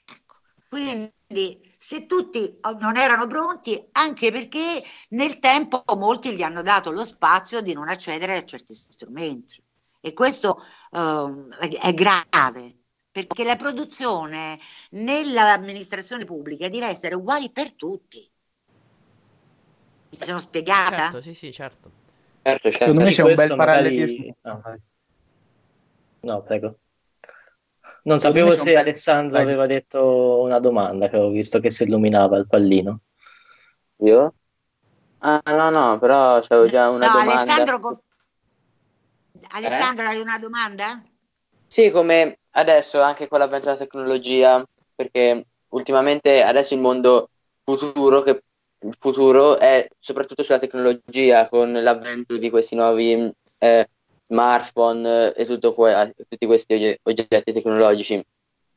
Ecco. 0.05 0.37
Quindi 0.69 1.75
se 1.79 2.07
tutti 2.07 2.59
non 2.81 2.97
erano 2.97 3.27
pronti, 3.27 3.89
anche 3.93 4.31
perché 4.33 4.83
nel 5.11 5.39
tempo 5.39 5.83
molti 5.97 6.35
gli 6.35 6.43
hanno 6.43 6.63
dato 6.63 6.91
lo 6.91 7.05
spazio 7.05 7.61
di 7.61 7.73
non 7.73 7.89
accedere 7.89 8.37
a 8.37 8.45
certi 8.45 8.75
strumenti. 8.75 9.63
E 10.09 10.15
questo 10.15 10.65
uh, 10.93 11.49
è 11.49 11.93
grave, 11.93 12.77
perché 13.13 13.45
la 13.45 13.57
produzione 13.57 14.59
nell'amministrazione 14.93 16.25
pubblica 16.25 16.71
deve 16.71 16.87
essere 16.87 17.15
uguale 17.15 17.51
per 17.51 17.75
tutti. 17.75 18.27
Mi 20.09 20.19
sono 20.19 20.39
spiegata? 20.39 20.97
Certo, 20.97 21.21
sì, 21.21 21.35
sì, 21.35 21.53
certo. 21.53 21.91
certo, 22.43 22.71
certo. 22.71 22.85
Secondo 22.85 23.03
me 23.03 23.11
c'è 23.11 23.23
un 23.23 23.35
bel 23.35 23.55
parallelismo. 23.55 24.37
Magari... 24.41 24.81
No, 26.21 26.43
prego. 26.43 26.79
Non 28.05 28.19
sapevo 28.19 28.57
se 28.57 28.77
Alessandro 28.77 29.39
aveva 29.39 29.67
detto 29.67 30.41
una 30.41 30.59
domanda 30.59 31.09
che 31.09 31.17
avevo 31.17 31.31
visto 31.33 31.61
che 31.61 31.71
si 31.71 31.83
illuminava 31.83 32.39
il 32.39 32.47
pallino. 32.47 33.01
Io? 33.97 34.35
Ah, 35.19 35.43
no, 35.45 35.69
no, 35.69 35.99
però 35.99 36.41
c'avevo 36.41 36.67
già 36.69 36.89
una 36.89 37.07
no, 37.07 37.13
domanda. 37.13 37.41
Alessandro, 37.43 38.03
Alessandro 39.53 40.05
eh? 40.05 40.09
hai 40.09 40.21
una 40.21 40.39
domanda? 40.39 41.03
Sì, 41.67 41.91
come 41.91 42.39
adesso 42.53 43.01
anche 43.01 43.29
con 43.29 43.39
l'avvento 43.39 43.67
della 43.67 43.79
tecnologia, 43.79 44.65
perché 44.95 45.47
ultimamente 45.69 46.43
adesso 46.43 46.75
il 46.75 46.81
mondo 46.81 47.31
futuro, 47.63 48.23
che 48.23 48.43
il 48.81 48.97
futuro 48.99 49.59
è 49.59 49.87
soprattutto 49.99 50.43
sulla 50.43 50.59
tecnologia, 50.59 51.49
con 51.49 51.73
l'avvento 51.73 52.37
di 52.37 52.49
questi 52.51 52.75
nuovi 52.75 53.31
eh, 53.59 53.89
smartphone 54.25 55.33
e 55.35 55.45
tutto 55.45 55.75
que- 55.75 56.15
tutti 56.29 56.47
questi 56.47 56.99
oggetti 57.03 57.53
tecnologici. 57.53 58.25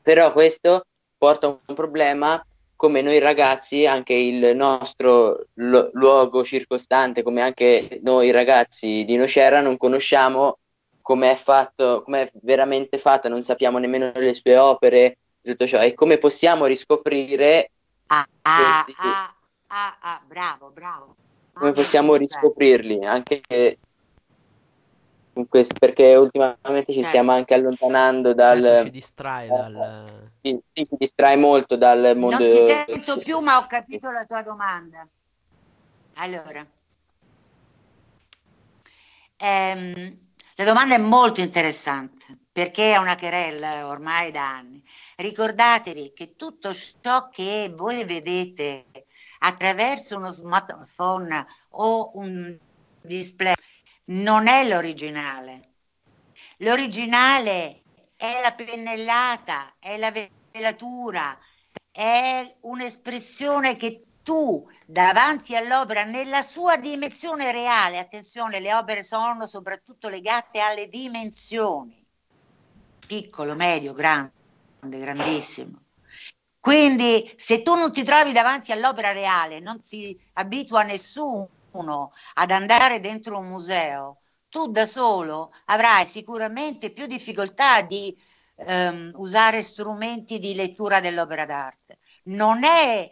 Però 0.01 0.31
questo 0.31 0.85
porta 1.17 1.47
a 1.47 1.59
un 1.65 1.75
problema 1.75 2.43
come 2.75 3.01
noi 3.01 3.19
ragazzi, 3.19 3.85
anche 3.85 4.13
il 4.13 4.55
nostro 4.55 5.45
lo- 5.53 5.91
luogo 5.93 6.43
circostante, 6.43 7.21
come 7.21 7.41
anche 7.41 7.99
noi 8.01 8.31
ragazzi 8.31 9.05
di 9.05 9.15
Nocera, 9.17 9.61
non 9.61 9.77
conosciamo 9.77 10.57
come 11.11 11.29
è 11.29 11.35
fatto, 11.35 12.03
come 12.03 12.21
è 12.21 12.31
veramente 12.41 12.97
fatta, 12.97 13.27
non 13.27 13.43
sappiamo 13.43 13.77
nemmeno 13.79 14.13
le 14.15 14.33
sue 14.33 14.55
opere, 14.55 15.17
tutto 15.41 15.67
ciò, 15.67 15.81
e 15.81 15.93
come 15.93 16.17
possiamo 16.17 16.67
riscoprire 16.67 17.69
ah, 18.07 18.25
ah, 18.43 18.85
ah, 18.95 19.35
ah, 19.67 19.97
ah, 19.99 20.21
bravo, 20.25 20.69
bravo. 20.69 21.15
Come 21.51 21.73
possiamo 21.73 22.15
riscoprirli, 22.15 23.03
anche 23.03 23.41
questo, 25.49 25.75
perché 25.77 26.15
ultimamente 26.15 26.93
ci 26.93 26.99
certo. 26.99 27.07
stiamo 27.09 27.33
anche 27.33 27.55
allontanando 27.55 28.33
dal... 28.33 28.61
Certo, 28.61 28.83
ci 28.83 28.89
distrae 28.91 29.47
dal... 29.49 30.31
Sì, 30.41 30.61
si 30.71 30.95
distrae 30.97 31.35
molto 31.35 31.75
dal 31.75 32.15
mondo... 32.15 32.37
Non 32.37 32.49
ti 32.49 32.93
sento 32.93 33.17
più, 33.17 33.39
ma 33.39 33.57
ho 33.57 33.67
capito 33.67 34.09
la 34.09 34.23
tua 34.23 34.41
domanda. 34.43 35.05
Allora, 36.15 36.65
ehm, 39.35 40.30
la 40.61 40.67
domanda 40.67 40.93
è 40.93 40.99
molto 40.99 41.41
interessante 41.41 42.37
perché 42.51 42.93
è 42.93 42.97
una 42.97 43.15
querella 43.15 43.87
ormai 43.87 44.29
da 44.29 44.47
anni. 44.47 44.83
Ricordatevi 45.15 46.13
che 46.13 46.35
tutto 46.35 46.71
ciò 46.71 47.29
che 47.29 47.73
voi 47.75 48.05
vedete 48.05 48.85
attraverso 49.39 50.17
uno 50.17 50.29
smartphone 50.29 51.47
o 51.69 52.11
un 52.13 52.55
display 53.01 53.55
non 54.05 54.47
è 54.47 54.67
l'originale. 54.67 55.69
L'originale 56.57 57.81
è 58.15 58.39
la 58.43 58.51
pennellata, 58.51 59.73
è 59.79 59.97
la 59.97 60.11
velatura, 60.51 61.39
è 61.91 62.57
un'espressione 62.61 63.75
che 63.77 64.03
tu 64.23 64.67
davanti 64.85 65.55
all'opera 65.55 66.03
nella 66.03 66.41
sua 66.41 66.77
dimensione 66.77 67.51
reale, 67.51 67.97
attenzione, 67.97 68.59
le 68.59 68.73
opere 68.73 69.03
sono 69.03 69.47
soprattutto 69.47 70.09
legate 70.09 70.59
alle 70.59 70.87
dimensioni, 70.87 72.05
piccolo, 73.05 73.55
medio, 73.55 73.93
grande, 73.93 74.33
grandissimo. 74.79 75.85
Quindi 76.59 77.33
se 77.37 77.63
tu 77.63 77.73
non 77.73 77.91
ti 77.91 78.03
trovi 78.03 78.31
davanti 78.33 78.71
all'opera 78.71 79.11
reale, 79.11 79.59
non 79.59 79.81
si 79.83 80.15
abitua 80.33 80.83
nessuno 80.83 81.49
ad 82.35 82.51
andare 82.51 82.99
dentro 82.99 83.39
un 83.39 83.47
museo, 83.47 84.21
tu 84.47 84.67
da 84.67 84.85
solo 84.85 85.53
avrai 85.65 86.05
sicuramente 86.05 86.91
più 86.91 87.07
difficoltà 87.07 87.81
di 87.81 88.15
ehm, 88.57 89.13
usare 89.15 89.63
strumenti 89.63 90.37
di 90.39 90.53
lettura 90.53 90.99
dell'opera 90.99 91.45
d'arte. 91.45 91.99
Non 92.25 92.63
è 92.63 93.09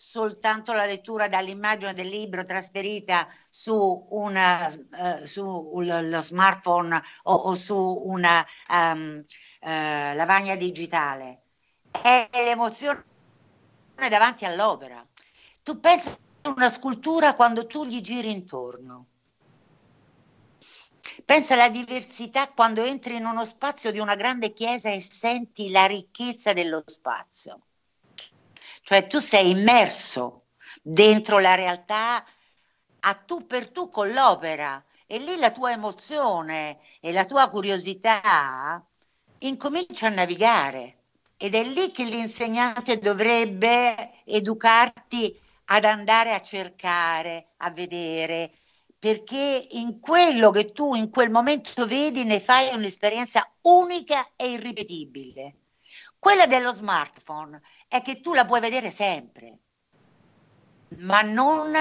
soltanto 0.00 0.72
la 0.72 0.86
lettura 0.86 1.26
dall'immagine 1.26 1.92
del 1.92 2.06
libro 2.06 2.44
trasferita 2.44 3.26
su, 3.50 4.06
una, 4.10 4.68
uh, 4.68 5.24
su 5.24 5.72
lo 5.74 6.22
smartphone 6.22 7.02
o, 7.24 7.34
o 7.34 7.54
su 7.56 7.76
una 8.04 8.46
um, 8.68 9.24
uh, 9.60 9.66
lavagna 10.14 10.54
digitale, 10.54 11.42
è 11.90 12.28
l'emozione 12.32 13.02
davanti 14.08 14.44
all'opera. 14.44 15.04
Tu 15.64 15.80
pensi 15.80 16.16
a 16.42 16.50
una 16.50 16.70
scultura 16.70 17.34
quando 17.34 17.66
tu 17.66 17.84
gli 17.84 18.00
giri 18.00 18.30
intorno. 18.30 19.06
Pensa 21.24 21.54
alla 21.54 21.70
diversità 21.70 22.46
quando 22.46 22.84
entri 22.84 23.16
in 23.16 23.24
uno 23.24 23.44
spazio 23.44 23.90
di 23.90 23.98
una 23.98 24.14
grande 24.14 24.52
chiesa 24.52 24.90
e 24.92 25.00
senti 25.00 25.70
la 25.70 25.86
ricchezza 25.86 26.52
dello 26.52 26.84
spazio 26.86 27.62
cioè 28.88 29.06
tu 29.06 29.18
sei 29.18 29.50
immerso 29.50 30.46
dentro 30.80 31.40
la 31.40 31.54
realtà 31.54 32.24
a 33.00 33.14
tu 33.16 33.46
per 33.46 33.68
tu 33.68 33.90
con 33.90 34.10
l'opera 34.14 34.82
e 35.06 35.18
lì 35.18 35.36
la 35.36 35.50
tua 35.50 35.72
emozione 35.72 36.78
e 36.98 37.12
la 37.12 37.26
tua 37.26 37.50
curiosità 37.50 38.82
incomincia 39.40 40.06
a 40.06 40.14
navigare 40.14 41.00
ed 41.36 41.54
è 41.54 41.64
lì 41.64 41.90
che 41.90 42.04
l'insegnante 42.04 42.98
dovrebbe 42.98 44.22
educarti 44.24 45.38
ad 45.66 45.84
andare 45.84 46.32
a 46.32 46.40
cercare, 46.40 47.48
a 47.58 47.70
vedere, 47.70 48.52
perché 48.98 49.66
in 49.72 50.00
quello 50.00 50.48
che 50.48 50.72
tu 50.72 50.94
in 50.94 51.10
quel 51.10 51.28
momento 51.28 51.86
vedi 51.86 52.24
ne 52.24 52.40
fai 52.40 52.74
un'esperienza 52.74 53.46
unica 53.60 54.30
e 54.34 54.48
irripetibile. 54.52 55.56
Quella 56.18 56.46
dello 56.46 56.72
smartphone 56.72 57.60
è 57.88 58.02
che 58.02 58.20
tu 58.20 58.34
la 58.34 58.44
puoi 58.44 58.60
vedere 58.60 58.90
sempre, 58.90 59.58
ma 60.98 61.22
non 61.22 61.72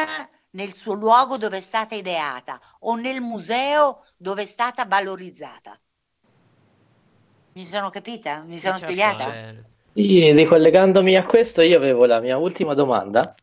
nel 0.52 0.74
suo 0.74 0.94
luogo 0.94 1.38
dove 1.38 1.58
è 1.58 1.62
stata 1.62 1.96
ideata 1.96 2.60
o 2.80 2.96
nel 2.96 3.22
museo 3.22 4.06
dove 4.18 4.44
è 4.44 4.46
stata 4.46 4.86
valorizzata. 4.86 5.80
Mi 7.54 7.66
sono 7.66 7.90
capita? 7.90 8.44
Mi 8.46 8.54
sì, 8.54 8.60
sono 8.60 8.78
certo, 8.78 8.94
spiegata? 8.94 9.50
Eh... 9.50 9.64
Sì, 9.94 10.32
ricollegandomi 10.32 11.16
a 11.16 11.26
questo, 11.26 11.62
io 11.62 11.78
avevo 11.78 12.06
la 12.06 12.20
mia 12.20 12.38
ultima 12.38 12.76
domanda, 12.76 13.34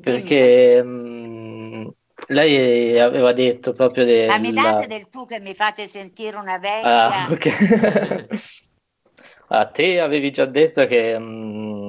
perché 0.00 0.82
mh, 0.82 0.88
mm, 0.88 1.86
lei 2.28 2.98
aveva 2.98 3.32
detto 3.32 3.72
proprio 3.72 4.04
del... 4.04 4.26
Ma 4.26 4.38
mi 4.38 4.52
date 4.52 4.88
del 4.88 5.08
tu 5.08 5.24
che 5.24 5.38
mi 5.38 5.54
fate 5.54 5.86
sentire 5.86 6.36
una 6.36 6.58
vecchia... 6.58 7.26
Ah, 7.26 7.30
ok. 7.30 8.26
a 9.48 9.66
te 9.66 10.00
avevi 10.00 10.32
già 10.32 10.44
detto 10.46 10.84
che... 10.86 11.16
Mh, 11.16 11.85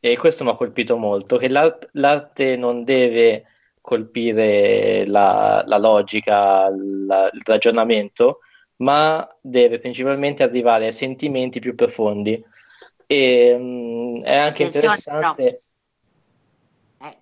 e 0.00 0.16
questo 0.16 0.44
mi 0.44 0.50
ha 0.50 0.54
colpito 0.54 0.96
molto, 0.96 1.36
che 1.36 1.48
l'ar- 1.48 1.88
l'arte 1.92 2.56
non 2.56 2.84
deve 2.84 3.44
colpire 3.80 5.06
la, 5.06 5.62
la 5.66 5.78
logica, 5.78 6.68
la, 6.70 7.30
il 7.32 7.42
ragionamento, 7.44 8.40
ma 8.76 9.28
deve 9.40 9.78
principalmente 9.78 10.42
arrivare 10.42 10.86
ai 10.86 10.92
sentimenti 10.92 11.60
più 11.60 11.74
profondi. 11.74 12.42
E 13.06 13.56
mh, 13.56 13.62
mm, 13.62 14.22
è 14.22 14.36
anche 14.36 14.62
interessante... 14.64 15.60
No. 16.98 17.08
Eh, 17.08 17.16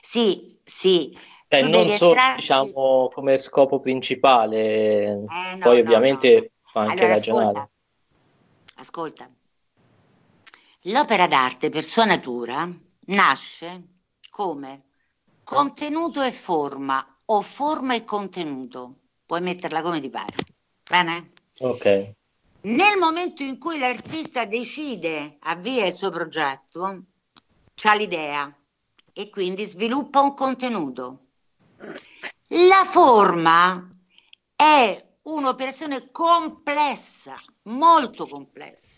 sì, 0.00 0.58
sì. 0.64 1.16
Cioè, 1.48 1.62
non 1.62 1.88
solo 1.88 2.10
entrarci... 2.10 2.40
diciamo 2.40 3.08
come 3.12 3.38
scopo 3.38 3.80
principale, 3.80 5.04
eh, 5.04 5.14
no, 5.14 5.58
poi 5.60 5.76
no, 5.76 5.82
ovviamente 5.82 6.40
no. 6.40 6.46
fa 6.62 6.80
anche 6.80 6.92
allora, 6.94 7.14
ragionare. 7.14 7.46
Ascolta, 7.46 7.70
ascolta, 8.76 9.30
L'opera 10.88 11.26
d'arte 11.26 11.68
per 11.68 11.84
sua 11.84 12.04
natura 12.04 12.68
nasce 13.06 13.88
come 14.30 14.84
contenuto 15.42 16.22
e 16.22 16.30
forma 16.30 17.04
o 17.24 17.42
forma 17.42 17.96
e 17.96 18.04
contenuto. 18.04 18.98
Puoi 19.26 19.40
metterla 19.40 19.82
come 19.82 20.00
ti 20.00 20.08
pare. 20.08 20.34
Bene? 20.88 21.32
Ok. 21.58 22.12
Nel 22.62 22.98
momento 23.00 23.42
in 23.42 23.58
cui 23.58 23.78
l'artista 23.78 24.44
decide, 24.44 25.38
avvia 25.40 25.86
il 25.86 25.94
suo 25.96 26.10
progetto, 26.10 27.02
c'ha 27.74 27.94
l'idea, 27.94 28.56
e 29.12 29.28
quindi 29.28 29.64
sviluppa 29.64 30.20
un 30.20 30.34
contenuto. 30.34 31.26
La 32.50 32.84
forma 32.84 33.88
è 34.54 35.04
un'operazione 35.22 36.12
complessa, 36.12 37.34
molto 37.62 38.26
complessa, 38.26 38.95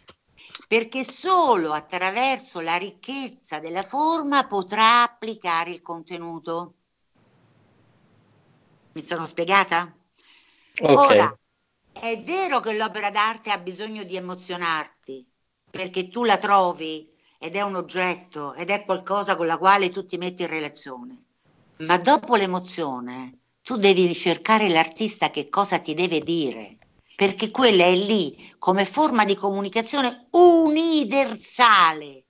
perché 0.69 1.03
solo 1.03 1.73
attraverso 1.73 2.61
la 2.61 2.77
ricchezza 2.77 3.59
della 3.59 3.83
forma 3.83 4.47
potrà 4.47 5.03
applicare 5.03 5.71
il 5.71 5.81
contenuto. 5.81 6.75
Mi 8.93 9.03
sono 9.03 9.25
spiegata? 9.25 9.91
Ok. 10.81 10.91
Ora, 10.91 11.39
è 11.91 12.23
vero 12.23 12.61
che 12.61 12.75
l'opera 12.75 13.11
d'arte 13.11 13.51
ha 13.51 13.57
bisogno 13.57 14.03
di 14.03 14.17
emozionarti, 14.17 15.27
perché 15.71 16.09
tu 16.11 16.25
la 16.25 16.37
trovi 16.37 17.11
ed 17.39 17.57
è 17.57 17.63
un 17.63 17.77
oggetto 17.77 18.53
ed 18.53 18.69
è 18.69 18.85
qualcosa 18.85 19.37
con 19.37 19.47
la 19.47 19.57
quale 19.57 19.89
tu 19.89 20.05
ti 20.05 20.19
metti 20.19 20.43
in 20.43 20.49
relazione. 20.49 21.23
Ma 21.79 21.97
dopo 21.97 22.37
l'emozione, 22.37 23.39
tu 23.63 23.77
devi 23.77 24.05
ricercare 24.07 24.69
l'artista 24.69 25.31
che 25.31 25.49
cosa 25.49 25.79
ti 25.79 25.95
deve 25.95 26.19
dire, 26.19 26.78
perché 27.19 27.51
quella 27.51 27.83
è 27.83 27.97
lì 27.97 28.55
come 28.61 28.85
forma 28.85 29.25
di 29.25 29.35
comunicazione 29.35 30.29
universale, 30.31 32.27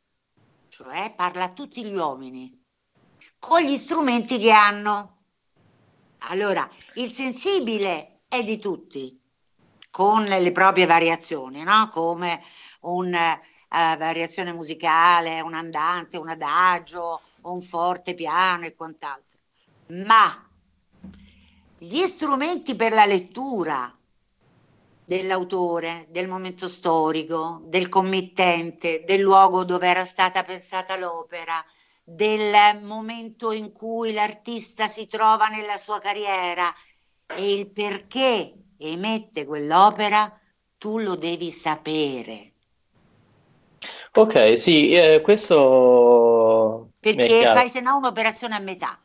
cioè 0.71 1.13
parla 1.15 1.45
a 1.45 1.53
tutti 1.53 1.85
gli 1.85 1.95
uomini, 1.95 2.59
con 3.39 3.61
gli 3.61 3.77
strumenti 3.77 4.39
che 4.39 4.51
hanno. 4.51 5.25
Allora, 6.21 6.67
il 6.95 7.13
sensibile 7.13 8.21
è 8.29 8.43
di 8.43 8.59
tutti, 8.59 9.21
con 9.91 10.25
le 10.25 10.53
proprie 10.53 10.87
variazioni, 10.87 11.63
no? 11.65 11.91
come 11.91 12.43
una 12.81 13.35
uh, 13.35 13.39
variazione 13.69 14.55
musicale, 14.55 15.43
un 15.43 15.53
andante, 15.53 16.17
un 16.17 16.31
adagio, 16.31 17.21
un 17.43 17.61
forte 17.61 18.15
piano 18.15 18.65
e 18.65 18.75
quant'altro. 18.75 19.39
Ma 19.89 20.49
gli 21.77 22.07
strumenti 22.07 22.75
per 22.75 22.95
la 22.95 23.05
lettura 23.05 23.93
dell'autore, 25.09 26.05
del 26.11 26.29
momento 26.29 26.69
storico, 26.69 27.63
del 27.65 27.89
committente, 27.89 29.05
del 29.07 29.23
luogo 29.23 29.65
dove 29.65 29.89
era 29.89 30.05
stata 30.05 30.43
pensata 30.43 30.99
l'opera, 30.99 31.65
del 32.05 32.53
momento 32.83 33.51
in 33.53 33.73
cui 33.73 34.13
l'artista 34.13 34.87
si 34.87 35.07
trova 35.07 35.47
nella 35.47 35.79
sua 35.79 35.99
carriera 35.99 36.71
e 37.25 37.55
il 37.55 37.71
perché 37.71 38.53
emette 38.77 39.47
quell'opera, 39.47 40.39
tu 40.77 40.99
lo 40.99 41.17
devi 41.17 41.51
sapere. 41.53 42.53
Ok, 44.13 44.59
sì, 44.59 44.91
eh, 44.91 45.23
questo 45.23 46.91
Perché 47.01 47.51
fai 47.51 47.71
se 47.71 47.81
no 47.81 47.97
un'operazione 47.97 48.55
a 48.57 48.61
metà. 48.61 49.01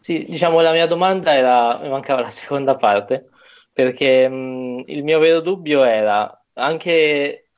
Sì, 0.00 0.24
diciamo 0.28 0.60
la 0.60 0.72
mia 0.72 0.88
domanda 0.88 1.34
era, 1.34 1.78
mi 1.78 1.88
mancava 1.88 2.20
la 2.20 2.30
seconda 2.30 2.74
parte, 2.76 3.28
perché 3.74 4.28
mh, 4.28 4.84
il 4.86 5.02
mio 5.04 5.18
vero 5.18 5.40
dubbio 5.40 5.82
era 5.82 6.42
anche 6.54 7.48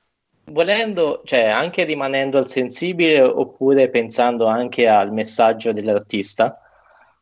volendo, 0.46 1.20
cioè 1.24 1.44
anche 1.44 1.84
rimanendo 1.84 2.38
al 2.38 2.48
sensibile 2.48 3.20
oppure 3.20 3.90
pensando 3.90 4.46
anche 4.46 4.88
al 4.88 5.12
messaggio 5.12 5.72
dell'artista. 5.72 6.58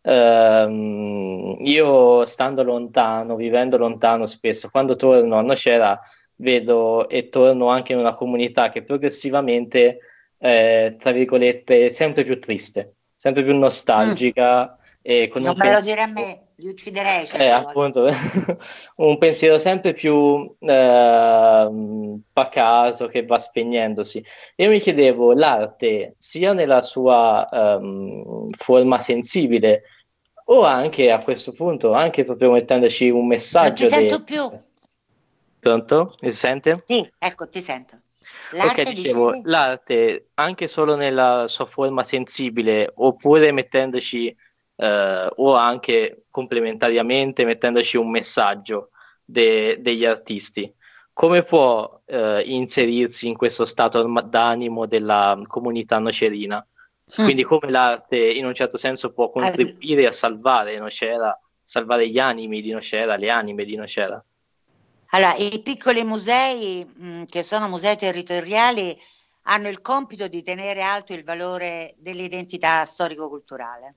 Ehm, 0.03 1.57
io 1.61 2.25
stando 2.25 2.63
lontano, 2.63 3.37
vivendo 3.37 3.77
lontano 3.77 4.27
spesso, 4.27 4.69
quando 4.71 4.95
torno 4.97 5.37
a 5.37 5.43
Nocera 5.43 5.99
vedo 6.37 7.09
e 7.09 7.29
torno 7.31 7.69
anche 7.69 7.93
in 7.95 7.99
una 7.99 8.15
comunità 8.15 8.71
che 8.71 8.83
progressivamente, 8.85 9.99
eh, 10.39 10.97
tra 10.99 11.11
virgolette, 11.11 11.87
è 11.87 11.89
sempre 11.89 12.23
più 12.25 12.39
triste, 12.39 12.95
sempre 13.17 13.43
più 13.43 13.57
nostalgica 13.57 14.77
e 15.03 15.29
con 15.29 15.43
Non 15.43 15.57
me 15.57 15.65
lo 15.65 15.75
pensiero- 15.75 15.97
dire 15.97 16.03
a 16.03 16.13
me, 16.13 16.44
li 16.59 16.69
ucciderei. 16.69 17.27
certe 17.27 17.39
eh, 17.39 17.49
appunto, 17.49 18.07
un 18.97 19.19
pensiero 19.19 19.59
sempre 19.59 19.93
più 19.93 20.55
ehm, 20.61 22.23
pacato 22.33 23.07
che 23.09 23.25
va 23.25 23.39
spegnendosi. 23.39 24.25
Io 24.57 24.69
mi 24.71 24.79
chiedevo, 24.81 25.33
l'arte, 25.35 26.15
sia 26.19 26.53
nella 26.53 26.81
sua 26.81 27.49
ehm, 27.51 28.49
forma 28.57 28.99
sensibile, 28.99 29.83
o 30.47 30.63
anche 30.65 31.11
a 31.11 31.23
questo 31.23 31.53
punto, 31.53 31.93
anche 31.93 32.25
proprio 32.25 32.53
mettendoci 32.53 33.09
un 33.11 33.27
Non 33.61 33.73
messaggio 33.73 33.75
ti 33.75 33.87
sento 33.93 34.17
de- 34.17 34.23
più. 34.23 34.43
Pronto? 35.61 36.15
Mi 36.21 36.31
si 36.31 36.37
sente? 36.37 36.85
Sì, 36.85 37.13
ecco, 37.19 37.49
ti 37.49 37.61
sento. 37.63 38.03
L'arte 38.51 38.83
Ok, 38.83 38.93
dicevo, 38.93 39.31
dicevi? 39.31 39.41
l'arte 39.43 40.31
anche 40.35 40.67
solo 40.67 40.95
nella 40.97 41.47
sua 41.49 41.67
forma 41.67 42.03
sensibile, 42.05 42.91
oppure 42.97 43.53
mettendoci, 43.53 44.35
eh, 44.77 45.31
o 45.37 45.55
anche 45.55 46.25
complementariamente, 46.31 47.45
mettendoci 47.45 47.97
un 47.97 48.11
messaggio 48.11 48.91
de- 49.25 49.79
degli 49.81 50.05
artisti, 50.05 50.73
come 51.13 51.45
può 51.45 52.01
eh, 52.07 52.43
inserirsi 52.47 53.29
in 53.29 53.37
questo 53.37 53.65
stato 53.65 54.03
d'animo 54.23 54.87
della 54.87 55.41
comunità 55.47 55.99
nocerina? 55.99 56.67
Quindi 57.07 57.45
come 57.45 57.71
l'arte 57.71 58.17
in 58.17 58.45
un 58.47 58.55
certo 58.55 58.77
senso 58.77 59.13
può 59.13 59.31
contribuire 59.31 60.07
a 60.07 60.11
salvare 60.11 60.79
Nocera, 60.79 61.39
salvare 61.63 62.09
gli 62.09 62.19
animi 62.19 62.61
di 62.61 62.71
Nocera, 62.71 63.17
le 63.17 63.31
anime 63.31 63.65
di 63.65 63.77
Nocera? 63.77 64.25
Allora, 65.11 65.35
i 65.37 65.61
piccoli 65.63 66.05
musei, 66.05 66.85
mh, 66.85 67.25
che 67.25 67.43
sono 67.43 67.69
musei 67.69 67.97
territoriali, 67.97 68.99
hanno 69.43 69.69
il 69.69 69.81
compito 69.81 70.29
di 70.29 70.43
tenere 70.43 70.83
alto 70.83 71.13
il 71.13 71.23
valore 71.25 71.95
dell'identità 71.99 72.85
storico-culturale. 72.85 73.97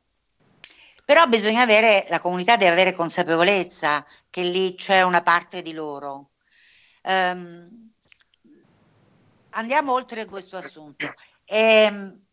Però 1.08 1.26
bisogna 1.26 1.62
avere, 1.62 2.05
la 2.10 2.20
comunità 2.20 2.58
deve 2.58 2.72
avere 2.74 2.91
consapevolezza 2.91 4.05
che 4.30 4.41
lì 4.43 4.76
c'è 4.76 5.03
una 5.03 5.22
parte 5.22 5.62
di 5.62 5.72
loro. 5.72 6.32
Ehm, 7.03 7.93
andiamo 9.51 9.93
oltre 9.93 10.26
questo 10.26 10.58
assunto. 10.58 11.14
Ehm, 11.45 12.26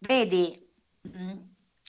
vedi, 0.00 0.62
mh, 1.00 1.38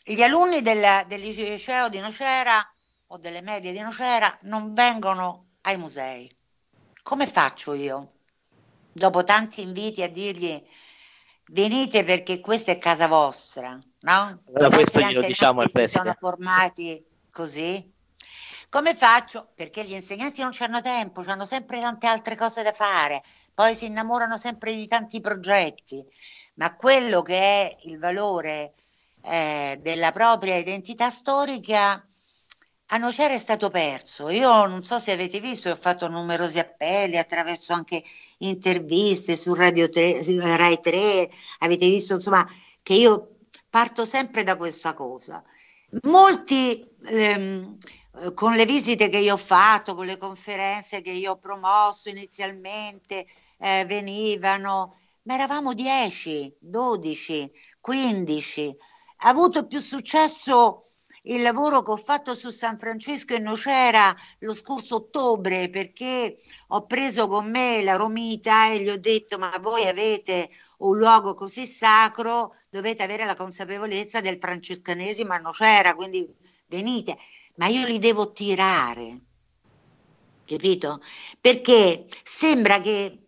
gli 0.01 0.21
alunni 0.21 0.61
del, 0.61 1.05
del 1.07 1.19
liceo 1.19 1.89
di 1.89 1.99
Nocera 1.99 2.74
o 3.07 3.17
delle 3.17 3.41
medie 3.41 3.74
di 3.74 3.80
Nocera 3.80 4.38
non 4.43 4.74
vengono 4.74 5.55
ai 5.63 5.78
musei. 5.78 6.34
Come 7.01 7.28
faccio 7.28 7.74
io? 7.74 8.13
Dopo 8.93 9.26
tanti 9.26 9.61
inviti 9.61 10.01
a 10.01 10.09
dirgli 10.09 10.65
venite 11.47 12.03
perché 12.03 12.39
questa 12.39 12.71
è 12.71 12.77
casa 12.77 13.07
vostra, 13.07 13.79
no? 14.01 14.43
Allora, 14.53 14.69
questo 14.69 14.99
glielo 14.99 15.21
diciamo 15.21 15.61
al 15.61 15.69
si 15.69 15.87
sono 15.87 16.03
preside. 16.03 16.17
formati 16.19 17.05
così. 17.31 17.91
Come 18.69 18.95
faccio? 18.95 19.49
Perché 19.53 19.85
gli 19.85 19.93
insegnanti 19.93 20.41
non 20.41 20.51
hanno 20.59 20.81
tempo, 20.81 21.23
hanno 21.27 21.45
sempre 21.45 21.79
tante 21.79 22.07
altre 22.07 22.35
cose 22.35 22.63
da 22.63 22.71
fare, 22.71 23.23
poi 23.53 23.75
si 23.75 23.85
innamorano 23.85 24.37
sempre 24.37 24.73
di 24.73 24.87
tanti 24.87 25.21
progetti, 25.21 26.03
ma 26.55 26.75
quello 26.75 27.21
che 27.21 27.37
è 27.37 27.77
il 27.83 27.99
valore 27.99 28.73
eh, 29.21 29.77
della 29.81 30.11
propria 30.11 30.55
identità 30.55 31.09
storica 31.09 32.03
a 32.93 32.97
Nocera 32.97 33.33
è 33.33 33.39
stato 33.39 33.71
perso. 33.71 34.29
Io 34.29 34.67
non 34.67 34.83
so 34.83 34.99
se 34.99 35.11
avete 35.11 35.39
visto, 35.39 35.71
ho 35.71 35.75
fatto 35.75 36.07
numerosi 36.07 36.59
appelli 36.59 37.17
attraverso 37.17 37.73
anche 37.73 38.03
interviste 38.37 39.35
su 39.35 39.55
Radio 39.55 39.89
3, 39.89 40.21
su 40.21 40.37
Rai 40.39 40.79
3, 40.79 41.29
avete 41.59 41.89
visto 41.89 42.13
insomma 42.13 42.47
che 42.83 42.93
io 42.93 43.37
parto 43.67 44.05
sempre 44.05 44.43
da 44.43 44.55
questa 44.57 44.93
cosa. 44.93 45.43
Molti 46.03 46.87
ehm, 47.05 47.77
eh, 48.21 48.33
con 48.35 48.53
le 48.53 48.65
visite 48.65 49.09
che 49.09 49.17
io 49.17 49.33
ho 49.33 49.37
fatto, 49.37 49.95
con 49.95 50.05
le 50.05 50.19
conferenze 50.19 51.01
che 51.01 51.11
io 51.11 51.31
ho 51.31 51.37
promosso 51.37 52.09
inizialmente, 52.09 53.25
eh, 53.57 53.85
venivano, 53.87 54.99
ma 55.23 55.33
eravamo 55.33 55.73
10, 55.73 56.57
12, 56.59 57.51
15. 57.79 58.77
Ha 59.25 59.29
avuto 59.29 59.65
più 59.65 59.79
successo 59.79 60.83
il 61.26 61.41
lavoro 61.41 61.84
che 61.84 61.91
ho 61.91 61.97
fatto 61.97 62.36
su 62.36 62.49
San 62.49 62.78
Francesco 62.78 63.34
e 63.34 63.39
Nocera 63.39 64.15
lo 64.39 64.53
scorso 64.53 64.95
ottobre 64.95 65.69
perché 65.69 66.38
ho 66.67 66.86
preso 66.86 67.28
con 67.28 67.49
me 67.49 67.82
la 67.82 67.95
Romita 67.95 68.69
e 68.71 68.80
gli 68.80 68.89
ho 68.89 68.97
detto 68.97 69.38
ma 69.38 69.55
voi 69.61 69.88
avete 69.88 70.49
un 70.78 70.97
luogo 70.97 71.34
così 71.34 71.65
sacro, 71.65 72.55
dovete 72.69 73.03
avere 73.03 73.26
la 73.26 73.36
consapevolezza 73.36 74.19
del 74.19 74.38
francescanesimo 74.38 75.32
a 75.32 75.38
Nocera, 75.38 75.95
quindi 75.95 76.28
venite, 76.67 77.17
ma 77.55 77.67
io 77.67 77.88
li 77.88 77.99
devo 77.99 78.34
tirare, 78.34 79.19
capito? 80.45 81.01
Perché 81.39 82.07
sembra 82.24 82.82
che 82.82 83.19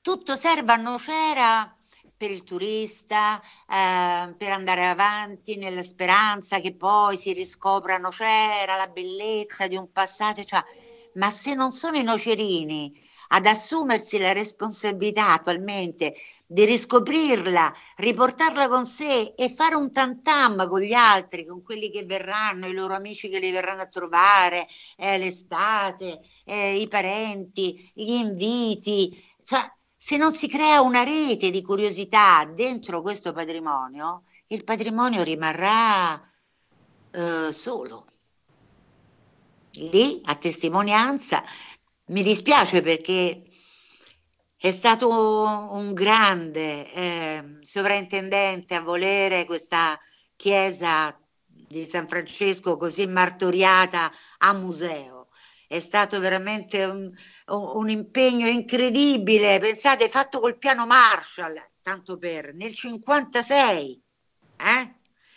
tutto 0.00 0.36
serva 0.36 0.74
a 0.74 0.76
Nocera 0.76 1.73
per 2.16 2.30
il 2.30 2.44
turista, 2.44 3.40
eh, 3.40 4.34
per 4.36 4.52
andare 4.52 4.86
avanti 4.86 5.56
nella 5.56 5.82
speranza 5.82 6.60
che 6.60 6.74
poi 6.74 7.16
si 7.16 7.32
riscopra 7.32 7.98
Nocera, 7.98 8.76
la 8.76 8.88
bellezza 8.88 9.66
di 9.66 9.76
un 9.76 9.90
passato, 9.92 10.44
cioè, 10.44 10.62
ma 11.14 11.30
se 11.30 11.54
non 11.54 11.72
sono 11.72 11.96
i 11.96 12.02
nocerini 12.02 12.92
ad 13.28 13.46
assumersi 13.46 14.18
la 14.18 14.32
responsabilità 14.32 15.32
attualmente, 15.32 16.14
di 16.46 16.64
riscoprirla, 16.64 17.72
riportarla 17.96 18.68
con 18.68 18.86
sé 18.86 19.32
e 19.34 19.48
fare 19.48 19.74
un 19.74 19.90
tantam 19.92 20.68
con 20.68 20.80
gli 20.80 20.92
altri, 20.92 21.44
con 21.46 21.62
quelli 21.62 21.90
che 21.90 22.04
verranno, 22.04 22.66
i 22.66 22.72
loro 22.72 22.94
amici 22.94 23.28
che 23.28 23.38
li 23.38 23.50
verranno 23.50 23.82
a 23.82 23.86
trovare, 23.86 24.68
eh, 24.96 25.18
l'estate, 25.18 26.20
eh, 26.44 26.76
i 26.76 26.86
parenti, 26.88 27.90
gli 27.94 28.12
inviti. 28.12 29.20
Cioè, 29.42 29.60
se 30.04 30.18
non 30.18 30.34
si 30.34 30.48
crea 30.48 30.82
una 30.82 31.02
rete 31.02 31.48
di 31.48 31.62
curiosità 31.62 32.44
dentro 32.44 33.00
questo 33.00 33.32
patrimonio, 33.32 34.24
il 34.48 34.62
patrimonio 34.62 35.22
rimarrà 35.22 36.30
eh, 37.10 37.50
solo. 37.50 38.04
Lì, 39.76 40.20
a 40.26 40.34
testimonianza, 40.34 41.42
mi 42.08 42.22
dispiace 42.22 42.82
perché 42.82 43.44
è 44.58 44.70
stato 44.72 45.08
un 45.08 45.94
grande 45.94 46.92
eh, 46.92 47.58
sovrintendente 47.62 48.74
a 48.74 48.82
volere 48.82 49.46
questa 49.46 49.98
chiesa 50.36 51.18
di 51.46 51.86
San 51.86 52.06
Francesco 52.08 52.76
così 52.76 53.06
martoriata 53.06 54.12
a 54.36 54.52
museo. 54.52 55.28
È 55.66 55.80
stato 55.80 56.20
veramente 56.20 56.84
un, 56.84 57.10
un 57.46 57.88
impegno 57.88 58.46
incredibile, 58.46 59.58
pensate, 59.58 60.08
fatto 60.08 60.40
col 60.40 60.56
piano 60.56 60.86
Marshall, 60.86 61.60
tanto 61.82 62.16
per, 62.16 62.54
nel 62.54 62.74
56. 62.74 64.02
Eh? 64.56 64.94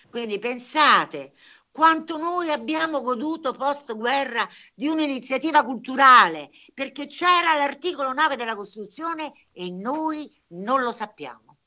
Quindi 0.09 0.39
pensate, 0.39 1.33
quanto 1.71 2.17
noi 2.17 2.49
abbiamo 2.49 3.01
goduto 3.01 3.51
post 3.51 3.95
guerra 3.95 4.47
di 4.73 4.87
un'iniziativa 4.87 5.63
culturale, 5.63 6.49
perché 6.73 7.07
c'era 7.07 7.55
l'articolo 7.57 8.13
9 8.13 8.35
della 8.35 8.55
Costituzione 8.55 9.33
e 9.51 9.69
noi 9.69 10.27
non 10.47 10.81
lo 10.81 10.91
sappiamo. 10.91 11.57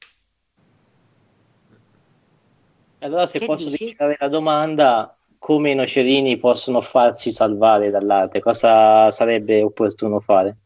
Allora 3.01 3.27
se 3.27 3.39
che 3.39 3.47
posso 3.47 3.69
dici? 3.69 3.95
la 3.97 4.29
domanda, 4.29 5.17
come 5.41 5.71
i 5.71 5.75
nocerini 5.75 6.37
possono 6.37 6.83
farsi 6.83 7.33
salvare 7.33 7.89
dall'arte? 7.91 8.41
Cosa 8.41 9.11
sarebbe 9.11 9.63
opportuno 9.63 10.21
fare? 10.21 10.57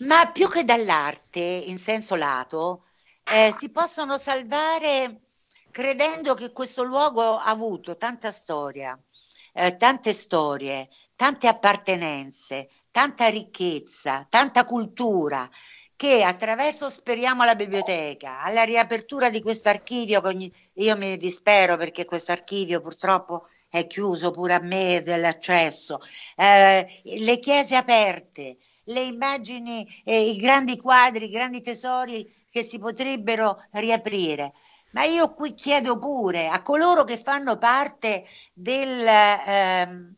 Ma 0.00 0.30
più 0.30 0.48
che 0.48 0.64
dall'arte, 0.64 1.40
in 1.40 1.78
senso 1.78 2.14
lato, 2.14 2.84
eh, 3.24 3.52
si 3.56 3.70
possono 3.70 4.18
salvare 4.18 5.22
credendo 5.70 6.34
che 6.34 6.52
questo 6.52 6.84
luogo 6.84 7.38
ha 7.38 7.46
avuto 7.46 7.96
tanta 7.96 8.30
storia, 8.30 8.96
eh, 9.54 9.76
tante 9.78 10.12
storie, 10.12 10.90
tante 11.16 11.48
appartenenze, 11.48 12.68
tanta 12.90 13.28
ricchezza, 13.28 14.26
tanta 14.28 14.64
cultura, 14.64 15.48
che 15.96 16.22
attraverso, 16.22 16.90
speriamo, 16.90 17.44
la 17.44 17.54
biblioteca, 17.54 18.42
alla 18.42 18.64
riapertura 18.64 19.30
di 19.30 19.40
questo 19.40 19.68
archivio, 19.68 20.20
io 20.74 20.96
mi 20.96 21.16
dispero 21.16 21.76
perché 21.76 22.04
questo 22.04 22.32
archivio 22.32 22.80
purtroppo 22.80 23.48
è 23.68 23.86
chiuso 23.86 24.30
pure 24.30 24.54
a 24.54 24.60
me 24.60 25.00
dell'accesso, 25.02 26.00
eh, 26.36 27.00
le 27.02 27.38
chiese 27.38 27.76
aperte, 27.76 28.58
le 28.84 29.00
immagini, 29.00 29.86
eh, 30.04 30.30
i 30.30 30.36
grandi 30.36 30.76
quadri, 30.76 31.24
i 31.24 31.30
grandi 31.30 31.60
tesori 31.60 32.46
che 32.50 32.62
si 32.62 32.78
potrebbero 32.78 33.64
riaprire. 33.72 34.52
Ma 34.92 35.02
io 35.02 35.34
qui 35.34 35.54
chiedo 35.54 35.98
pure 35.98 36.46
a 36.46 36.62
coloro 36.62 37.02
che 37.02 37.16
fanno 37.18 37.58
parte 37.58 38.24
del, 38.52 39.04
ehm, 39.04 40.14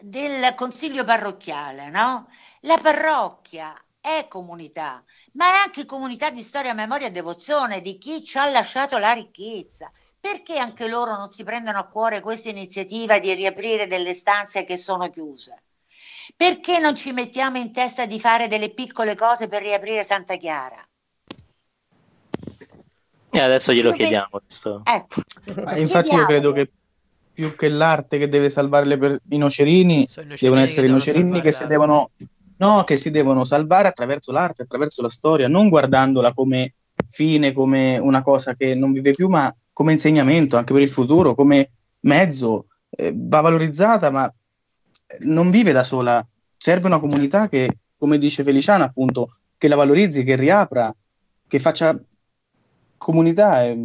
del 0.00 0.54
consiglio 0.56 1.04
parrocchiale, 1.04 1.90
no? 1.90 2.28
La 2.62 2.78
parrocchia 2.78 3.72
è 4.06 4.28
comunità, 4.28 5.02
ma 5.32 5.46
è 5.46 5.64
anche 5.64 5.84
comunità 5.84 6.30
di 6.30 6.42
storia, 6.42 6.74
memoria 6.74 7.08
e 7.08 7.10
devozione 7.10 7.80
di 7.80 7.98
chi 7.98 8.22
ci 8.22 8.38
ha 8.38 8.48
lasciato 8.48 8.98
la 8.98 9.10
ricchezza. 9.12 9.90
Perché 10.20 10.58
anche 10.58 10.88
loro 10.88 11.16
non 11.16 11.28
si 11.28 11.42
prendono 11.42 11.78
a 11.78 11.86
cuore 11.86 12.20
questa 12.20 12.48
iniziativa 12.48 13.18
di 13.18 13.34
riaprire 13.34 13.86
delle 13.86 14.14
stanze 14.14 14.64
che 14.64 14.76
sono 14.76 15.08
chiuse? 15.10 15.62
Perché 16.36 16.78
non 16.78 16.94
ci 16.94 17.12
mettiamo 17.12 17.58
in 17.58 17.72
testa 17.72 18.06
di 18.06 18.18
fare 18.18 18.48
delle 18.48 18.70
piccole 18.70 19.14
cose 19.14 19.48
per 19.48 19.62
riaprire 19.62 20.04
Santa 20.04 20.36
Chiara? 20.36 20.84
E 23.30 23.40
adesso 23.40 23.72
glielo 23.72 23.90
Io 23.90 23.94
chiediamo. 23.94 24.28
Questo. 24.30 24.82
Ecco. 24.84 25.20
infatti 25.76 26.14
io 26.14 26.26
credo 26.26 26.52
che 26.52 26.70
più 27.32 27.54
che 27.54 27.68
l'arte 27.68 28.18
che 28.18 28.28
deve 28.28 28.50
salvare 28.50 28.96
per... 28.96 29.20
i 29.30 29.36
nocerini, 29.36 30.08
devono 30.40 30.60
essere 30.60 30.86
i 30.86 30.90
nocerini 30.90 31.40
che 31.40 31.52
si 31.52 31.66
devono... 31.66 32.10
No, 32.58 32.84
che 32.84 32.96
si 32.96 33.10
devono 33.10 33.44
salvare 33.44 33.88
attraverso 33.88 34.32
l'arte, 34.32 34.62
attraverso 34.62 35.02
la 35.02 35.10
storia, 35.10 35.48
non 35.48 35.68
guardandola 35.68 36.32
come 36.32 36.74
fine, 37.08 37.52
come 37.52 37.98
una 37.98 38.22
cosa 38.22 38.54
che 38.54 38.74
non 38.74 38.92
vive 38.92 39.12
più, 39.12 39.28
ma 39.28 39.54
come 39.72 39.92
insegnamento 39.92 40.56
anche 40.56 40.72
per 40.72 40.82
il 40.82 40.88
futuro, 40.88 41.34
come 41.34 41.70
mezzo. 42.00 42.66
Eh, 42.88 43.12
va 43.14 43.40
valorizzata, 43.40 44.10
ma 44.10 44.32
non 45.20 45.50
vive 45.50 45.72
da 45.72 45.82
sola. 45.82 46.26
Serve 46.56 46.86
una 46.86 46.98
comunità 46.98 47.48
che, 47.48 47.78
come 47.98 48.16
dice 48.16 48.42
Feliciana, 48.42 48.84
appunto, 48.84 49.36
che 49.58 49.68
la 49.68 49.76
valorizzi, 49.76 50.24
che 50.24 50.36
riapra, 50.36 50.94
che 51.46 51.58
faccia 51.58 51.98
comunità 52.96 53.64
è 53.64 53.76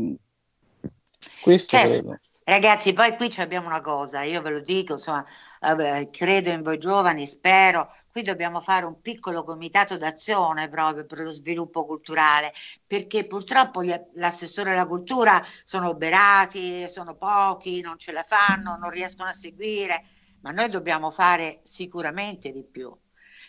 questo 1.41 1.77
certo. 1.77 1.91
credo. 1.91 2.19
Ragazzi, 2.43 2.93
poi 2.93 3.15
qui 3.15 3.29
abbiamo 3.37 3.67
una 3.67 3.81
cosa, 3.81 4.23
io 4.23 4.41
ve 4.41 4.49
lo 4.49 4.59
dico, 4.61 4.93
insomma, 4.93 5.23
eh, 5.61 6.09
credo 6.11 6.49
in 6.49 6.63
voi 6.63 6.79
giovani, 6.79 7.25
spero, 7.27 7.93
qui 8.11 8.21
dobbiamo 8.23 8.59
fare 8.59 8.85
un 8.85 8.99
piccolo 9.01 9.43
comitato 9.43 9.97
d'azione 9.97 10.69
proprio 10.69 11.05
per 11.05 11.19
lo 11.19 11.29
sviluppo 11.31 11.85
culturale, 11.85 12.53
perché 12.85 13.25
purtroppo 13.25 13.83
gli, 13.83 13.93
l'assessore 14.15 14.73
alla 14.73 14.85
cultura 14.85 15.43
sono 15.63 15.89
oberati, 15.89 16.87
sono 16.89 17.15
pochi, 17.15 17.81
non 17.81 17.97
ce 17.97 18.11
la 18.11 18.23
fanno, 18.23 18.75
non 18.75 18.89
riescono 18.89 19.29
a 19.29 19.33
seguire, 19.33 20.03
ma 20.41 20.51
noi 20.51 20.69
dobbiamo 20.69 21.09
fare 21.09 21.61
sicuramente 21.63 22.51
di 22.51 22.63
più. 22.63 22.93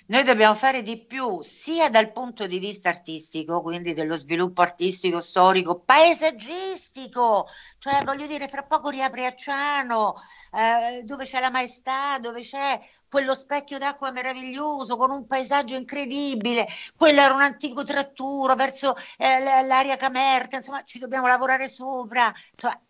Noi 0.07 0.25
dobbiamo 0.25 0.55
fare 0.55 0.83
di 0.83 0.99
più 1.07 1.43
sia 1.43 1.89
dal 1.89 2.13
punto 2.13 2.47
di 2.47 2.59
vista 2.59 2.89
artistico, 2.89 3.63
quindi 3.63 3.95
dello 3.95 4.17
sviluppo 4.17 4.61
artistico, 4.61 5.21
storico, 5.21 5.79
paesaggistico, 5.79 7.47
cioè 7.79 8.03
voglio 8.05 8.27
dire, 8.27 8.49
fra 8.49 8.65
poco 8.65 8.91
riapre 8.91 9.27
Acciano, 9.27 10.17
eh, 10.53 11.03
dove 11.05 11.25
c'è 11.25 11.41
la 11.41 11.51
maestà, 11.51 12.19
dove 12.19 12.43
c'è 12.43 12.81
quello 13.13 13.35
specchio 13.35 13.77
d'acqua 13.77 14.11
meraviglioso 14.11 14.97
con 14.97 15.11
un 15.11 15.27
paesaggio 15.27 15.75
incredibile, 15.75 16.67
quello 16.97 17.21
era 17.21 17.35
un 17.35 17.43
antico 17.43 17.85
tratturo 17.85 18.55
verso 18.55 18.97
eh, 19.19 19.39
l'aria 19.67 19.99
camerta, 19.99 20.57
insomma 20.57 20.83
ci 20.85 20.99
dobbiamo 20.99 21.27
lavorare 21.27 21.69
sopra, 21.69 22.33
insomma, 22.53 22.81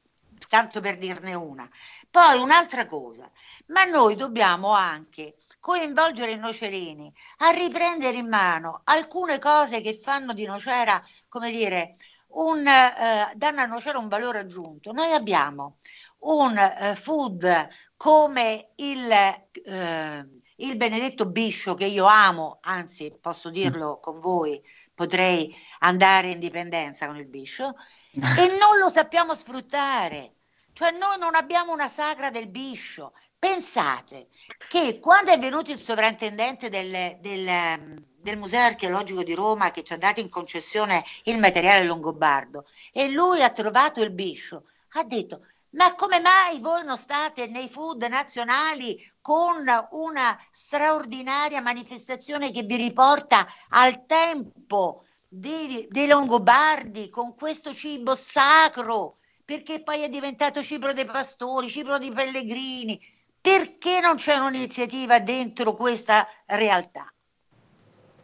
tanto 0.48 0.80
per 0.80 0.96
dirne 0.96 1.34
una. 1.34 1.68
Poi 2.08 2.38
un'altra 2.38 2.86
cosa, 2.86 3.28
ma 3.66 3.82
noi 3.82 4.14
dobbiamo 4.14 4.70
anche 4.70 5.38
coinvolgere 5.58 6.30
i 6.30 6.38
nocerini 6.38 7.12
a 7.38 7.50
riprendere 7.50 8.16
in 8.16 8.28
mano 8.28 8.82
alcune 8.84 9.40
cose 9.40 9.80
che 9.80 9.98
fanno 10.00 10.34
di 10.34 10.44
Nocera, 10.44 11.02
come 11.26 11.50
dire, 11.50 11.96
un, 12.34 12.64
eh, 12.64 13.32
danno 13.34 13.60
a 13.60 13.66
Nocera 13.66 13.98
un 13.98 14.06
valore 14.06 14.38
aggiunto. 14.38 14.92
Noi 14.92 15.12
abbiamo 15.12 15.78
un 16.20 16.56
eh, 16.56 16.94
food 16.94 17.68
come 18.02 18.70
il, 18.78 19.08
eh, 19.12 20.28
il 20.56 20.76
benedetto 20.76 21.24
biscio 21.24 21.74
che 21.74 21.84
io 21.84 22.04
amo, 22.04 22.58
anzi 22.62 23.16
posso 23.20 23.48
dirlo 23.48 24.00
con 24.00 24.18
voi, 24.18 24.60
potrei 24.92 25.54
andare 25.78 26.30
in 26.30 26.40
dipendenza 26.40 27.06
con 27.06 27.16
il 27.16 27.26
biscio, 27.26 27.76
e 28.10 28.18
non 28.58 28.80
lo 28.80 28.88
sappiamo 28.88 29.36
sfruttare. 29.36 30.32
Cioè 30.72 30.90
noi 30.90 31.16
non 31.20 31.36
abbiamo 31.36 31.70
una 31.70 31.86
sagra 31.86 32.30
del 32.30 32.48
biscio, 32.48 33.12
Pensate 33.38 34.28
che 34.68 35.00
quando 35.00 35.32
è 35.32 35.38
venuto 35.38 35.72
il 35.72 35.80
sovrintendente 35.80 36.68
del, 36.68 37.18
del, 37.18 38.04
del, 38.16 38.36
Museo 38.36 38.60
Archeologico 38.60 39.24
di 39.24 39.34
Roma 39.34 39.72
che 39.72 39.82
ci 39.82 39.92
ha 39.92 39.98
dato 39.98 40.20
in 40.20 40.28
concessione 40.28 41.04
il 41.24 41.40
materiale 41.40 41.82
longobardo 41.82 42.66
e 42.92 43.08
lui 43.08 43.42
ha 43.42 43.50
trovato 43.50 44.00
il 44.00 44.12
biscio, 44.12 44.66
ha 44.90 45.02
detto 45.02 45.44
ma 45.72 45.94
come 45.94 46.20
mai 46.20 46.60
voi 46.60 46.84
non 46.84 46.96
state 46.96 47.46
nei 47.46 47.68
food 47.68 48.02
nazionali 48.04 48.98
con 49.20 49.64
una 49.90 50.38
straordinaria 50.50 51.60
manifestazione 51.60 52.50
che 52.50 52.62
vi 52.62 52.76
riporta 52.76 53.46
al 53.68 54.04
tempo 54.06 55.04
dei, 55.28 55.86
dei 55.88 56.08
Longobardi 56.08 57.08
con 57.08 57.34
questo 57.34 57.72
cibo 57.72 58.14
sacro? 58.14 59.18
Perché 59.44 59.82
poi 59.82 60.02
è 60.02 60.08
diventato 60.08 60.62
cibo 60.62 60.92
dei 60.92 61.04
pastori, 61.04 61.68
cibo 61.68 61.98
dei 61.98 62.10
pellegrini, 62.10 63.00
perché 63.40 64.00
non 64.00 64.16
c'è 64.16 64.36
un'iniziativa 64.36 65.20
dentro 65.20 65.72
questa 65.72 66.26
realtà? 66.46 67.12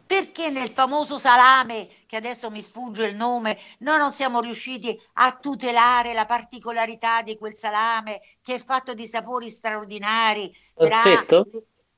Perché 0.09 0.49
nel 0.49 0.71
famoso 0.71 1.19
salame, 1.19 1.87
che 2.07 2.15
adesso 2.15 2.49
mi 2.49 2.63
sfugge 2.63 3.05
il 3.05 3.15
nome, 3.15 3.59
noi 3.81 3.99
non 3.99 4.11
siamo 4.11 4.39
riusciti 4.39 4.99
a 5.13 5.37
tutelare 5.37 6.13
la 6.13 6.25
particolarità 6.25 7.21
di 7.21 7.37
quel 7.37 7.55
salame 7.55 8.19
che 8.41 8.55
è 8.55 8.59
fatto 8.59 8.95
di 8.95 9.05
sapori 9.05 9.51
straordinari? 9.51 10.51
Orzetto? 10.73 11.47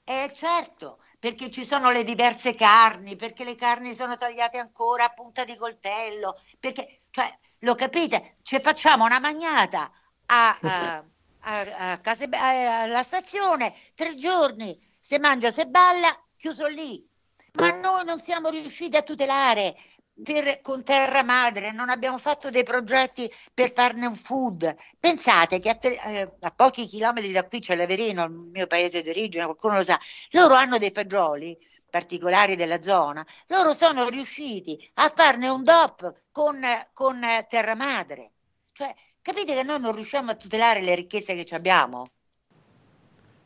Eh 0.04 0.30
certo, 0.36 1.00
perché 1.20 1.50
ci 1.50 1.64
sono 1.64 1.90
le 1.90 2.04
diverse 2.04 2.54
carni, 2.54 3.16
perché 3.16 3.46
le 3.46 3.56
carni 3.56 3.94
sono 3.94 4.18
tagliate 4.18 4.58
ancora 4.58 5.06
a 5.06 5.14
punta 5.14 5.46
di 5.46 5.56
coltello, 5.56 6.38
perché, 6.60 7.04
cioè, 7.12 7.34
lo 7.60 7.76
capite? 7.76 8.40
Ci 8.42 8.60
facciamo 8.60 9.06
una 9.06 9.22
magnata 9.22 9.90
a, 10.26 10.60
a, 10.62 11.06
a, 11.40 11.92
a 11.94 11.98
case, 12.00 12.28
alla 12.30 13.04
stazione, 13.04 13.74
tre 13.96 14.16
giorni, 14.16 14.78
se 15.00 15.18
mangia, 15.18 15.50
se 15.50 15.66
balla, 15.66 16.14
chiuso 16.36 16.68
lì. 16.68 17.08
Ma 17.54 17.72
noi 17.72 18.06
non 18.06 18.20
siamo 18.20 18.50
riusciti 18.50 18.96
a 18.96 19.02
tutelare 19.02 19.76
per, 20.24 20.62
con 20.62 20.84
Terra 20.84 21.24
Madre, 21.24 21.72
non 21.72 21.90
abbiamo 21.90 22.18
fatto 22.18 22.50
dei 22.50 22.64
progetti 22.64 23.32
per 23.54 23.74
farne 23.74 24.06
un 24.06 24.16
food. 24.16 24.76
Pensate 25.00 25.60
che 25.60 25.70
a, 25.70 25.78
eh, 25.82 26.36
a 26.40 26.52
pochi 26.52 26.86
chilometri 26.86 27.32
da 27.32 27.48
qui 27.48 27.60
c'è 27.60 27.76
l'Averino, 27.76 28.24
il 28.26 28.32
mio 28.32 28.68
paese 28.68 29.02
d'origine, 29.02 29.46
qualcuno 29.46 29.76
lo 29.76 29.84
sa, 29.84 30.00
loro 30.32 30.54
hanno 30.56 30.78
dei 30.78 30.92
fagioli 30.92 31.58
particolari 31.90 32.56
della 32.56 32.82
zona, 32.82 33.26
loro 33.48 33.74
sono 33.74 34.08
riusciti 34.08 34.90
a 34.96 35.10
farne 35.10 35.50
un 35.50 35.64
DOP 35.64 36.22
con, 36.32 36.62
con 36.94 37.22
Terra 37.50 37.76
Madre. 37.76 38.32
Cioè, 38.72 38.94
capite 39.22 39.54
che 39.54 39.64
noi 39.64 39.80
non 39.80 39.94
riusciamo 39.94 40.32
a 40.32 40.36
tutelare 40.36 40.82
le 40.82 40.96
ricchezze 40.96 41.36
che 41.36 41.56
abbiamo? 41.56 42.06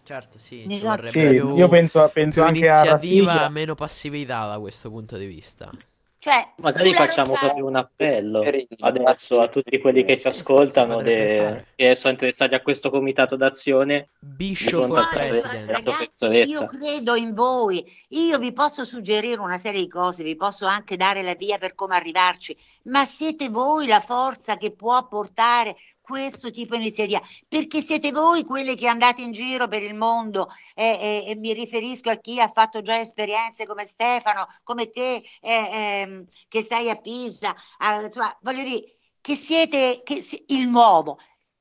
Certo, 0.06 0.38
sì, 0.38 0.68
ci 0.70 0.80
vorrebbe 0.82 1.10
sì, 1.10 1.20
più, 1.20 1.58
io 1.58 1.68
penso, 1.68 2.08
penso 2.14 2.42
più 2.42 2.44
anche 2.44 2.60
iniziativa, 2.60 3.44
a 3.46 3.50
meno 3.50 3.74
passività 3.74 4.46
da 4.46 4.60
questo 4.60 4.92
punto 4.92 5.18
di 5.18 5.26
vista. 5.26 5.72
Cioè, 6.20 6.54
Magari 6.58 6.94
facciamo 6.94 7.30
roccia... 7.30 7.46
proprio 7.46 7.66
un 7.66 7.76
appello 7.76 8.44
adesso 8.80 9.42
a 9.42 9.48
tutti 9.48 9.80
quelli 9.80 10.04
che 10.04 10.20
ci 10.20 10.28
ascoltano 10.28 11.02
de... 11.02 11.66
che 11.76 11.96
sono 11.96 12.14
interessati 12.14 12.54
a 12.54 12.62
questo 12.62 12.92
comitato 12.92 13.36
d'azione. 13.36 14.10
Bishop 14.20 14.88
for 14.88 15.10
President. 15.12 15.70
Ragazzi, 15.70 16.26
io 16.50 16.66
credo 16.66 17.16
in 17.16 17.34
voi. 17.34 17.84
Io 18.10 18.38
vi 18.38 18.54
posso 18.54 18.84
suggerire 18.84 19.40
una 19.40 19.58
serie 19.58 19.82
di 19.82 19.88
cose, 19.88 20.24
vi 20.24 20.36
posso 20.36 20.68
anche 20.68 20.98
dare 20.98 21.24
la 21.24 21.36
via 21.36 21.58
per 21.58 21.74
come 21.74 21.96
arrivarci, 21.96 22.56
ma 22.84 23.06
siete 23.06 23.50
voi 23.50 23.88
la 23.88 24.00
forza 24.00 24.58
che 24.58 24.72
può 24.72 25.08
portare 25.08 25.76
questo 26.06 26.52
tipo 26.52 26.76
di 26.76 26.84
iniziativa, 26.84 27.20
perché 27.48 27.82
siete 27.82 28.12
voi 28.12 28.44
quelli 28.44 28.76
che 28.76 28.88
andate 28.88 29.24
in 29.24 29.32
giro 29.32 29.68
per 29.68 29.82
il 29.82 29.96
mondo 29.96 30.48
e, 30.76 30.86
e, 31.26 31.32
e 31.32 31.36
mi 31.36 31.52
riferisco 31.52 32.12
a 32.12 32.16
chi 32.16 32.40
ha 32.40 32.48
fatto 32.48 32.82
già 32.82 33.00
esperienze 33.00 33.66
come 33.66 33.86
Stefano, 33.86 34.48
come 34.64 34.90
te 34.90 35.16
eh, 35.16 35.24
eh, 35.42 36.24
che 36.48 36.62
sei 36.62 36.90
a 36.92 36.96
Pisa, 36.96 37.56
a, 37.80 38.04
insomma, 38.04 38.38
voglio 38.42 38.64
dire 38.64 38.98
che 39.20 39.36
siete 39.36 40.02
che, 40.04 40.24
il 40.48 40.68
nuovo. 40.68 41.18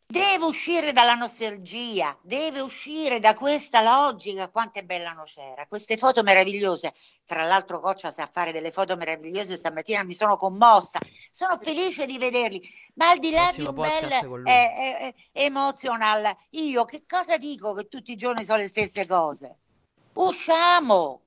Deve 0.06 0.44
uscire 0.44 0.92
dalla 0.92 1.14
nostalgia, 1.14 2.16
deve 2.22 2.60
uscire 2.60 3.20
da 3.20 3.34
questa 3.34 3.80
logica. 3.80 4.50
Quanto 4.50 4.78
è 4.78 4.82
bella 4.82 5.12
Nocera, 5.12 5.66
queste 5.66 5.96
foto 5.96 6.22
meravigliose. 6.22 6.94
Tra 7.24 7.42
l'altro, 7.44 7.80
Coccia 7.80 8.10
sa 8.10 8.28
fare 8.30 8.52
delle 8.52 8.70
foto 8.70 8.96
meravigliose. 8.96 9.56
Stamattina 9.56 10.04
mi 10.04 10.12
sono 10.12 10.36
commossa, 10.36 11.00
sono 11.30 11.56
felice 11.58 12.04
di 12.04 12.18
vederli. 12.18 12.60
Ma 12.94 13.10
al 13.10 13.18
di 13.18 13.30
là 13.30 13.50
di 13.54 13.62
un 13.62 13.74
bel 13.74 14.44
eh, 14.44 14.52
eh, 14.52 15.14
emozional, 15.32 16.36
io 16.50 16.84
che 16.84 17.04
cosa 17.08 17.38
dico 17.38 17.72
che 17.72 17.88
tutti 17.88 18.12
i 18.12 18.16
giorni 18.16 18.44
sono 18.44 18.58
le 18.58 18.68
stesse 18.68 19.06
cose? 19.06 19.56
Usciamo, 20.12 21.23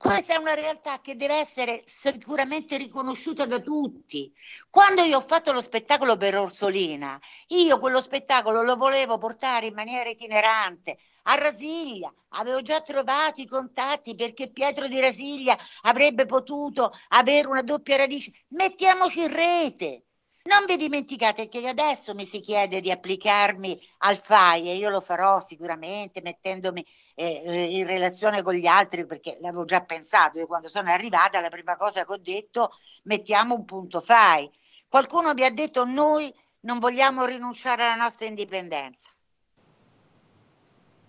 questa 0.00 0.32
è 0.32 0.38
una 0.38 0.54
realtà 0.54 1.02
che 1.02 1.14
deve 1.14 1.34
essere 1.34 1.82
sicuramente 1.84 2.78
riconosciuta 2.78 3.44
da 3.44 3.60
tutti. 3.60 4.32
Quando 4.70 5.02
io 5.02 5.18
ho 5.18 5.20
fatto 5.20 5.52
lo 5.52 5.60
spettacolo 5.60 6.16
per 6.16 6.38
Orsolina, 6.38 7.20
io 7.48 7.78
quello 7.78 8.00
spettacolo 8.00 8.62
lo 8.62 8.76
volevo 8.76 9.18
portare 9.18 9.66
in 9.66 9.74
maniera 9.74 10.08
itinerante 10.08 10.96
a 11.24 11.34
Rasiglia. 11.34 12.10
Avevo 12.30 12.62
già 12.62 12.80
trovato 12.80 13.42
i 13.42 13.46
contatti 13.46 14.14
perché 14.14 14.50
Pietro 14.50 14.88
di 14.88 14.98
Rasiglia 15.00 15.54
avrebbe 15.82 16.24
potuto 16.24 16.92
avere 17.08 17.48
una 17.48 17.60
doppia 17.60 17.98
radice. 17.98 18.32
Mettiamoci 18.48 19.20
in 19.20 19.30
rete. 19.30 20.04
Non 20.44 20.64
vi 20.64 20.76
dimenticate 20.78 21.50
che 21.50 21.68
adesso 21.68 22.14
mi 22.14 22.24
si 22.24 22.40
chiede 22.40 22.80
di 22.80 22.90
applicarmi 22.90 23.78
al 23.98 24.16
FAI 24.16 24.70
e 24.70 24.76
io 24.76 24.88
lo 24.88 25.02
farò 25.02 25.40
sicuramente 25.40 26.22
mettendomi 26.22 26.82
eh, 27.14 27.76
in 27.76 27.86
relazione 27.86 28.42
con 28.42 28.54
gli 28.54 28.66
altri 28.66 29.06
perché 29.06 29.38
l'avevo 29.40 29.64
già 29.64 29.82
pensato. 29.82 30.38
Io 30.38 30.46
quando 30.46 30.68
sono 30.68 30.90
arrivata 30.90 31.40
la 31.40 31.48
prima 31.48 31.76
cosa 31.76 32.04
che 32.04 32.12
ho 32.12 32.18
detto 32.18 32.72
mettiamo 33.04 33.54
un 33.54 33.64
punto 33.64 34.00
FAI. 34.00 34.50
Qualcuno 34.88 35.34
mi 35.34 35.44
ha 35.44 35.50
detto 35.50 35.84
noi 35.84 36.32
non 36.60 36.78
vogliamo 36.78 37.24
rinunciare 37.24 37.84
alla 37.84 38.02
nostra 38.02 38.26
indipendenza. 38.26 39.08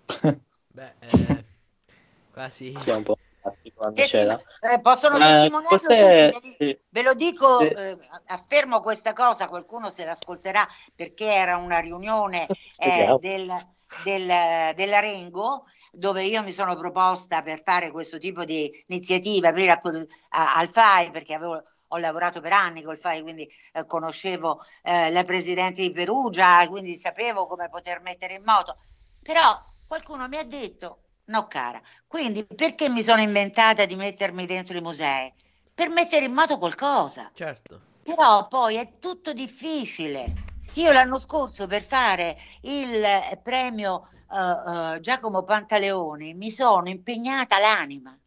Beh, 0.68 0.94
eh, 1.00 1.46
quasi... 2.32 2.76
Sì, 2.80 2.90
un 2.90 3.04
po' 3.04 3.18
eh, 3.44 4.80
possono 4.82 5.16
eh, 5.16 5.20
testimoniarlo 5.20 6.42
sì. 6.44 6.78
ve 6.90 7.02
lo 7.02 7.16
dico 7.16 7.58
sì. 7.58 7.66
eh, 7.66 7.98
affermo 8.28 8.82
questa 8.82 9.14
cosa 9.14 9.48
qualcuno 9.48 9.90
se 9.90 10.06
l'ascolterà 10.06 10.68
perché 10.96 11.26
era 11.26 11.58
una 11.58 11.80
riunione 11.80 12.46
eh, 12.78 13.16
del, 13.20 13.52
del, 14.04 14.76
dell'Arengo 14.76 15.66
dove 15.92 16.24
io 16.24 16.42
mi 16.44 16.52
sono 16.52 16.76
proposta 16.76 17.42
per 17.42 17.62
fare 17.64 17.92
questo 17.92 18.18
tipo 18.18 18.46
di 18.46 18.84
iniziativa 18.88 19.50
aprire 19.50 19.72
a, 19.72 19.82
a, 20.30 20.56
al 20.56 20.70
FAI 20.70 21.12
perché 21.12 21.34
avevo 21.34 21.64
ho 21.94 21.98
lavorato 21.98 22.40
per 22.40 22.54
anni 22.54 22.82
col 22.82 22.98
FAI, 22.98 23.22
quindi 23.22 23.50
eh, 23.74 23.86
conoscevo 23.86 24.64
eh, 24.82 25.12
la 25.12 25.26
presidente 25.26 25.82
di 25.82 25.92
Perugia, 25.92 26.66
quindi 26.70 26.96
sapevo 26.96 27.48
come 27.48 27.68
poter 27.68 28.00
mettere 28.00 28.36
in 28.36 28.44
moto. 28.46 28.78
Però 29.22 29.62
qualcuno 29.86 30.30
mi 30.30 30.38
ha 30.38 30.44
detto 30.46 31.02
No, 31.32 31.48
cara. 31.48 31.82
Quindi 32.08 32.46
perché 32.46 32.90
mi 32.90 33.02
sono 33.02 33.22
inventata 33.22 33.86
di 33.86 33.96
mettermi 33.96 34.46
dentro 34.46 34.78
i 34.78 34.82
musei? 34.82 35.34
Per 35.74 35.90
mettere 35.90 36.26
in 36.26 36.34
moto 36.34 36.58
qualcosa. 36.58 37.32
Certo. 37.34 37.80
Però 38.04 38.48
poi 38.48 38.76
è 38.76 39.00
tutto 39.00 39.32
difficile. 39.32 40.34
Io 40.74 40.92
l'anno 40.92 41.18
scorso 41.20 41.68
per 41.68 41.84
fare 41.84 42.38
il 42.62 43.40
premio 43.42 44.10
uh, 44.32 45.00
Giacomo 45.00 45.44
Pantaleoni 45.44 46.34
mi 46.34 46.52
sono 46.52 46.90
impegnata 46.90 47.60
l'anima. 47.60 48.18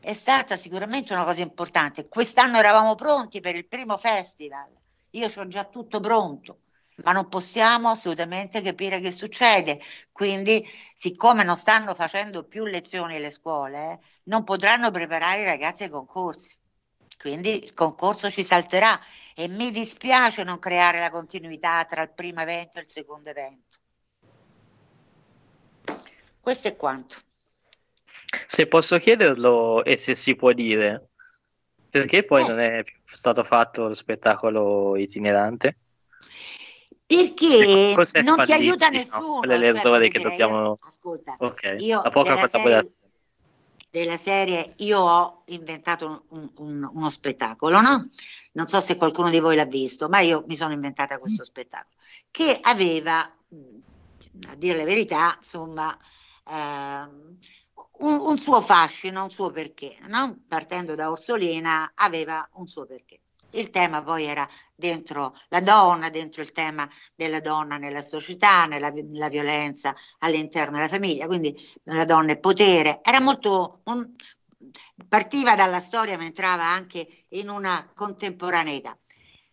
È 0.00 0.12
stata 0.12 0.56
sicuramente 0.56 1.12
una 1.12 1.24
cosa 1.24 1.40
importante. 1.40 2.08
Quest'anno 2.08 2.58
eravamo 2.58 2.94
pronti 2.94 3.40
per 3.40 3.56
il 3.56 3.66
primo 3.66 3.96
festival. 3.98 4.68
Io 5.10 5.26
ho 5.26 5.46
già 5.48 5.64
tutto 5.64 6.00
pronto 6.00 6.58
ma 7.02 7.12
non 7.12 7.28
possiamo 7.28 7.90
assolutamente 7.90 8.62
capire 8.62 9.00
che 9.00 9.10
succede. 9.10 9.80
Quindi, 10.12 10.66
siccome 10.94 11.44
non 11.44 11.56
stanno 11.56 11.94
facendo 11.94 12.44
più 12.44 12.64
lezioni 12.64 13.18
le 13.18 13.30
scuole, 13.30 13.92
eh, 13.92 13.98
non 14.24 14.44
potranno 14.44 14.90
preparare 14.90 15.42
i 15.42 15.44
ragazzi 15.44 15.84
ai 15.84 15.90
concorsi. 15.90 16.56
Quindi 17.18 17.64
il 17.64 17.72
concorso 17.72 18.30
ci 18.30 18.44
salterà 18.44 18.98
e 19.34 19.48
mi 19.48 19.70
dispiace 19.70 20.44
non 20.44 20.58
creare 20.58 20.98
la 20.98 21.10
continuità 21.10 21.84
tra 21.84 22.02
il 22.02 22.12
primo 22.12 22.40
evento 22.40 22.78
e 22.78 22.82
il 22.82 22.90
secondo 22.90 23.30
evento. 23.30 23.78
Questo 26.46 26.68
è 26.68 26.76
quanto. 26.76 27.16
Se 28.46 28.68
posso 28.68 28.98
chiederlo 28.98 29.82
e 29.82 29.96
se 29.96 30.14
si 30.14 30.36
può 30.36 30.52
dire, 30.52 31.08
perché 31.90 32.24
poi 32.24 32.44
eh. 32.44 32.46
non 32.46 32.60
è 32.60 32.84
più 32.84 32.94
stato 33.04 33.42
fatto 33.42 33.88
lo 33.88 33.94
spettacolo 33.94 34.94
itinerante? 34.94 35.76
perché 37.04 38.22
non 38.22 38.44
ti 38.44 38.52
aiuta 38.52 38.90
nessuno. 38.90 39.38
Quelle 39.40 39.58
le 39.58 39.80
cioè, 39.80 40.08
che 40.08 40.20
dobbiamo... 40.20 40.78
Ascolta, 40.80 41.34
okay. 41.36 41.84
io 41.84 42.00
la 42.00 42.10
poca 42.10 42.36
della 42.36 42.46
serie, 42.46 42.90
della 43.90 44.16
serie 44.16 44.74
io 44.76 45.00
ho 45.00 45.42
inventato 45.46 46.26
un, 46.28 46.48
un, 46.58 46.88
uno 46.94 47.10
spettacolo, 47.10 47.80
no? 47.80 48.08
Non 48.52 48.68
so 48.68 48.78
se 48.78 48.94
qualcuno 48.94 49.30
di 49.30 49.40
voi 49.40 49.56
l'ha 49.56 49.64
visto, 49.64 50.08
ma 50.08 50.20
io 50.20 50.44
mi 50.46 50.54
sono 50.54 50.72
inventata 50.72 51.18
questo 51.18 51.42
mm. 51.42 51.44
spettacolo 51.44 51.96
che 52.30 52.56
aveva, 52.62 53.18
a 53.18 54.54
dire 54.54 54.78
la 54.78 54.84
verità, 54.84 55.34
insomma, 55.36 55.98
ehm, 56.48 57.38
un, 57.98 58.18
un, 58.20 58.38
suo 58.38 58.60
fascino, 58.60 59.24
un 59.24 59.30
suo 59.30 59.50
perché, 59.50 59.96
no? 60.08 60.44
Partendo 60.48 60.94
da 60.94 61.10
Orsolina 61.10 61.92
aveva 61.94 62.46
un 62.54 62.66
suo 62.66 62.86
perché. 62.86 63.20
Il 63.50 63.70
tema 63.70 64.02
poi 64.02 64.24
era 64.24 64.46
dentro 64.74 65.34
la 65.48 65.60
donna, 65.60 66.10
dentro 66.10 66.42
il 66.42 66.52
tema 66.52 66.88
della 67.14 67.40
donna 67.40 67.78
nella 67.78 68.02
società, 68.02 68.66
nella, 68.66 68.90
nella 68.90 69.28
violenza 69.28 69.94
all'interno 70.18 70.76
della 70.76 70.88
famiglia, 70.88 71.26
quindi 71.26 71.56
la 71.84 72.04
donna 72.04 72.32
e 72.32 72.38
potere. 72.38 73.00
Era 73.02 73.20
molto, 73.20 73.80
un, 73.84 74.12
partiva 75.08 75.54
dalla 75.54 75.80
storia 75.80 76.16
ma 76.16 76.24
entrava 76.24 76.64
anche 76.64 77.24
in 77.30 77.48
una 77.48 77.90
contemporaneità. 77.94 78.98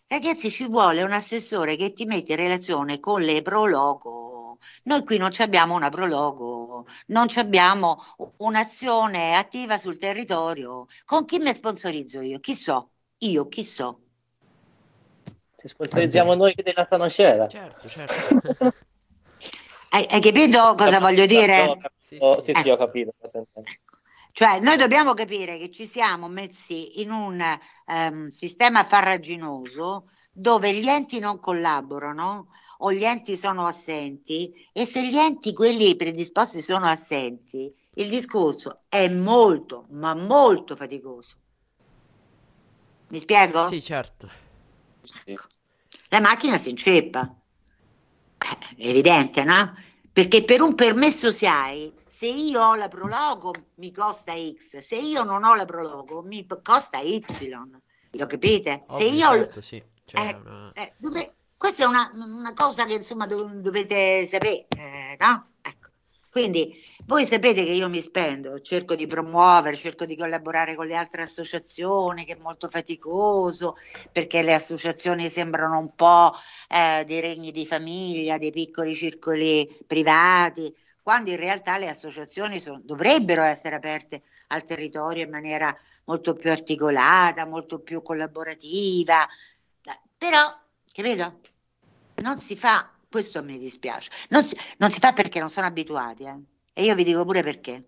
Ragazzi, 0.08 0.52
ci 0.52 0.68
vuole 0.68 1.02
un 1.02 1.12
assessore 1.12 1.76
che 1.76 1.94
ti 1.94 2.06
mette 2.06 2.34
in 2.34 2.38
relazione 2.38 3.00
con 3.00 3.22
le 3.22 3.41
prologo. 3.41 4.60
Noi 4.84 5.04
qui 5.04 5.18
non 5.18 5.32
abbiamo 5.39 5.76
una 5.76 5.89
prologo, 5.89 6.62
non 7.08 7.28
abbiamo 7.36 8.04
un'azione 8.38 9.36
attiva 9.36 9.78
sul 9.78 9.98
territorio. 9.98 10.88
Con 11.06 11.26
chi 11.26 11.40
mi 11.40 11.54
sponsorizzo 11.54 12.22
io? 12.22 12.40
Chi 12.40 12.56
so? 12.56 12.92
Io 13.20 13.48
chi 13.48 13.64
so? 13.64 14.00
Ti 15.56 15.68
sponsorizziamo 15.68 16.34
noi 16.36 16.54
che 16.54 16.64
della 16.64 16.88
c'era. 17.08 17.48
Certo, 17.48 17.88
certo. 17.88 18.74
hai, 19.92 20.06
hai, 20.10 20.22
capito 20.22 20.76
cosa 20.76 21.00
voglio 21.00 21.26
dire? 21.26 21.78
Sì, 22.04 22.16
sì, 22.16 22.18
oh, 22.20 22.40
sì, 22.40 22.70
ho 22.70 22.78
capito. 22.78 23.14
Cioè, 24.34 24.60
noi 24.62 24.78
dobbiamo 24.78 25.14
capire 25.14 25.58
che 25.58 25.70
ci 25.70 25.86
siamo 25.86 26.28
messi 26.28 27.02
in 27.02 27.12
un 27.12 27.42
ehm, 27.86 28.28
sistema 28.30 28.84
farraginoso 28.84 30.10
dove 30.32 30.74
gli 30.74 30.90
enti 30.90 31.20
non 31.20 31.40
collaborano 31.40 32.48
o 32.80 32.91
gli 32.91 33.03
enti 33.03 33.38
sono 33.38 33.65
assenti 33.65 34.53
e 34.71 34.86
se 34.86 35.07
gli 35.07 35.17
enti, 35.17 35.53
quelli 35.53 35.95
predisposti, 35.95 36.61
sono 36.61 36.86
assenti, 36.86 37.74
il 37.95 38.09
discorso 38.09 38.84
è 38.89 39.07
molto, 39.09 39.86
ma 39.91 40.13
molto 40.13 40.76
faticoso. 40.76 41.36
Mi 43.09 43.19
spiego? 43.19 43.67
Sì, 43.67 43.82
certo. 43.84 44.30
La 46.09 46.19
macchina 46.19 46.57
si 46.57 46.69
inceppa. 46.69 47.21
Eh, 48.38 48.76
È 48.76 48.88
evidente, 48.88 49.43
no? 49.43 49.74
Perché 50.11 50.43
per 50.43 50.61
un 50.61 50.76
permesso 50.76 51.32
SIAI, 51.32 51.93
se 52.07 52.28
io 52.28 52.61
ho 52.61 52.76
la 52.76 52.88
prologo 52.88 53.51
mi 53.76 53.91
costa 53.91 54.34
X, 54.34 54.78
se 54.78 54.95
io 54.97 55.24
non 55.24 55.43
ho 55.43 55.55
la 55.55 55.65
prologo 55.65 56.21
mi 56.21 56.45
costa 56.61 56.99
Y. 56.99 57.24
Lo 58.11 58.28
capite? 58.28 58.84
se 58.88 59.05
Ovvio, 59.05 59.17
io 59.17 59.30
ho- 59.30 59.36
certo, 59.38 59.61
sì. 59.61 59.84
Cioè, 60.05 60.21
eh, 60.21 60.36
una- 60.36 60.71
eh, 60.74 60.93
dove- 60.97 61.36
questa 61.64 61.86
è 61.86 61.88
una, 61.88 62.11
una 62.14 62.53
cosa 62.53 62.84
che 62.84 62.95
insomma 62.95 63.26
dov- 63.26 63.53
dovete 63.53 64.26
sapere, 64.26 64.66
eh, 64.76 65.16
no? 65.18 65.51
Ecco. 65.61 65.91
Quindi 66.30 66.76
voi 67.05 67.26
sapete 67.26 67.64
che 67.64 67.72
io 67.72 67.88
mi 67.88 68.01
spendo, 68.01 68.59
cerco 68.59 68.95
di 68.95 69.07
promuovere, 69.07 69.78
cerco 69.78 70.03
di 70.03 70.18
collaborare 70.18 70.76
con 70.76 70.88
le 70.88 70.95
altre 70.97 71.22
associazioni, 71.22 72.26
che 72.26 72.34
è 72.34 72.38
molto 72.38 72.68
faticoso, 72.68 73.78
perché 74.11 74.41
le 74.41 74.53
associazioni 74.53 75.30
sembrano 75.30 75.80
un 75.80 75.95
po' 75.95 76.34
eh, 76.68 77.05
dei 77.05 77.22
regni 77.22 77.51
di 77.51 77.66
famiglia, 77.66 78.38
dei 78.38 78.51
piccoli 78.51 78.93
circoli 78.93 79.66
privati, 79.88 80.76
quando 81.01 81.30
in 81.30 81.38
realtà 81.38 81.78
le 81.78 81.88
associazioni 81.88 82.59
son- 82.59 82.82
dovrebbero 82.84 83.41
essere 83.41 83.76
aperte 83.78 84.24
al 84.47 84.66
territorio 84.66 85.24
in 85.24 85.30
maniera 85.30 85.74
molto 86.03 86.34
più 86.34 86.51
articolata, 86.51 87.45
molto 87.45 87.80
più 87.80 88.01
collaborativa. 88.01 89.26
Però, 90.18 90.59
capito? 90.91 91.39
Non 92.26 92.39
si 92.41 92.55
fa, 92.55 92.89
questo 93.09 93.43
mi 93.43 93.57
dispiace, 93.59 94.09
non 94.30 94.43
si, 94.43 94.57
non 94.78 94.89
si 94.91 94.99
fa 94.99 95.13
perché 95.13 95.39
non 95.39 95.49
sono 95.49 95.67
abituati, 95.67 96.24
eh. 96.24 96.39
E 96.74 96.84
io 96.84 96.95
vi 96.95 97.03
dico 97.03 97.24
pure 97.26 97.43
perché. 97.43 97.86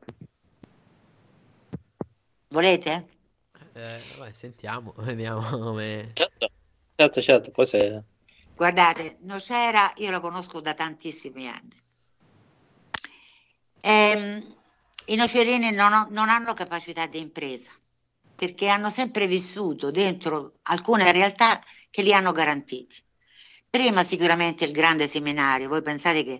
Volete? 2.49 3.07
eh, 3.73 4.03
vabbè, 4.15 4.31
sentiamo, 4.33 4.93
vediamo 4.99 5.41
come... 5.41 6.11
Certo, 6.13 6.51
certo, 6.95 7.21
certo, 7.21 7.51
poi 7.51 7.65
se... 7.65 8.03
Guardate, 8.55 9.17
Nocera 9.21 9.91
io 9.97 10.11
lo 10.11 10.19
conosco 10.21 10.61
da 10.61 10.73
tantissimi 10.73 11.47
anni. 11.47 11.81
Ehm, 13.81 14.55
I 15.07 15.15
nocerini 15.15 15.71
non, 15.71 15.93
ho- 15.93 16.07
non 16.09 16.29
hanno 16.29 16.53
capacità 16.53 17.05
di 17.07 17.19
impresa 17.19 17.71
perché 18.35 18.67
hanno 18.67 18.89
sempre 18.89 19.27
vissuto 19.27 19.91
dentro 19.91 20.59
alcune 20.63 21.11
realtà 21.11 21.61
che 21.89 22.01
li 22.01 22.13
hanno 22.13 22.31
garantiti. 22.31 23.04
Prima 23.75 24.05
sicuramente 24.05 24.63
il 24.63 24.71
grande 24.71 25.05
seminario, 25.05 25.67
voi 25.67 25.81
pensate 25.81 26.23
che 26.23 26.39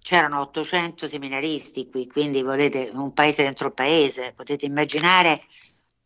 c'erano 0.00 0.40
800 0.40 1.06
seminaristi 1.06 1.90
qui, 1.90 2.06
quindi 2.06 2.40
volete 2.40 2.88
un 2.94 3.12
paese 3.12 3.42
dentro 3.42 3.66
il 3.66 3.74
paese, 3.74 4.32
potete 4.34 4.64
immaginare, 4.64 5.42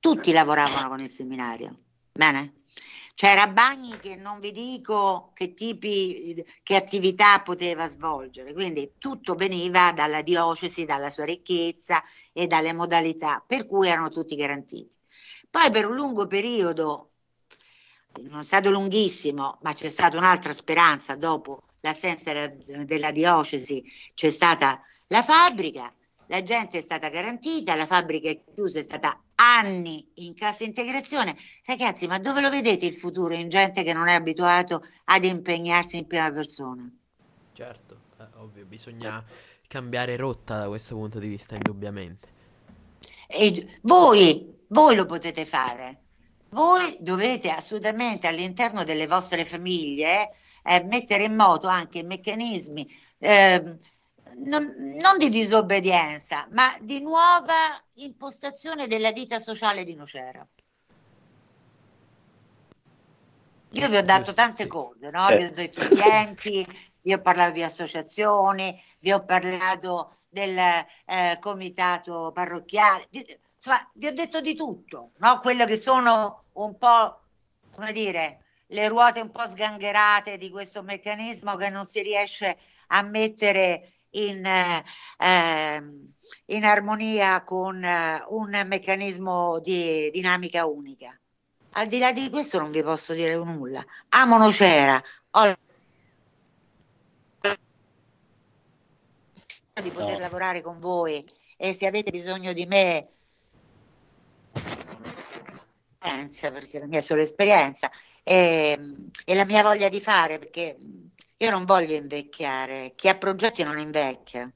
tutti 0.00 0.32
lavoravano 0.32 0.88
con 0.88 0.98
il 0.98 1.12
seminario. 1.12 1.78
Bene? 2.10 2.62
C'era 3.14 3.46
Bagni 3.46 3.96
che 4.00 4.16
non 4.16 4.40
vi 4.40 4.50
dico 4.50 5.30
che 5.34 5.54
tipi, 5.54 6.44
che 6.64 6.74
attività 6.74 7.40
poteva 7.42 7.86
svolgere, 7.86 8.52
quindi 8.54 8.94
tutto 8.98 9.36
veniva 9.36 9.92
dalla 9.92 10.22
diocesi, 10.22 10.84
dalla 10.84 11.10
sua 11.10 11.26
ricchezza 11.26 12.02
e 12.32 12.48
dalle 12.48 12.72
modalità, 12.72 13.40
per 13.46 13.68
cui 13.68 13.86
erano 13.86 14.10
tutti 14.10 14.34
garantiti. 14.34 14.90
Poi 15.48 15.70
per 15.70 15.86
un 15.86 15.94
lungo 15.94 16.26
periodo, 16.26 17.10
non 18.22 18.40
è 18.40 18.44
stato 18.44 18.70
lunghissimo, 18.70 19.58
ma 19.62 19.72
c'è 19.72 19.88
stata 19.88 20.16
un'altra 20.16 20.52
speranza 20.52 21.16
dopo 21.16 21.62
l'assenza 21.80 22.32
della, 22.32 23.10
diocesi, 23.10 23.84
c'è 24.14 24.30
stata 24.30 24.80
la 25.08 25.22
fabbrica, 25.22 25.92
la 26.28 26.42
gente 26.42 26.78
è 26.78 26.80
stata 26.80 27.08
garantita, 27.10 27.74
la 27.74 27.86
fabbrica 27.86 28.30
è 28.30 28.40
chiusa, 28.54 28.78
è 28.78 28.82
stata 28.82 29.20
anni 29.34 30.08
in 30.14 30.34
cassa 30.34 30.64
integrazione. 30.64 31.36
Ragazzi, 31.64 32.06
ma 32.06 32.18
dove 32.18 32.40
lo 32.40 32.48
vedete 32.48 32.86
il 32.86 32.94
futuro 32.94 33.34
in 33.34 33.48
gente 33.48 33.82
che 33.82 33.92
non 33.92 34.08
è 34.08 34.14
abituato 34.14 34.82
ad 35.04 35.24
impegnarsi 35.24 35.98
in 35.98 36.06
prima 36.06 36.32
persona? 36.32 36.90
Certo, 37.52 37.98
eh, 38.18 38.24
ovvio, 38.36 38.64
bisogna 38.64 39.22
cambiare 39.68 40.16
rotta 40.16 40.60
da 40.60 40.68
questo 40.68 40.94
punto 40.94 41.18
di 41.18 41.28
vista, 41.28 41.54
indubbiamente. 41.54 42.28
E 43.26 43.78
voi, 43.82 44.62
voi 44.68 44.96
lo 44.96 45.04
potete 45.04 45.44
fare. 45.44 46.03
Voi 46.54 46.96
dovete 47.00 47.50
assolutamente 47.50 48.28
all'interno 48.28 48.84
delle 48.84 49.08
vostre 49.08 49.44
famiglie 49.44 50.36
eh, 50.62 50.84
mettere 50.84 51.24
in 51.24 51.34
moto 51.34 51.66
anche 51.66 52.04
meccanismi 52.04 52.88
ehm, 53.18 53.78
non, 54.36 54.96
non 55.00 55.18
di 55.18 55.30
disobbedienza, 55.30 56.46
ma 56.52 56.72
di 56.80 57.00
nuova 57.00 57.82
impostazione 57.94 58.86
della 58.86 59.10
vita 59.10 59.40
sociale 59.40 59.82
di 59.82 59.94
Nocera. 59.96 60.46
Io 63.70 63.88
vi 63.88 63.96
ho 63.96 64.02
dato 64.02 64.32
tante 64.32 64.68
cose, 64.68 65.10
no? 65.10 65.28
Eh. 65.30 65.36
Vi 65.36 65.44
ho 65.44 65.50
detto 65.50 65.88
di 65.88 66.00
enti, 66.00 66.64
vi 67.02 67.12
ho 67.12 67.20
parlato 67.20 67.54
di 67.54 67.64
associazioni, 67.64 68.80
vi 69.00 69.10
ho 69.10 69.24
parlato 69.24 70.18
del 70.28 70.56
eh, 70.56 71.36
comitato 71.40 72.30
parrocchiale, 72.32 73.08
vi- 73.10 73.42
insomma, 73.64 73.90
vi 73.94 74.06
ho 74.06 74.12
detto 74.12 74.40
di 74.42 74.54
tutto, 74.54 75.12
no? 75.18 75.38
Quello 75.38 75.64
che 75.64 75.76
sono 75.76 76.44
un 76.52 76.76
po', 76.76 77.22
come 77.74 77.92
dire, 77.92 78.44
le 78.68 78.88
ruote 78.88 79.20
un 79.20 79.30
po' 79.30 79.48
sgangherate 79.48 80.36
di 80.36 80.50
questo 80.50 80.82
meccanismo 80.82 81.56
che 81.56 81.70
non 81.70 81.86
si 81.86 82.02
riesce 82.02 82.58
a 82.88 83.02
mettere 83.02 83.94
in, 84.10 84.44
eh, 84.44 84.84
in 86.46 86.64
armonia 86.64 87.42
con 87.42 87.82
eh, 87.82 88.22
un 88.28 88.62
meccanismo 88.66 89.58
di 89.60 90.10
dinamica 90.10 90.66
unica. 90.66 91.18
Al 91.76 91.86
di 91.86 91.98
là 91.98 92.12
di 92.12 92.28
questo 92.30 92.58
non 92.60 92.70
vi 92.70 92.82
posso 92.82 93.14
dire 93.14 93.34
nulla. 93.34 93.84
Amo 94.10 94.36
Nocera, 94.36 95.02
ho 95.30 95.56
di 99.82 99.90
poter 99.90 100.14
No. 100.14 100.18
lavorare 100.20 100.62
con 100.62 100.78
voi 100.78 101.24
e 101.56 101.72
se 101.72 101.86
avete 101.86 102.12
bisogno 102.12 102.52
di 102.52 102.64
me 102.66 103.13
esperienza, 106.04 106.50
perché 106.50 106.78
la 106.78 106.86
mia 106.86 106.98
è 106.98 107.02
solo 107.02 107.22
esperienza 107.22 107.90
e, 108.22 108.78
e 109.24 109.34
la 109.34 109.44
mia 109.44 109.62
voglia 109.62 109.88
di 109.88 110.00
fare 110.00 110.38
perché 110.38 110.76
io 111.36 111.50
non 111.50 111.64
voglio 111.64 111.94
invecchiare 111.94 112.92
chi 112.94 113.08
ha 113.08 113.16
progetti 113.16 113.62
non 113.62 113.78
invecchia 113.78 114.50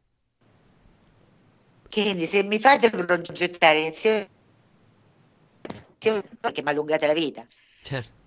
quindi 1.91 2.27
se 2.27 2.45
mi 2.45 2.59
fate 2.59 2.91
progettare 2.91 3.81
insieme 3.81 4.29
perché 5.99 6.63
mi 6.63 6.71
allungate 6.71 7.07
la 7.07 7.15
vita 7.15 7.47
Certo. 7.81 8.18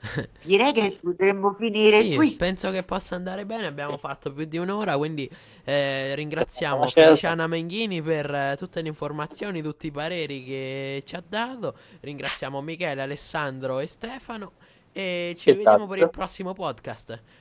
direi 0.42 0.72
che 0.72 0.98
potremmo 1.02 1.52
finire 1.52 2.00
Sì, 2.00 2.14
qui 2.14 2.32
penso 2.32 2.70
che 2.70 2.82
possa 2.82 3.16
andare 3.16 3.44
bene. 3.44 3.66
Abbiamo 3.66 3.98
fatto 3.98 4.32
più 4.32 4.44
di 4.46 4.56
un'ora, 4.56 4.96
quindi 4.96 5.28
eh, 5.64 6.14
ringraziamo 6.14 6.90
Certo. 6.90 7.00
Feliciana 7.00 7.46
Menghini 7.46 8.00
per 8.02 8.32
eh, 8.34 8.54
tutte 8.56 8.80
le 8.82 8.88
informazioni, 8.88 9.62
tutti 9.62 9.86
i 9.88 9.90
pareri 9.90 10.44
che 10.44 11.02
ci 11.04 11.16
ha 11.16 11.22
dato. 11.26 11.76
Ringraziamo 12.00 12.60
Michele, 12.62 13.02
Alessandro 13.02 13.78
e 13.78 13.86
Stefano. 13.86 14.52
E 14.92 15.34
ci 15.36 15.50
Esatto. 15.50 15.56
vediamo 15.56 15.86
per 15.86 15.98
il 15.98 16.10
prossimo 16.10 16.52
podcast. 16.54 17.22